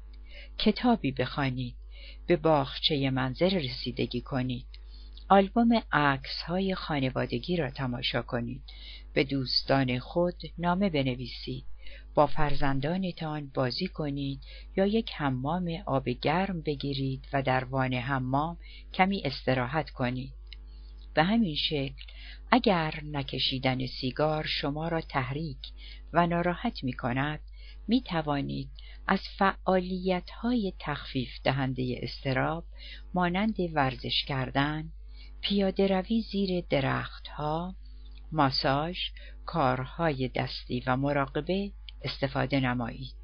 کتابی 0.57 1.11
بخوانید. 1.11 1.75
به 2.27 2.37
باغچه 2.37 3.09
منزل 3.09 3.49
رسیدگی 3.49 4.21
کنید. 4.21 4.65
آلبوم 5.31 5.81
عکس 5.91 6.41
های 6.47 6.75
خانوادگی 6.75 7.57
را 7.57 7.69
تماشا 7.69 8.21
کنید 8.21 8.63
به 9.13 9.23
دوستان 9.23 9.99
خود 9.99 10.41
نامه 10.57 10.89
بنویسید 10.89 11.65
با 12.15 12.27
فرزندانتان 12.27 13.51
بازی 13.53 13.87
کنید 13.87 14.41
یا 14.75 14.85
یک 14.85 15.11
حمام 15.15 15.69
آب 15.85 16.09
گرم 16.09 16.61
بگیرید 16.61 17.27
و 17.33 17.41
در 17.41 17.63
وان 17.63 17.93
حمام 17.93 18.57
کمی 18.93 19.21
استراحت 19.25 19.89
کنید 19.89 20.38
به 21.19 21.25
همین 21.25 21.55
شکل 21.55 22.03
اگر 22.51 22.99
نکشیدن 23.03 23.85
سیگار 23.85 24.45
شما 24.45 24.87
را 24.87 25.01
تحریک 25.01 25.57
و 26.13 26.27
ناراحت 26.27 26.83
می 26.83 26.93
کند 26.93 27.39
می 27.87 28.01
توانید 28.01 28.69
از 29.07 29.19
فعالیت 29.37 30.29
های 30.29 30.73
تخفیف 30.79 31.29
دهنده 31.43 31.99
استراب 32.03 32.63
مانند 33.13 33.55
ورزش 33.73 34.25
کردن، 34.27 34.89
پیاده 35.41 35.87
روی 35.87 36.21
زیر 36.21 36.65
درختها، 36.69 37.75
ماساژ، 38.31 38.97
کارهای 39.45 40.27
دستی 40.27 40.83
و 40.87 40.97
مراقبه 40.97 41.71
استفاده 42.03 42.59
نمایید. 42.59 43.15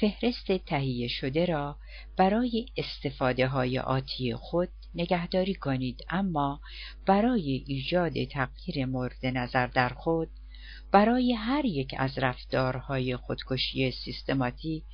فهرست 0.00 0.52
تهیه 0.52 1.08
شده 1.08 1.46
را 1.46 1.76
برای 2.16 2.66
استفاده 2.76 3.46
های 3.48 3.78
آتی 3.78 4.34
خود 4.34 4.68
نگهداری 4.94 5.54
کنید. 5.54 6.04
اما 6.08 6.60
برای 7.06 7.64
ایجاد 7.66 8.24
تغییر 8.24 8.86
مورد 8.86 9.26
نظر 9.26 9.66
در 9.66 9.88
خود 9.88 10.30
برای 10.92 11.32
هر 11.32 11.64
یک 11.64 11.94
از 11.98 12.18
رفتارهای 12.18 13.16
خودکشی 13.16 13.90
سیستماتیک 13.90 14.84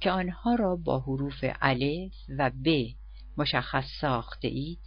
که 0.00 0.10
آنها 0.10 0.54
را 0.54 0.76
با 0.76 1.00
حروف 1.00 1.44
الف 1.60 2.12
و 2.38 2.50
ب 2.64 2.86
مشخص 3.36 3.84
ساخته 4.00 4.48
اید 4.48 4.78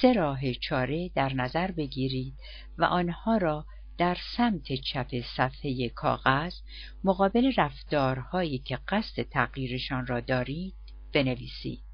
سه 0.00 0.12
راه 0.12 0.52
چاره 0.54 1.10
در 1.14 1.34
نظر 1.34 1.70
بگیرید 1.70 2.34
و 2.78 2.84
آنها 2.84 3.36
را 3.36 3.66
در 3.98 4.16
سمت 4.36 4.72
چپ 4.72 5.20
صفحه 5.36 5.88
کاغذ 5.88 6.54
مقابل 7.04 7.52
رفتارهایی 7.56 8.58
که 8.58 8.78
قصد 8.88 9.22
تغییرشان 9.22 10.06
را 10.06 10.20
دارید 10.20 10.74
بنویسید. 11.14 11.87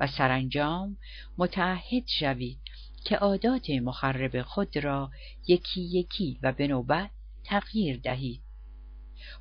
و 0.00 0.06
سرانجام 0.06 0.96
متعهد 1.38 2.06
شوید 2.06 2.58
که 3.04 3.16
عادات 3.16 3.70
مخرب 3.70 4.42
خود 4.42 4.76
را 4.76 5.10
یکی 5.46 5.80
یکی 5.80 6.38
و 6.42 6.52
به 6.52 6.68
نوبت 6.68 7.10
تغییر 7.44 8.00
دهید. 8.00 8.42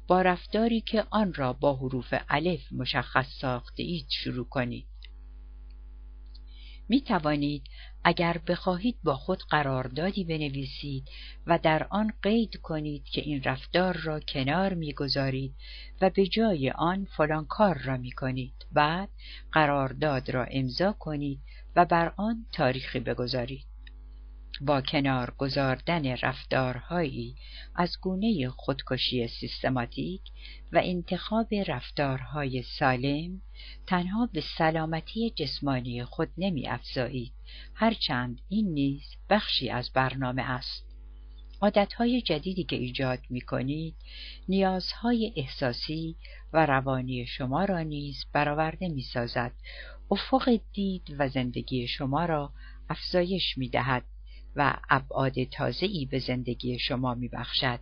با 0.07 0.21
رفتاری 0.21 0.81
که 0.81 1.03
آن 1.09 1.33
را 1.33 1.53
با 1.53 1.75
حروف 1.75 2.13
الف 2.29 2.71
مشخص 2.71 3.27
ساخته 3.41 3.83
اید 3.83 4.07
شروع 4.09 4.45
کنید. 4.49 4.87
می 6.89 7.01
توانید 7.01 7.63
اگر 8.07 8.37
بخواهید 8.47 8.97
با 9.03 9.15
خود 9.15 9.43
قراردادی 9.49 10.23
بنویسید 10.23 11.09
و 11.47 11.59
در 11.63 11.87
آن 11.89 12.13
قید 12.21 12.55
کنید 12.61 13.03
که 13.03 13.21
این 13.21 13.43
رفتار 13.43 13.97
را 13.97 14.19
کنار 14.19 14.73
می‌گذارید 14.73 15.55
و 16.01 16.09
به 16.09 16.27
جای 16.27 16.71
آن 16.71 17.07
فلان 17.17 17.45
کار 17.45 17.77
را 17.77 17.97
می 17.97 18.11
کنید 18.11 18.65
بعد 18.71 19.09
قرارداد 19.51 20.29
را 20.29 20.43
امضا 20.43 20.91
کنید 20.91 21.39
و 21.75 21.85
بر 21.85 22.13
آن 22.17 22.45
تاریخی 22.51 22.99
بگذارید. 22.99 23.74
با 24.61 24.81
کنار 24.81 25.33
گذاردن 25.37 26.05
رفتارهایی 26.05 27.35
از 27.75 27.97
گونه 28.01 28.49
خودکشی 28.49 29.27
سیستماتیک 29.27 30.21
و 30.71 30.81
انتخاب 30.83 31.47
رفتارهای 31.67 32.63
سالم 32.79 33.41
تنها 33.87 34.29
به 34.33 34.43
سلامتی 34.57 35.29
جسمانی 35.29 36.03
خود 36.03 36.29
نمی 36.37 36.67
افزایید 36.67 37.33
هرچند 37.73 38.41
این 38.49 38.73
نیز 38.73 39.03
بخشی 39.29 39.69
از 39.69 39.91
برنامه 39.93 40.41
است. 40.41 40.85
عادتهای 41.61 42.21
جدیدی 42.21 42.63
که 42.63 42.75
ایجاد 42.75 43.19
می 43.29 43.41
کنید 43.41 43.95
نیازهای 44.49 45.33
احساسی 45.35 46.15
و 46.53 46.65
روانی 46.65 47.25
شما 47.25 47.65
را 47.65 47.79
نیز 47.79 48.25
برآورده 48.33 48.87
می 48.87 49.01
سازد 49.01 49.51
افق 50.11 50.59
دید 50.73 51.15
و 51.19 51.29
زندگی 51.29 51.87
شما 51.87 52.25
را 52.25 52.53
افزایش 52.89 53.57
می 53.57 53.69
دهد 53.69 54.03
و 54.55 54.77
ابعاد 54.89 55.43
تازه‌ای 55.43 56.05
به 56.05 56.19
زندگی 56.19 56.79
شما 56.79 57.13
میبخشد. 57.13 57.79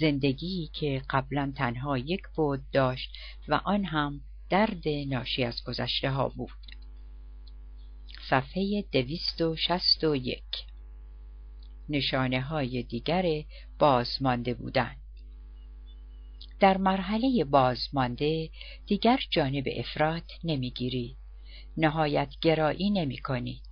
زندگی 0.00 0.70
که 0.72 1.02
قبلا 1.10 1.52
تنها 1.56 1.98
یک 1.98 2.22
بود 2.34 2.60
داشت 2.72 3.10
و 3.48 3.60
آن 3.64 3.84
هم 3.84 4.20
درد 4.50 4.88
ناشی 4.88 5.44
از 5.44 5.64
گذشته 5.64 6.10
ها 6.10 6.28
بود. 6.28 6.50
صفحه 8.30 8.84
دویست 8.92 9.40
و 9.40 9.56
شست 9.56 10.04
و 10.04 10.16
یک. 10.16 10.44
نشانه 11.88 12.40
های 12.40 12.82
دیگر 12.82 13.44
بازمانده 13.78 14.54
بودن. 14.54 14.96
در 16.60 16.76
مرحله 16.76 17.44
بازمانده 17.44 18.50
دیگر 18.86 19.20
جانب 19.30 19.64
افراد 19.76 20.24
نمی‌گیرید. 20.44 21.16
نهایت 21.76 22.34
گرایی 22.40 22.90
نمی 22.90 23.18
کنید 23.18 23.69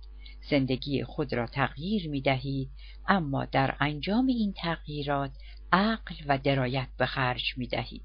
زندگی 0.49 1.03
خود 1.03 1.33
را 1.33 1.47
تغییر 1.47 2.09
می 2.09 2.21
دهید 2.21 2.69
اما 3.07 3.45
در 3.45 3.75
انجام 3.79 4.27
این 4.27 4.53
تغییرات 4.53 5.31
عقل 5.71 6.15
و 6.27 6.37
درایت 6.37 6.87
به 6.97 7.05
خرج 7.05 7.57
می 7.57 7.67
دهید. 7.67 8.03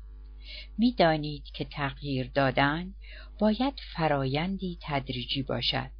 می 0.79 0.93
دانید 0.93 1.45
که 1.45 1.65
تغییر 1.65 2.31
دادن 2.35 2.95
باید 3.39 3.75
فرایندی 3.97 4.79
تدریجی 4.83 5.43
باشد. 5.43 5.91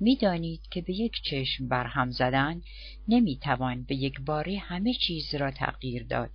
می 0.00 0.16
دانید 0.16 0.60
که 0.70 0.80
به 0.80 0.92
یک 0.92 1.12
چشم 1.22 1.68
برهم 1.68 2.10
زدن 2.10 2.62
نمی 3.08 3.36
توان 3.36 3.82
به 3.82 3.94
یک 3.94 4.20
باره 4.20 4.58
همه 4.58 4.94
چیز 4.94 5.34
را 5.34 5.50
تغییر 5.50 6.04
داد. 6.04 6.30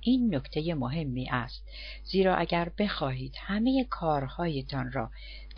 این 0.00 0.34
نکته 0.34 0.74
مهمی 0.74 1.28
است 1.30 1.68
زیرا 2.04 2.36
اگر 2.36 2.72
بخواهید 2.78 3.34
همه 3.38 3.84
کارهایتان 3.90 4.92
را 4.92 5.10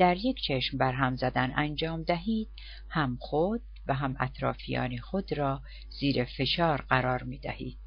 در 0.02 0.16
یک 0.16 0.36
چشم 0.40 0.78
برهم 0.78 1.16
زدن 1.16 1.52
انجام 1.56 2.02
دهید 2.02 2.48
هم 2.88 3.16
خود 3.20 3.62
و 3.86 3.94
هم 3.94 4.16
اطرافیان 4.20 4.98
خود 4.98 5.32
را 5.32 5.62
زیر 6.00 6.24
فشار 6.24 6.80
قرار 6.88 7.22
می 7.22 7.38
دهید. 7.38 7.78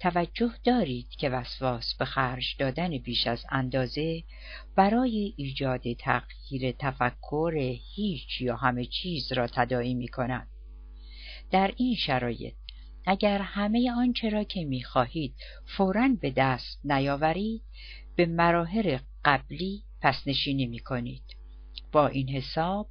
توجه 0.00 0.52
دارید 0.64 1.08
که 1.08 1.30
وسواس 1.30 1.94
به 1.94 2.04
خرج 2.04 2.56
دادن 2.58 2.98
بیش 2.98 3.26
از 3.26 3.44
اندازه 3.50 4.22
برای 4.76 5.34
ایجاد 5.36 5.92
تغییر 5.92 6.72
تفکر 6.78 7.52
هیچ 7.94 8.40
یا 8.40 8.56
همه 8.56 8.84
چیز 8.84 9.32
را 9.32 9.46
تداعی 9.46 9.94
می 9.94 10.08
کند. 10.08 10.48
در 11.50 11.74
این 11.76 11.94
شرایط 11.94 12.54
اگر 13.06 13.38
همه 13.38 13.92
آنچه 13.92 14.28
را 14.28 14.44
که 14.44 14.64
می 14.64 14.82
خواهید 14.82 15.34
فورا 15.76 16.08
به 16.20 16.30
دست 16.30 16.80
نیاورید 16.84 17.62
به 18.16 18.26
مراحل 18.26 18.98
قبلی 19.24 19.84
پس 20.02 20.22
نشینی 20.26 20.66
می 20.66 20.78
کنید. 20.78 21.22
با 21.92 22.06
این 22.06 22.28
حساب 22.28 22.88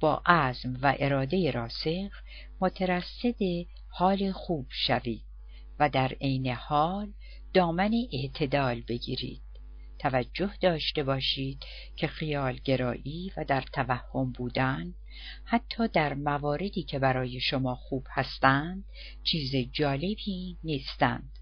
با 0.00 0.22
عزم 0.26 0.78
و 0.82 0.94
اراده 0.98 1.50
راسخ 1.50 2.22
مترصد 2.60 3.36
حال 3.88 4.32
خوب 4.32 4.66
شوید 4.70 5.24
و 5.78 5.88
در 5.88 6.12
عین 6.20 6.46
حال 6.46 7.12
دامن 7.54 7.92
اعتدال 8.12 8.80
بگیرید. 8.80 9.42
توجه 9.98 10.50
داشته 10.60 11.02
باشید 11.02 11.64
که 11.96 12.06
خیالگرایی 12.06 13.32
و 13.36 13.44
در 13.44 13.60
توهم 13.60 14.32
بودن 14.32 14.94
حتی 15.44 15.88
در 15.88 16.14
مواردی 16.14 16.82
که 16.82 16.98
برای 16.98 17.40
شما 17.40 17.74
خوب 17.74 18.06
هستند 18.10 18.84
چیز 19.22 19.72
جالبی 19.72 20.58
نیستند 20.64 21.32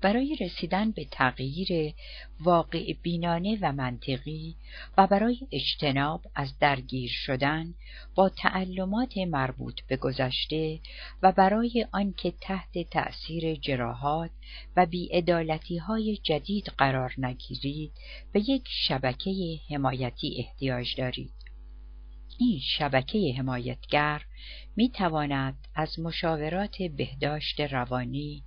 برای 0.00 0.36
رسیدن 0.40 0.90
به 0.90 1.04
تغییر 1.04 1.94
واقع 2.40 2.92
بینانه 3.02 3.58
و 3.62 3.72
منطقی 3.72 4.56
و 4.98 5.06
برای 5.06 5.38
اجتناب 5.52 6.22
از 6.34 6.58
درگیر 6.58 7.10
شدن 7.14 7.74
با 8.14 8.28
تعلمات 8.28 9.18
مربوط 9.18 9.80
به 9.88 9.96
گذشته 9.96 10.80
و 11.22 11.32
برای 11.32 11.86
آنکه 11.92 12.34
تحت 12.40 12.78
تأثیر 12.90 13.54
جراحات 13.54 14.30
و 14.76 14.86
بیعدالتی 14.86 15.76
های 15.76 16.16
جدید 16.16 16.66
قرار 16.78 17.14
نگیرید 17.18 17.92
به 18.32 18.40
یک 18.50 18.68
شبکه 18.68 19.60
حمایتی 19.70 20.36
احتیاج 20.38 20.96
دارید. 20.96 21.45
این 22.38 22.60
شبکه 22.60 23.34
حمایتگر 23.38 24.22
می 24.76 24.88
تواند 24.90 25.68
از 25.74 25.98
مشاورات 25.98 26.82
بهداشت 26.82 27.60
روانی، 27.60 28.44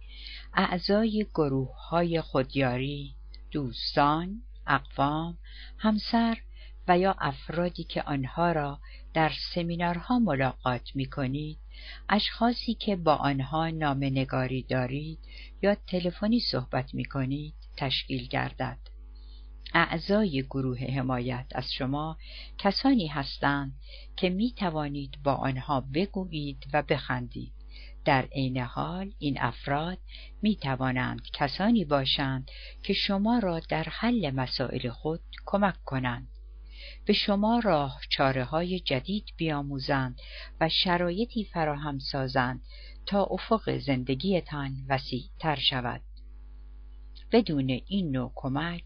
اعضای 0.54 1.26
گروه 1.34 1.90
های 1.90 2.22
خودیاری، 2.22 3.16
دوستان، 3.52 4.42
اقوام، 4.68 5.38
همسر 5.78 6.38
و 6.88 6.98
یا 6.98 7.16
افرادی 7.20 7.84
که 7.84 8.02
آنها 8.02 8.52
را 8.52 8.80
در 9.14 9.32
سمینارها 9.56 10.20
ملاقات 10.20 10.96
می 10.96 11.06
کنید، 11.06 11.58
اشخاصی 12.10 12.74
که 12.74 12.96
با 12.96 13.16
آنها 13.16 13.70
نامنگاری 13.70 14.64
دارید 14.64 15.20
یا 15.62 15.76
تلفنی 15.76 16.40
صحبت 16.40 16.94
می 16.94 17.06
کنید 17.06 17.54
تشکیل 17.78 18.28
گردد. 18.28 18.78
اعضای 19.74 20.44
گروه 20.44 20.80
حمایت 20.80 21.46
از 21.56 21.74
شما 21.74 22.18
کسانی 22.58 23.08
هستند 23.08 23.74
که 24.18 24.30
می 24.30 24.52
توانید 24.52 25.24
با 25.24 25.34
آنها 25.34 25.82
بگویید 25.94 26.66
و 26.74 26.82
بخندید. 26.82 27.54
در 28.06 28.26
عین 28.32 28.58
حال 28.58 29.12
این 29.20 29.42
افراد 29.42 29.98
می 30.42 30.56
توانند 30.56 31.22
کسانی 31.34 31.86
باشند 31.86 32.52
که 32.84 32.94
شما 32.94 33.40
را 33.40 33.60
در 33.60 33.84
حل 33.84 34.32
مسائل 34.32 34.90
خود 34.90 35.22
کمک 35.46 35.84
کنند. 35.86 36.28
به 37.06 37.14
شما 37.14 37.60
راه 37.60 38.02
چاره 38.10 38.44
های 38.44 38.80
جدید 38.80 39.26
بیاموزند 39.38 40.20
و 40.62 40.70
شرایطی 40.70 41.44
فراهم 41.44 42.00
سازند 42.00 42.62
تا 43.06 43.24
افق 43.24 43.78
زندگیتان 43.78 44.86
وسیع 44.90 45.24
تر 45.40 45.56
شود. 45.56 46.02
بدون 47.32 47.70
این 47.88 48.12
نوع 48.12 48.32
کمک 48.36 48.84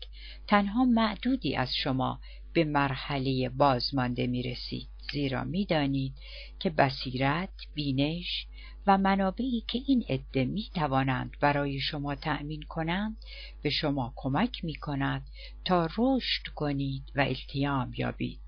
تنها 0.47 0.85
معدودی 0.85 1.55
از 1.55 1.75
شما 1.75 2.19
به 2.53 2.63
مرحله 2.63 3.49
بازمانده 3.49 4.27
می 4.27 4.43
رسید 4.43 4.87
زیرا 5.11 5.43
می 5.43 5.65
دانید 5.65 6.13
که 6.59 6.69
بصیرت، 6.69 7.49
بینش 7.73 8.47
و 8.87 8.97
منابعی 8.97 9.63
که 9.67 9.79
این 9.87 10.05
عده 10.09 10.45
می 10.45 10.69
توانند 10.75 11.37
برای 11.39 11.79
شما 11.79 12.15
تأمین 12.15 12.61
کنند 12.61 13.17
به 13.61 13.69
شما 13.69 14.13
کمک 14.15 14.65
می 14.65 14.75
کند 14.75 15.27
تا 15.65 15.89
رشد 15.97 16.47
کنید 16.55 17.03
و 17.15 17.21
التیام 17.21 17.93
یابید. 17.97 18.39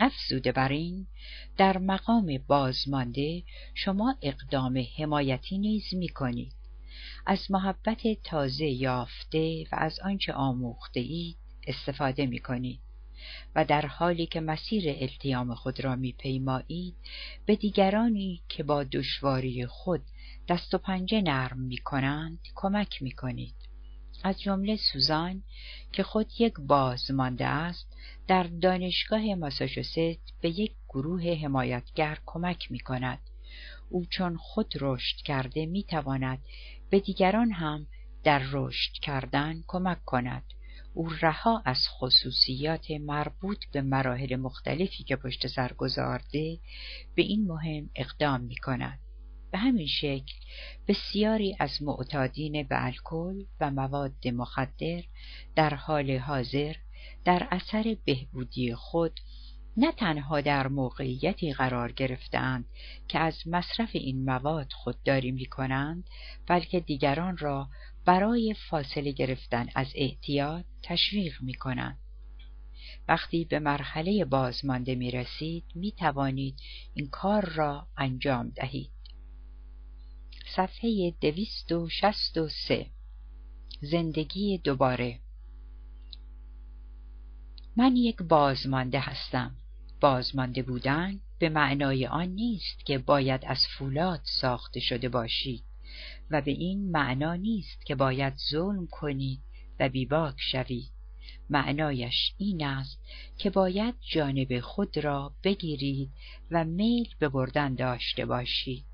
افزوده 0.00 0.52
بر 0.52 0.72
این 0.72 1.06
در 1.56 1.78
مقام 1.78 2.38
بازمانده 2.46 3.42
شما 3.74 4.14
اقدام 4.22 4.84
حمایتی 4.98 5.58
نیز 5.58 5.84
می 5.92 6.08
کنید. 6.08 6.57
از 7.30 7.50
محبت 7.50 8.22
تازه 8.24 8.66
یافته 8.66 9.64
و 9.72 9.76
از 9.78 10.00
آنچه 10.00 10.32
آموخته 10.32 11.00
اید 11.00 11.36
استفاده 11.66 12.26
می 12.26 12.38
کنید. 12.38 12.80
و 13.54 13.64
در 13.64 13.86
حالی 13.86 14.26
که 14.26 14.40
مسیر 14.40 14.84
التیام 14.86 15.54
خود 15.54 15.80
را 15.84 15.96
میپیمایید 15.96 16.94
به 17.46 17.56
دیگرانی 17.56 18.42
که 18.48 18.62
با 18.62 18.84
دشواری 18.84 19.66
خود 19.66 20.02
دست 20.48 20.74
و 20.74 20.78
پنجه 20.78 21.22
نرم 21.22 21.58
می 21.60 21.78
کنند 21.78 22.38
کمک 22.54 23.02
می 23.02 23.12
کنید. 23.12 23.54
از 24.24 24.40
جمله 24.40 24.76
سوزان 24.92 25.42
که 25.92 26.02
خود 26.02 26.30
یک 26.38 26.54
بازمانده 26.58 27.46
است 27.46 27.96
در 28.28 28.42
دانشگاه 28.42 29.34
ماساچوست 29.34 30.40
به 30.40 30.48
یک 30.48 30.72
گروه 30.88 31.22
حمایتگر 31.42 32.18
کمک 32.26 32.70
می 32.70 32.80
کند. 32.80 33.20
او 33.90 34.06
چون 34.10 34.36
خود 34.36 34.72
رشد 34.80 35.16
کرده 35.16 35.66
می 35.66 35.82
تواند 35.82 36.38
به 36.90 37.00
دیگران 37.00 37.52
هم 37.52 37.86
در 38.24 38.42
رشد 38.52 38.92
کردن 38.92 39.64
کمک 39.66 40.04
کند. 40.04 40.44
او 40.94 41.08
رها 41.20 41.62
از 41.64 41.78
خصوصیات 41.88 42.90
مربوط 42.90 43.58
به 43.72 43.82
مراحل 43.82 44.36
مختلفی 44.36 45.04
که 45.04 45.16
پشت 45.16 45.46
سر 45.46 45.72
گذارده 45.72 46.58
به 47.14 47.22
این 47.22 47.46
مهم 47.46 47.90
اقدام 47.96 48.40
می 48.40 48.56
کند. 48.56 48.98
به 49.52 49.58
همین 49.58 49.86
شکل 49.86 50.34
بسیاری 50.88 51.56
از 51.58 51.82
معتادین 51.82 52.62
به 52.62 52.84
الکل 52.84 53.44
و 53.60 53.70
مواد 53.70 54.28
مخدر 54.28 55.02
در 55.56 55.74
حال 55.74 56.10
حاضر 56.10 56.74
در 57.24 57.48
اثر 57.50 57.96
بهبودی 58.04 58.74
خود 58.74 59.20
نه 59.80 59.92
تنها 59.92 60.40
در 60.40 60.68
موقعیتی 60.68 61.52
قرار 61.52 61.92
گرفتند 61.92 62.64
که 63.08 63.18
از 63.18 63.34
مصرف 63.46 63.90
این 63.92 64.24
مواد 64.24 64.72
خودداری 64.72 65.30
می 65.30 65.46
کنند 65.46 66.10
بلکه 66.46 66.80
دیگران 66.80 67.36
را 67.36 67.68
برای 68.04 68.54
فاصله 68.70 69.12
گرفتن 69.12 69.66
از 69.74 69.86
احتیاط 69.94 70.64
تشویق 70.82 71.42
می 71.42 71.54
کنند. 71.54 71.98
وقتی 73.08 73.44
به 73.44 73.58
مرحله 73.58 74.24
بازمانده 74.24 74.94
می 74.94 75.10
رسید 75.10 75.64
می 75.74 75.92
توانید 75.92 76.60
این 76.94 77.08
کار 77.08 77.44
را 77.44 77.86
انجام 77.96 78.48
دهید. 78.48 78.90
صفحه 80.56 81.14
دویست 81.20 81.72
و 81.72 81.88
شست 81.88 82.38
و 82.38 82.48
سه 82.48 82.86
زندگی 83.80 84.58
دوباره 84.58 85.20
من 87.76 87.96
یک 87.96 88.22
بازمانده 88.22 89.00
هستم. 89.00 89.56
بازمانده 90.00 90.62
بودن 90.62 91.20
به 91.38 91.48
معنای 91.48 92.06
آن 92.06 92.28
نیست 92.28 92.86
که 92.86 92.98
باید 92.98 93.44
از 93.46 93.66
فولاد 93.66 94.20
ساخته 94.24 94.80
شده 94.80 95.08
باشید 95.08 95.64
و 96.30 96.40
به 96.40 96.50
این 96.50 96.90
معنا 96.90 97.34
نیست 97.34 97.86
که 97.86 97.94
باید 97.94 98.34
ظلم 98.50 98.86
کنید 98.86 99.40
و 99.80 99.88
بیباک 99.88 100.34
شوید. 100.38 100.90
معنایش 101.50 102.34
این 102.38 102.64
است 102.64 102.98
که 103.38 103.50
باید 103.50 103.94
جانب 104.00 104.60
خود 104.60 104.98
را 104.98 105.32
بگیرید 105.44 106.10
و 106.50 106.64
میل 106.64 107.08
به 107.18 107.28
بردن 107.28 107.74
داشته 107.74 108.26
باشید. 108.26 108.84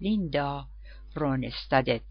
لیندا 0.00 0.68
رونستادت 1.14 2.02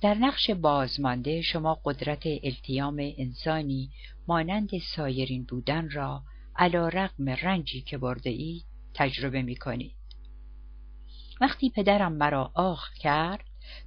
در 0.00 0.14
نقش 0.14 0.50
بازمانده 0.50 1.42
شما 1.42 1.80
قدرت 1.84 2.22
التیام 2.24 2.96
انسانی 3.18 3.90
مانند 4.28 4.70
سایرین 4.96 5.44
بودن 5.44 5.90
را 5.90 6.22
علا 6.56 6.88
رقم 6.88 7.28
رنجی 7.28 7.80
که 7.80 7.98
برده 7.98 8.30
ای 8.30 8.62
تجربه 8.94 9.42
می 9.42 9.56
کنید. 9.56 9.94
وقتی 11.40 11.70
پدرم 11.70 12.12
مرا 12.12 12.52
آخ 12.54 12.92
کرد 12.92 13.44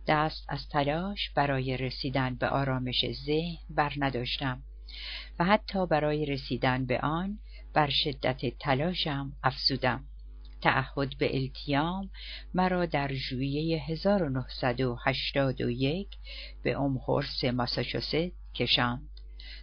دست 0.08 0.46
از 0.50 0.70
تلاش 0.70 1.30
برای 1.36 1.78
رسیدن 1.78 2.36
به 2.36 2.48
آرامش 2.48 3.06
ذهن 3.26 3.58
بر 3.70 3.94
نداشتم 3.98 4.64
و 5.40 5.46
حتی 5.46 5.86
برای 5.86 6.26
رسیدن 6.26 6.86
به 6.86 7.00
آن 7.00 7.40
بر 7.74 7.90
شدت 7.90 8.58
تلاشم 8.60 9.32
افزودم. 9.44 10.04
تعهد 10.62 11.18
به 11.18 11.42
التیام 11.42 12.10
مرا 12.54 12.86
در 12.86 13.14
ژوئیه 13.14 13.84
1981 13.84 16.08
به 16.64 16.80
امهورس 16.80 17.44
ماساچوست 17.44 18.16
کشاند 18.56 19.11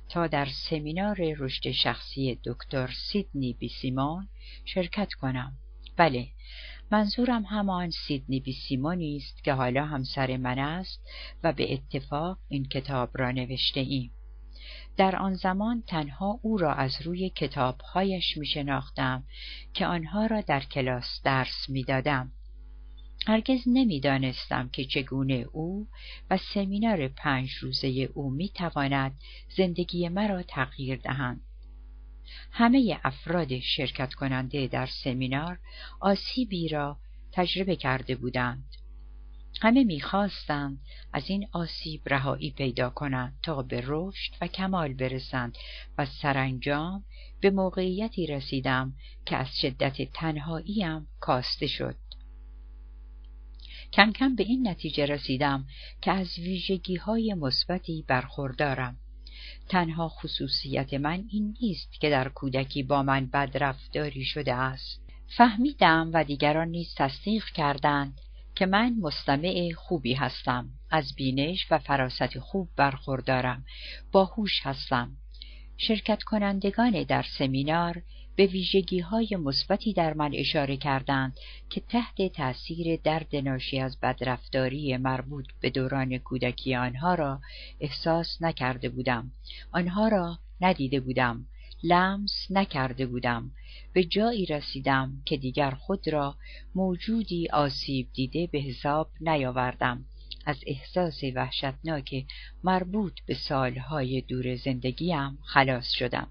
تا 0.09 0.26
در 0.26 0.46
سمینار 0.70 1.16
رشد 1.38 1.70
شخصی 1.70 2.38
دکتر 2.44 2.90
سیدنی 3.12 3.52
بیسیمون 3.52 4.28
شرکت 4.64 5.12
کنم. 5.12 5.52
بله، 5.96 6.28
منظورم 6.90 7.42
همان 7.42 7.90
سیدنی 7.90 8.40
بیسیمونی 8.40 9.16
است 9.16 9.44
که 9.44 9.52
حالا 9.52 9.84
همسر 9.84 10.36
من 10.36 10.59
است 10.59 11.00
و 11.44 11.52
به 11.52 11.72
اتفاق 11.72 12.38
این 12.48 12.64
کتاب 12.64 13.11
را 13.14 13.30
نوشته 13.30 13.80
ایم. 13.80 14.12
در 14.96 15.16
آن 15.16 15.34
زمان 15.34 15.82
تنها 15.86 16.40
او 16.42 16.56
را 16.59 16.74
از 16.74 17.02
روی 17.02 17.30
کتابهایش 17.30 18.36
می 18.36 18.46
شناختم 18.46 19.24
که 19.74 19.86
آنها 19.86 20.26
را 20.26 20.40
در 20.40 20.61
کلاس 20.61 21.20
درس 21.24 21.68
می 21.68 21.84
دادم. 21.84 22.32
هرگز 23.26 23.60
نمی‌دانستم 23.66 24.68
که 24.68 24.84
چگونه 24.84 25.46
او 25.52 25.88
و 26.30 26.38
سمینار 26.54 27.08
پنج 27.08 27.50
روزه 27.50 27.88
او 28.14 28.30
می 28.30 28.48
تواند 28.48 29.20
زندگی 29.56 30.08
مرا 30.08 30.42
تغییر 30.42 30.96
دهند. 30.96 31.40
همه 32.52 33.00
افراد 33.04 33.58
شرکت 33.58 34.14
کننده 34.14 34.66
در 34.66 34.86
سمینار 34.86 35.58
آسیبی 36.00 36.68
را 36.68 36.98
تجربه 37.32 37.76
کرده 37.76 38.16
بودند. 38.16 38.64
همه 39.60 39.84
می‌خواستند 39.84 40.78
از 41.12 41.30
این 41.30 41.48
آسیب 41.52 42.02
رهایی 42.06 42.50
پیدا 42.50 42.90
کنند 42.90 43.38
تا 43.42 43.62
به 43.62 43.82
رشد 43.86 44.32
و 44.40 44.46
کمال 44.46 44.94
برسند 44.94 45.56
و 45.98 46.06
سرانجام 46.06 47.04
به 47.40 47.50
موقعیتی 47.50 48.26
رسیدم 48.26 48.94
که 49.26 49.36
از 49.36 49.48
شدت 49.60 50.02
تنهاییم 50.12 51.08
کاسته 51.20 51.66
شد. 51.66 51.96
کم 53.93 54.12
کم 54.12 54.34
به 54.34 54.43
این 54.43 54.68
نتیجه 54.68 55.07
رسیدم 55.07 55.64
که 56.03 56.12
از 56.12 56.39
ویژگی 56.39 56.97
های 56.97 57.34
مثبتی 57.34 58.05
برخوردارم. 58.09 58.97
تنها 59.68 60.09
خصوصیت 60.09 60.95
من 60.95 61.24
این 61.30 61.57
نیست 61.62 62.01
که 62.01 62.11
در 62.11 62.28
کودکی 62.28 62.82
با 62.82 63.03
من 63.03 63.26
بدرفتاری 63.26 64.24
شده 64.24 64.55
است. 64.55 65.01
فهمیدم 65.36 66.11
و 66.14 66.24
دیگران 66.24 66.68
نیز 66.68 66.95
تصدیق 66.97 67.45
کردند 67.45 68.20
که 68.55 68.66
من 68.66 68.95
مستمع 69.01 69.72
خوبی 69.76 70.14
هستم 70.14 70.68
از 70.91 71.14
بینش 71.14 71.66
و 71.70 71.78
فراست 71.78 72.39
خوب 72.39 72.68
برخوردارم 72.76 73.64
باهوش 74.12 74.61
هستم 74.62 75.11
شرکت 75.76 76.22
کنندگان 76.22 77.03
در 77.03 77.24
سمینار 77.39 78.03
به 78.39 78.47
ویژگی 78.47 78.99
های 78.99 79.36
مثبتی 79.36 79.93
در 79.93 80.14
من 80.14 80.30
اشاره 80.34 80.76
کردند 80.76 81.39
که 81.70 81.80
تحت 81.80 82.32
تأثیر 82.32 83.01
درد 83.05 83.36
ناشی 83.36 83.78
از 83.80 84.01
بدرفتاری 84.01 84.97
مربوط 84.97 85.47
به 85.61 85.70
دوران 85.70 86.18
کودکی 86.18 86.74
آنها 86.74 87.14
را 87.14 87.41
احساس 87.80 88.43
نکرده 88.43 88.89
بودم. 88.89 89.30
آنها 89.72 90.09
را 90.09 90.39
ندیده 90.61 91.01
بودم. 91.01 91.47
لمس 91.82 92.47
نکرده 92.51 93.07
بودم. 93.07 93.51
به 93.93 94.05
جایی 94.05 94.47
رسیدم 94.47 95.22
که 95.24 95.36
دیگر 95.36 95.70
خود 95.70 96.09
را 96.09 96.36
موجودی 96.74 97.49
آسیب 97.53 98.09
دیده 98.12 98.47
به 98.47 98.59
حساب 98.59 99.11
نیاوردم. 99.20 100.05
از 100.47 100.57
احساس 100.66 101.20
وحشتناک 101.34 102.24
مربوط 102.64 103.12
به 103.26 103.34
سالهای 103.34 104.20
دور 104.20 104.57
زندگیم 104.57 105.39
خلاص 105.45 105.93
شدم. 105.93 106.28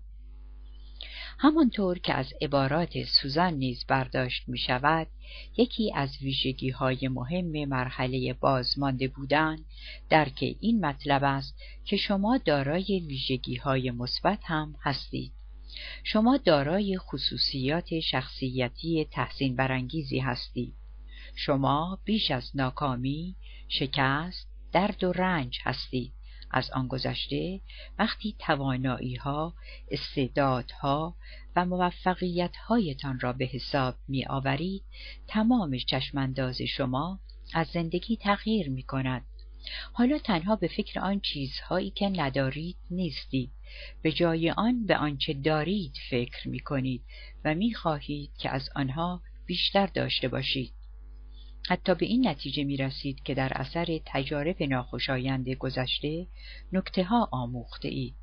همانطور 1.39 1.99
که 1.99 2.13
از 2.13 2.33
عبارات 2.41 3.03
سوزان 3.03 3.53
نیز 3.53 3.85
برداشت 3.88 4.49
می 4.49 4.57
شود 4.57 5.07
یکی 5.57 5.93
از 5.95 6.17
ویژگی 6.21 6.69
های 6.69 7.07
مهم 7.07 7.65
مرحله 7.65 8.33
بازمانده 8.33 9.07
بودن 9.07 9.57
درک 10.09 10.55
این 10.59 10.85
مطلب 10.85 11.23
است 11.23 11.55
که 11.85 11.97
شما 11.97 12.38
دارای 12.38 12.99
ویژگی 13.07 13.55
های 13.55 13.91
مثبت 13.91 14.39
هم 14.43 14.75
هستید. 14.81 15.31
شما 16.03 16.38
دارای 16.38 16.97
خصوصیات 16.97 17.99
شخصیتی 17.99 19.05
تحسین 19.11 19.55
برانگیزی 19.55 20.19
هستید. 20.19 20.73
شما 21.35 21.99
بیش 22.05 22.31
از 22.31 22.51
ناکامی 22.55 23.35
شکست 23.69 24.47
درد 24.71 25.03
و 25.03 25.11
رنج 25.11 25.59
هستید. 25.63 26.16
از 26.52 26.72
آن 26.72 26.88
گذشته 26.88 27.62
وقتی 28.00 28.36
توانایی 28.39 29.16
ها، 29.16 29.54
استعدادها 29.91 31.16
و 31.56 31.66
موفقیت 31.66 32.56
هایتان 32.58 33.20
را 33.20 33.34
به 33.34 33.45
حساب 33.45 33.95
می 34.08 34.26
آورید 34.26 34.84
تمام 35.28 35.78
چشمانداز 35.78 36.62
شما 36.62 37.20
از 37.54 37.68
زندگی 37.68 38.18
تغییر 38.18 38.70
می 38.70 38.84
کند. 38.84 39.26
حالا 39.93 40.18
تنها 40.18 40.56
به 40.56 40.68
فکر 40.68 41.00
آن 41.00 41.20
چیزهایی 41.20 41.89
که 41.89 42.10
ندارید 42.10 42.78
نیستید 42.91 43.52
به 44.02 44.12
جای 44.12 44.52
آن 44.52 44.86
به 44.86 44.98
آنچه 44.98 45.34
دارید 45.34 45.93
فکر 46.10 46.50
می 46.50 46.60
کنید 46.60 47.04
و 47.45 47.56
می 47.56 47.74
خواهید 47.74 48.32
که 48.38 48.50
از 48.50 48.70
آنها 48.76 49.22
بیشتر 49.45 49.88
داشته 49.88 50.28
باشید 50.28 50.74
حتی 51.70 51.95
به 51.95 52.05
این 52.05 52.28
نتیجه 52.28 52.63
می 52.63 52.78
رسید 52.78 53.24
که 53.24 53.34
در 53.34 53.51
اثر 53.55 53.99
تجارب 54.05 54.63
ناخوشایند 54.63 55.49
گذشته 55.49 56.28
نکته 56.74 57.03
ها 57.03 57.30
آموخته 57.32 57.88
اید. 57.88 58.15